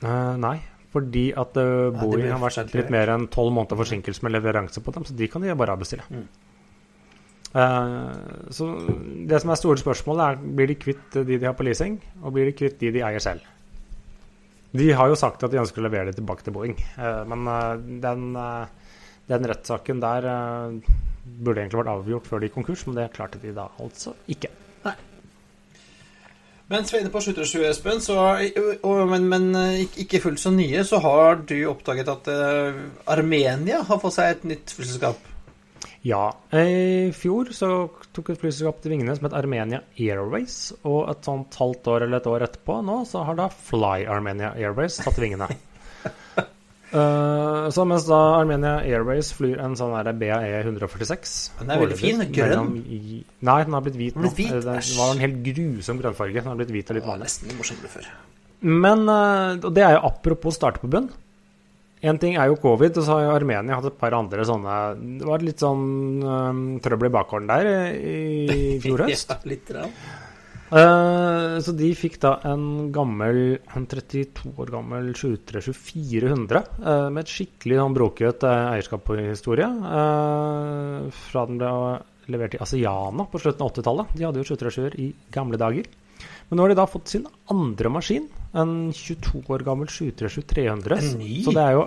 Uh, 0.00 0.36
nei, 0.40 0.56
fordi 0.94 1.26
at 1.36 1.58
uh, 1.60 1.90
Boeing 1.92 2.30
har 2.32 2.40
vært 2.40 2.72
litt 2.72 2.88
mer 2.92 3.12
enn 3.12 3.26
tolv 3.28 3.52
måneder 3.52 3.76
forsinkelse 3.82 4.24
med 4.24 4.32
leveranse 4.38 4.80
på 4.80 4.94
dem, 4.96 5.04
så 5.04 5.16
de 5.18 5.28
kan 5.28 5.44
de 5.44 5.52
bare 5.52 5.76
avbestille. 5.76 6.06
Mm. 6.08 6.24
Eh, 7.50 8.50
så 8.54 8.66
det 9.26 9.40
som 9.42 9.50
er 9.50 9.58
store 9.58 9.80
spørsmålet, 9.82 10.22
er 10.36 10.52
blir 10.58 10.70
de 10.70 10.76
kvitt 10.78 11.16
de 11.26 11.38
de 11.38 11.46
har 11.48 11.56
på 11.58 11.66
leasing, 11.66 11.96
og 12.22 12.36
blir 12.36 12.46
de 12.46 12.54
kvitt 12.54 12.78
de 12.78 12.92
de 12.94 13.02
eier 13.06 13.22
selv. 13.22 13.42
De 14.70 14.92
har 14.94 15.10
jo 15.10 15.18
sagt 15.18 15.42
at 15.42 15.50
de 15.50 15.58
ønsker 15.58 15.82
å 15.82 15.88
levere 15.88 16.12
det 16.12 16.20
tilbake 16.20 16.46
til 16.46 16.54
Boeing, 16.54 16.76
eh, 16.78 17.24
men 17.26 17.48
eh, 17.50 17.74
den, 18.06 18.28
den 19.32 19.50
rettssaken 19.50 20.02
der 20.02 20.28
burde 21.40 21.60
egentlig 21.60 21.82
vært 21.82 21.90
avgjort 21.96 22.26
før 22.30 22.40
de 22.40 22.48
gikk 22.48 22.54
konkurs, 22.60 22.86
men 22.86 22.96
det 23.00 23.10
klarte 23.14 23.42
de 23.42 23.52
da 23.54 23.68
altså 23.82 24.14
ikke. 24.30 24.52
Mens 26.70 26.92
vi 26.92 27.00
er 27.00 27.02
inne 27.02 27.10
på 27.10 27.18
737, 27.18 27.64
Espen, 27.66 27.98
så, 27.98 28.14
men, 29.10 29.24
men 29.26 29.48
ikke- 29.98 30.20
fullt 30.22 30.38
så 30.38 30.52
nye, 30.54 30.84
så 30.86 31.00
har 31.02 31.40
du 31.42 31.56
oppdaget 31.66 32.06
at 32.12 32.28
Armenia 33.10 33.80
har 33.88 33.98
fått 33.98 34.14
seg 34.14 34.36
et 34.36 34.44
nytt 34.52 34.70
flyselskap. 34.76 35.18
Ja. 36.06 36.30
I 36.56 37.10
fjor 37.12 37.50
så 37.52 37.68
tok 38.16 38.30
et 38.32 38.40
flyselskap 38.40 38.78
til 38.80 38.94
vingene 38.94 39.12
som 39.18 39.26
het 39.28 39.34
Armenia 39.36 39.82
Airways. 40.00 40.72
Og 40.88 41.10
et 41.12 41.26
sånt 41.28 41.58
halvt 41.60 41.90
år 41.92 42.06
eller 42.06 42.22
et 42.22 42.28
år 42.30 42.46
etterpå 42.46 42.78
nå, 42.86 43.02
så 43.08 43.24
har 43.28 43.36
da 43.36 43.50
Fly 43.52 44.06
Armenia 44.08 44.54
Airways 44.56 44.96
tatt 45.02 45.20
vingene. 45.20 45.50
uh, 46.94 47.68
så 47.74 47.84
mens 47.88 48.06
da 48.08 48.18
Armenia 48.40 48.78
Airways 48.80 49.34
flyr 49.36 49.60
en 49.60 49.76
sånn 49.78 49.92
der 50.00 50.16
BAE 50.16 50.62
146 50.64 51.36
Den 51.60 51.70
er 51.76 51.84
veldig 51.84 52.00
fin, 52.00 52.24
grønn. 52.32 52.74
i- 52.88 53.22
Nei, 53.46 53.60
den 53.64 53.76
har 53.76 53.84
blitt 53.84 54.00
hvit 54.00 54.16
nå. 54.16 54.32
hvit? 54.32 54.56
Det 54.56 54.96
var 54.96 55.14
en 55.14 55.20
helt 55.26 55.40
grusom 55.52 56.00
grønnfarge. 56.00 56.40
Den 56.40 56.48
har 56.54 56.60
blitt 56.64 56.72
hvit 56.74 56.90
og 56.90 56.96
litt 56.96 57.08
vanlig. 57.12 58.08
Men 58.60 59.04
uh, 59.08 59.56
det 59.68 59.84
er 59.84 59.98
jo 59.98 60.06
apropos 60.08 60.56
starte 60.56 60.80
på 60.82 60.88
bunn. 60.92 61.12
Én 62.00 62.16
ting 62.20 62.38
er 62.40 62.48
jo 62.48 62.56
covid, 62.60 62.96
og 62.96 63.04
så 63.04 63.18
har 63.18 63.26
jo 63.26 63.34
Armenia 63.34 63.76
hatt 63.76 63.90
et 63.90 64.00
par 64.00 64.14
andre 64.16 64.44
sånne 64.48 64.76
Det 65.20 65.26
var 65.28 65.44
litt 65.44 65.60
sånn 65.60 65.84
um, 66.24 66.64
trøbbel 66.80 67.10
i 67.10 67.12
bakgården 67.12 67.50
der 67.50 67.68
eh, 67.68 67.92
i 68.00 68.78
fjor 68.84 69.04
høst. 69.04 69.34
ja, 69.34 69.38
litt. 69.50 69.68
Rann. 69.76 69.92
Eh, 70.70 71.58
så 71.60 71.74
de 71.76 71.90
fikk 71.98 72.20
da 72.22 72.36
en 72.46 72.88
gammel 72.94 73.58
en 73.76 73.86
32 73.90 74.54
år 74.54 74.72
gammel 74.72 75.12
737-400 75.12 76.62
eh, 76.62 77.06
med 77.10 77.24
et 77.24 77.34
skikkelig 77.34 77.80
sånn 77.82 77.96
broket 77.98 78.48
uh, 78.48 78.70
eierskap 78.72 79.04
på 79.04 79.18
historie. 79.20 79.68
fra 81.26 81.46
den 81.50 81.60
ble 81.60 81.74
levert 82.30 82.54
i 82.54 82.62
Asiana 82.62 83.26
på 83.28 83.42
slutten 83.42 83.66
av 83.66 83.74
80-tallet. 83.74 84.16
De 84.16 84.24
hadde 84.24 84.40
jo 84.40 84.54
23-er 84.54 84.96
i 85.02 85.12
gamle 85.34 85.60
dager. 85.60 85.90
Men 86.48 86.58
nå 86.58 86.64
har 86.64 86.72
de 86.72 86.80
da 86.80 86.86
fått 86.90 87.12
sin 87.12 87.26
andre 87.52 87.90
maskin, 87.92 88.28
en 88.58 88.90
22 88.94 89.44
år 89.54 89.64
gammel 89.66 89.90
737-300. 89.90 90.98
En 90.98 91.18
ny? 91.20 91.34
Så 91.46 91.54
det 91.54 91.62
er 91.62 91.76
jo 91.78 91.84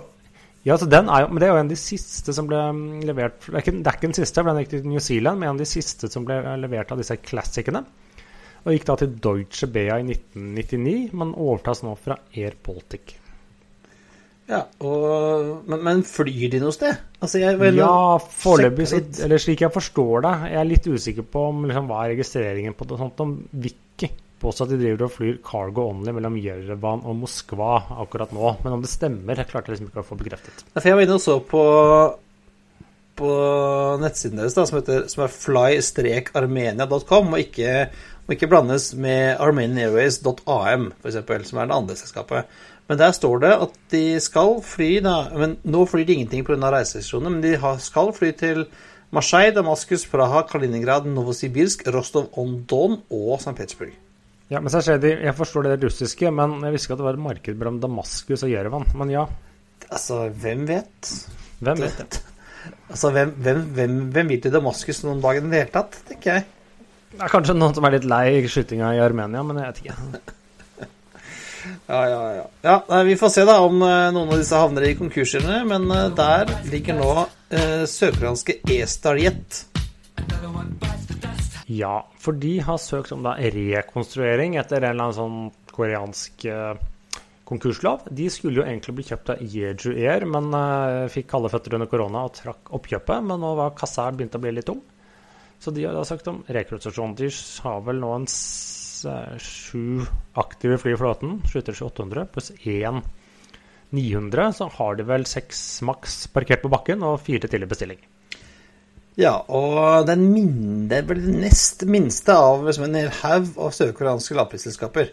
ja, 0.64 0.76
så 0.80 0.88
den 0.88 1.10
er 1.12 1.24
jo, 1.24 1.32
men 1.32 1.42
Det 1.42 1.46
er 1.48 1.52
jo 1.52 1.58
en 1.60 1.66
av 1.68 1.74
de 1.74 1.80
siste 1.80 2.32
som 2.36 2.46
ble 2.48 2.60
mm, 2.72 3.02
levert 3.04 3.42
Det 3.44 3.52
er 3.52 3.64
ikke, 3.64 3.74
det 3.76 3.90
er 3.90 3.98
ikke 3.98 4.08
den 4.08 4.16
siste, 4.16 4.40
for 4.40 4.50
den 4.50 4.62
gikk 4.62 4.72
til 4.72 4.86
New 4.88 5.02
Zealand, 5.04 5.40
men 5.40 5.50
en 5.50 5.58
av 5.58 5.60
de 5.60 5.68
siste 5.68 6.08
som 6.12 6.24
ble 6.24 6.38
levert 6.62 6.94
av 6.94 7.02
disse 7.02 7.18
klassikerne. 7.20 7.84
Og 8.64 8.72
gikk 8.72 8.86
da 8.88 8.96
til 8.96 9.18
Deutsche 9.26 9.68
Bea 9.68 9.98
i 10.00 10.06
1999, 10.08 11.12
men 11.20 11.34
overtas 11.36 11.84
nå 11.84 11.92
fra 12.00 12.16
Air 12.32 12.56
Baltic. 12.64 13.18
Ja, 14.48 14.60
og, 14.84 15.64
men, 15.68 15.80
men 15.84 16.02
flyr 16.04 16.50
de 16.52 16.60
noe 16.60 16.72
sted? 16.74 16.96
Altså, 17.16 17.40
Ja, 17.80 18.16
foreløpig, 18.44 18.88
eller 19.24 19.40
slik 19.40 19.62
jeg 19.64 19.72
forstår 19.72 20.24
det 20.26 20.32
Jeg 20.50 20.58
er 20.60 20.68
litt 20.68 20.88
usikker 20.88 21.24
på 21.32 21.46
om 21.48 21.62
liksom, 21.64 21.88
hva 21.88 22.02
er 22.04 22.12
registreringen 22.12 22.76
på 22.76 22.88
det. 22.88 22.98
Sånt 23.00 23.22
om 23.24 23.38
Wiki 24.34 24.42
påstår 24.42 24.66
at 24.66 24.72
de 24.74 24.80
driver 24.82 25.06
og 25.06 25.12
flyr 25.14 25.38
cargo 25.44 25.88
only 25.90 26.12
mellom 26.12 26.36
Jerevan 26.36 27.04
og 27.04 27.16
Moskva 27.16 27.84
akkurat 28.02 28.32
nå. 28.32 28.56
Men 28.64 28.76
om 28.76 28.82
det 28.82 28.90
stemmer, 28.90 29.38
jeg 29.38 29.48
klarte 29.50 29.72
liksom 29.72 29.88
ikke 29.88 30.02
å 30.02 30.06
få 30.06 30.18
bekreftet. 30.20 30.64
Jeg 30.74 30.94
var 30.94 31.02
inne 31.02 31.18
og 31.18 31.24
så 31.24 31.40
på 31.40 31.64
på 33.14 33.30
nettsiden 34.02 34.40
deres, 34.40 34.56
da, 34.56 34.64
som, 34.66 34.80
heter, 34.80 35.04
som 35.06 35.20
er 35.22 35.30
fly-armenia.com, 35.30 37.28
og 37.30 37.38
ikke, 37.38 37.92
må 38.26 38.34
ikke 38.34 38.48
blandes 38.50 38.88
med 38.98 39.36
armenianairways.am, 39.38 40.88
f.eks., 40.98 41.20
som 41.46 41.60
er 41.62 41.70
det 41.70 41.76
andre 41.76 41.94
selskapet. 41.94 42.50
Men 42.90 42.98
der 42.98 43.14
står 43.14 43.44
det 43.44 43.52
at 43.68 43.76
de 43.94 44.02
skal 44.18 44.58
fly 44.66 44.96
da, 45.06 45.28
men 45.30 45.54
Nå 45.62 45.84
flyr 45.86 46.08
de 46.08 46.18
ingenting 46.18 46.42
pga. 46.42 46.58
reiserestriksjonene, 46.58 47.36
men 47.36 47.44
de 47.46 47.78
skal 47.86 48.10
fly 48.18 48.32
til 48.34 48.64
Marseille, 49.14 49.54
Damaskus, 49.54 50.08
Praha, 50.10 50.42
Kaliningrad, 50.50 51.06
Novosibirsk, 51.06 51.86
Rostov-on-Don 51.86 52.98
og 53.14 53.38
St. 53.38 53.54
Petersburg. 53.54 53.94
Ja, 54.52 54.60
men 54.60 54.68
så 54.70 54.80
Jeg 54.84 55.34
forstår 55.34 55.62
det 55.70 55.84
russiske, 55.84 56.30
men 56.30 56.60
jeg 56.62 56.74
visste 56.74 56.86
ikke 56.86 56.98
at 56.98 57.00
det 57.00 57.08
var 57.08 57.16
et 57.18 57.26
marked 57.26 57.56
mellom 57.56 57.80
Damaskus 57.80 58.44
og 58.44 58.50
Jerevan. 58.52 58.84
Men 58.94 59.10
ja, 59.10 59.26
Altså, 59.90 60.28
hvem 60.28 60.66
vet? 60.68 61.10
hvem 61.60 61.80
vet 61.80 61.98
det? 61.98 62.22
Altså, 62.88 63.10
hvem, 63.12 63.30
hvem, 63.44 63.58
hvem, 63.76 63.96
hvem 64.12 64.28
vil 64.32 64.40
til 64.40 64.52
Damaskus 64.52 65.02
noen 65.04 65.20
dag 65.20 65.36
i 65.36 65.42
det 65.44 65.58
hele 65.58 65.72
tatt, 65.72 65.98
tenker 66.08 66.30
jeg. 66.32 66.44
Det 67.14 67.20
er 67.22 67.32
kanskje 67.32 67.56
noen 67.56 67.74
som 67.76 67.84
er 67.84 67.94
litt 67.96 68.06
lei 68.08 68.40
skytinga 68.48 68.94
i 68.96 69.02
Armenia, 69.04 69.42
men 69.44 69.60
jeg 69.60 69.72
vet 69.72 69.84
ikke. 69.84 70.24
Ja, 71.88 72.02
ja, 72.08 72.20
ja. 72.36 72.42
ja 72.60 72.74
nei, 72.90 72.98
vi 73.08 73.14
får 73.16 73.30
se 73.32 73.44
da 73.48 73.54
om 73.64 73.78
eh, 73.80 74.10
noen 74.12 74.34
av 74.34 74.40
disse 74.40 74.58
havner 74.60 74.84
i 74.84 74.96
konkursene, 74.98 75.62
men 75.68 75.88
eh, 75.92 76.10
der 76.16 76.52
ligger 76.68 76.98
nå 76.98 77.12
eh, 77.24 77.86
sørkoreanske 77.88 78.58
E-Starjet. 78.68 79.64
Ja, 81.66 82.02
for 82.20 82.36
de 82.36 82.58
har 82.60 82.80
søkt 82.80 83.12
om 83.14 83.22
da 83.24 83.36
rekonstruering 83.38 84.58
etter 84.60 84.82
en 84.82 84.90
eller 84.90 85.06
annen 85.06 85.16
sånn 85.16 85.72
koreansk 85.72 86.44
eh, 86.50 86.74
konkurslov. 87.48 88.04
De 88.12 88.26
skulle 88.32 88.60
jo 88.60 88.66
egentlig 88.66 88.96
bli 88.98 89.06
kjøpt 89.08 89.32
av 89.34 89.40
Jeju 89.54 89.94
Air, 89.96 90.26
men 90.28 90.50
eh, 90.56 91.06
fikk 91.12 91.30
kalde 91.32 91.50
føtter 91.52 91.78
under 91.78 91.88
korona 91.90 92.26
og 92.28 92.34
trakk 92.36 92.72
oppkjøpet. 92.76 93.24
Men 93.30 93.40
nå 93.40 93.54
var 93.56 93.76
kassa 93.78 94.10
begynt 94.12 94.36
å 94.36 94.42
bli 94.42 94.52
litt 94.56 94.68
tom, 94.68 94.82
så 95.60 95.72
de 95.72 95.86
har 95.86 95.96
da 95.96 96.04
søkt 96.04 96.28
om 96.28 96.42
rekonstruksjon. 96.52 97.16
De 97.16 97.30
har 97.64 97.84
vel 97.86 98.00
nå 98.02 98.12
en 98.18 98.28
eh, 98.28 99.36
sju 99.40 100.04
aktive 100.40 100.80
fly 100.82 100.92
i 100.92 101.00
flåten, 101.00 101.38
737-800, 101.48 102.26
pluss 102.34 102.52
én 102.60 103.00
900. 103.94 104.52
Så 104.60 104.68
har 104.76 105.00
de 105.00 105.08
vel 105.08 105.24
seks 105.28 105.64
maks 105.86 106.26
parkert 106.34 106.64
på 106.64 106.72
bakken 106.72 107.08
og 107.08 107.22
fire 107.24 107.48
til 107.48 107.64
i 107.64 107.70
bestilling. 107.72 108.04
Ja, 109.20 109.36
og 109.46 110.06
den 110.08 110.24
min, 110.32 110.88
det 110.90 111.04
den 111.06 111.36
nest 111.44 111.84
minste 111.86 112.34
av 112.34 112.64
liksom, 112.66 112.88
en 112.88 113.12
haug 113.20 113.52
av 113.62 113.70
sørkoreanske 113.76 114.34
lavprisselskaper. 114.34 115.12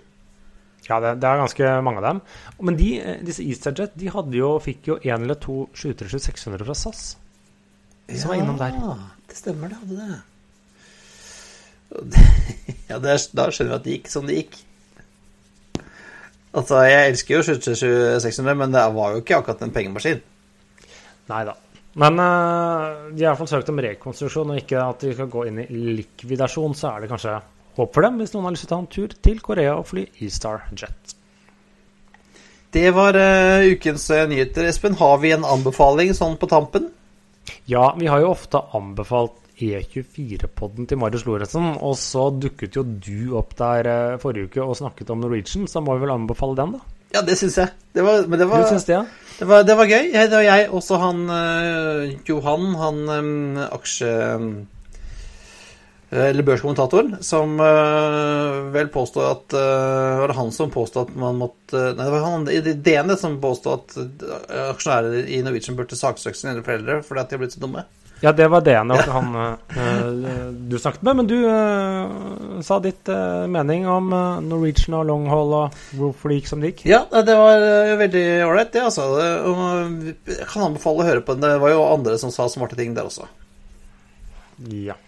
Ja, 0.88 0.98
det, 1.04 1.12
det 1.22 1.28
er 1.30 1.38
ganske 1.44 1.68
mange 1.86 2.02
av 2.02 2.08
dem. 2.08 2.22
Men 2.66 2.80
de, 2.80 2.88
eh, 2.98 3.20
disse 3.28 3.46
EasterJet 3.46 3.94
de 4.02 4.10
jo, 4.40 4.56
fikk 4.64 4.90
jo 4.90 4.98
én 5.06 5.22
eller 5.22 5.38
to 5.40 5.68
737-600 5.78 6.66
fra 6.66 6.76
SAS. 6.80 7.04
Som 8.12 8.34
var 8.34 8.42
innom 8.42 8.58
der. 8.60 8.74
Ja, 8.76 8.96
det 9.30 9.38
stemmer, 9.38 9.70
det 9.72 9.78
hadde. 9.84 10.22
Det- 12.02 12.28
Ja, 12.92 12.98
det 13.00 13.14
er, 13.14 13.22
da 13.38 13.46
skjønner 13.54 13.72
vi 13.72 13.78
at 13.78 13.86
det 13.86 13.94
gikk 14.00 14.10
som 14.12 14.26
det 14.28 14.36
gikk. 14.42 14.58
Altså, 16.52 16.82
jeg 16.84 17.12
elsker 17.14 17.38
jo 17.38 17.44
737-600, 17.48 18.58
men 18.60 18.74
det 18.74 18.82
var 18.98 19.14
jo 19.14 19.22
ikke 19.22 19.38
akkurat 19.38 19.62
en 19.64 19.72
pengemaskin. 19.72 20.20
Nei 21.32 21.44
da. 21.48 21.54
Men 22.00 22.20
uh, 22.20 23.12
de 23.12 23.26
har 23.26 23.34
iallfall 23.34 23.50
søkt 23.52 23.72
om 23.72 23.82
rekonstruksjon, 23.84 24.54
og 24.54 24.62
ikke 24.62 24.84
at 24.84 25.04
de 25.04 25.16
skal 25.16 25.32
gå 25.32 25.48
inn 25.50 25.60
i 25.64 25.82
likvidasjon. 26.00 26.76
Så 26.78 26.94
er 26.94 27.04
det 27.04 27.12
kanskje 27.12 27.40
håp 27.76 27.96
for 27.96 28.08
dem, 28.08 28.22
hvis 28.22 28.32
noen 28.36 28.48
har 28.48 28.56
lyst 28.56 28.68
til 28.68 28.72
å 28.72 28.76
ta 28.76 28.80
en 28.84 28.94
tur 28.96 29.18
til 29.28 29.42
Korea 29.44 29.76
og 29.80 29.90
fly 29.90 30.06
E-Star 30.24 30.70
Jet. 30.72 31.18
Det 32.72 32.88
var 32.96 33.20
uh, 33.20 33.68
ukens 33.74 34.08
uh, 34.14 34.24
nyheter. 34.32 34.70
Espen, 34.70 34.96
har 35.02 35.20
vi 35.24 35.34
en 35.36 35.48
anbefaling 35.48 36.16
sånn 36.16 36.40
på 36.40 36.48
tampen? 36.52 36.88
Ja, 37.68 37.90
vi 38.00 38.08
har 38.08 38.24
jo 38.24 38.32
ofte 38.32 38.62
anbefalt 38.78 39.36
E24-podden 39.62 40.88
til 40.90 40.98
Marius 40.98 41.28
Lorentzen, 41.28 41.74
og 41.84 41.98
så 42.00 42.30
dukket 42.32 42.80
jo 42.80 42.86
du 42.88 43.36
opp 43.38 43.52
der 43.60 44.16
forrige 44.22 44.48
uke 44.48 44.64
og 44.64 44.78
snakket 44.80 45.12
om 45.14 45.20
Norwegian, 45.22 45.68
så 45.70 45.84
må 45.84 45.98
vi 45.98 46.06
vel 46.06 46.16
anbefale 46.16 46.58
den, 46.58 46.80
da. 46.80 47.01
Ja, 47.12 47.22
det 47.28 47.36
syns 47.40 47.58
jeg. 47.60 47.72
Det 47.92 48.04
var, 48.06 48.24
men 48.28 48.40
det 48.40 48.48
var, 48.48 48.64
det, 48.64 48.84
ja? 48.88 49.02
det 49.40 49.48
var, 49.48 49.66
det 49.68 49.76
var 49.76 49.90
gøy. 49.90 50.12
Det 50.14 50.32
var 50.32 50.46
jeg, 50.46 50.68
også 50.72 51.00
han 51.02 51.26
eh, 51.36 52.14
Johan, 52.30 52.70
han 52.80 53.02
aksje... 53.68 54.12
eh, 54.12 54.52
Eller 56.12 56.44
børskommentatoren, 56.44 57.18
som 57.24 57.60
eh, 57.64 58.56
vel 58.74 58.90
påstod 58.92 59.28
at 59.28 59.54
Var 59.56 60.28
det 60.28 60.36
han 60.36 60.52
som 60.52 60.72
påstod 60.72 61.08
at 61.08 61.20
man 61.20 61.40
måtte 61.40 61.84
Nei, 61.96 62.04
det 62.04 62.12
var 62.12 62.26
han 62.28 62.48
i 62.52 62.60
DN 62.88 63.16
som 63.20 63.38
påstod 63.44 63.96
at 63.96 64.26
aksjonærer 64.74 65.28
i 65.28 65.40
Norwegian 65.44 65.80
burde 65.80 66.00
saksøke 66.00 66.36
sine 66.40 66.64
foreldre 66.64 67.00
fordi 67.08 67.24
at 67.24 67.32
de 67.32 67.38
har 67.38 67.44
blitt 67.44 67.56
så 67.56 67.64
dumme. 67.64 67.86
Ja, 68.22 68.32
det 68.38 68.48
var 68.54 68.62
det 68.62 68.78
nok 68.86 69.08
han 69.10 69.36
uh, 69.36 70.52
du 70.70 70.78
snakket 70.80 71.02
med. 71.08 71.16
Men 71.18 71.30
du 71.30 71.38
uh, 71.42 72.62
sa 72.62 72.78
ditt 72.84 73.10
uh, 73.10 73.48
mening 73.50 73.88
om 73.90 74.14
Norwegian 74.46 75.00
og 75.00 75.08
Longhall 75.10 75.56
og 75.58 75.84
hvorfor 75.98 76.30
det 76.30 76.42
gikk 76.42 76.52
som 76.52 76.62
det 76.62 76.74
gikk. 76.74 76.86
Ja, 76.92 77.04
det 77.10 77.38
var 77.38 77.66
veldig 78.02 78.26
ålreit, 78.46 78.74
det, 78.76 78.86
altså. 78.86 79.08
Jeg 79.18 80.50
kan 80.54 80.68
anbefale 80.70 81.02
å 81.02 81.10
høre 81.10 81.26
på 81.26 81.38
den. 81.38 81.48
Det 81.50 81.62
var 81.66 81.74
jo 81.74 81.88
andre 81.90 82.18
som 82.22 82.34
sa 82.34 82.46
smarte 82.52 82.78
ting 82.78 82.94
der 82.98 83.10
også. 83.10 83.26
Ja. 84.70 85.00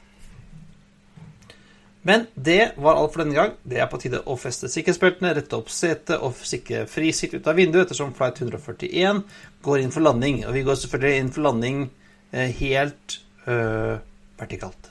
Men 2.03 2.25
det 2.35 2.73
var 2.75 2.97
alt 2.99 3.13
for 3.13 3.23
denne 3.23 3.35
gang. 3.37 3.53
Det 3.63 3.77
er 3.79 3.87
på 3.87 3.97
tide 4.01 4.19
å 4.27 4.35
feste 4.35 4.67
sikkerhetsbeltene, 4.67 5.31
rette 5.37 5.55
opp 5.55 5.69
setet 5.71 6.19
og 6.19 6.35
sikre 6.43 6.83
fri 6.91 7.13
sikt 7.15 7.37
ut 7.37 7.47
av 7.47 7.55
vinduet 7.55 7.85
ettersom 7.85 8.11
flight 8.17 8.41
141 8.41 9.21
går 9.63 9.83
inn 9.83 9.93
for 9.93 10.03
landing. 10.03 10.41
Og 10.49 10.57
vi 10.57 10.65
går 10.67 10.81
selvfølgelig 10.81 11.21
inn 11.21 11.31
for 11.31 11.47
landing 11.47 11.85
helt 12.33 13.19
øh, 13.47 13.99
vertikalt. 14.39 14.89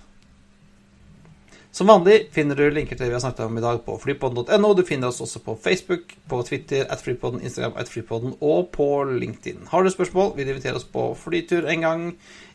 Som 1.73 1.89
vanlig 1.89 2.27
finner 2.35 2.55
du 2.55 2.67
linker 2.69 2.99
til 2.99 3.07
det 3.07 3.09
vi 3.09 3.17
har 3.17 3.23
snakket 3.25 3.47
om 3.47 3.57
i 3.57 3.63
dag 3.65 3.79
på 3.87 3.95
flypodden.no. 3.97 4.73
Du 4.77 4.83
finner 4.85 5.09
oss 5.09 5.23
også 5.25 5.41
på 5.41 5.55
Facebook, 5.57 6.13
på 6.29 6.43
Twitter, 6.45 6.85
at 6.85 7.01
flypodden, 7.01 7.41
Instagram, 7.41 7.73
at 7.81 7.89
flypodden 7.89 8.35
og 8.41 8.69
på 8.77 9.05
LinkedIn. 9.09 9.71
Har 9.71 9.83
du 9.83 9.91
spørsmål, 9.91 10.35
vil 10.37 10.47
du 10.47 10.53
invitere 10.53 10.77
oss 10.77 10.85
på 10.85 11.15
flytur 11.17 11.65
en 11.73 11.81
gang 11.81 12.05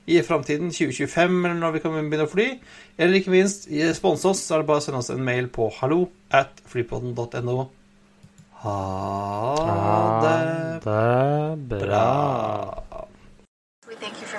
i 0.06 0.22
framtiden, 0.22 0.70
2025, 0.70 1.46
eller 1.46 1.58
når 1.60 1.72
vi 1.72 1.82
kan 1.84 1.98
begynne 1.98 2.30
å 2.30 2.32
fly, 2.32 2.46
eller 2.98 3.18
ikke 3.18 3.34
minst 3.34 3.68
sponse 3.98 4.30
oss, 4.30 4.46
så 4.46 4.56
er 4.56 4.64
det 4.64 4.70
bare 4.70 4.86
å 4.86 4.86
sende 4.86 5.02
oss 5.02 5.12
en 5.12 5.26
mail 5.26 5.50
på 5.50 5.72
hallo 5.82 6.06
at 6.32 6.62
flypodden.no. 6.70 7.68
Ha 8.62 8.80
det 10.24 10.38
det 10.86 11.68
bra. 11.74 12.87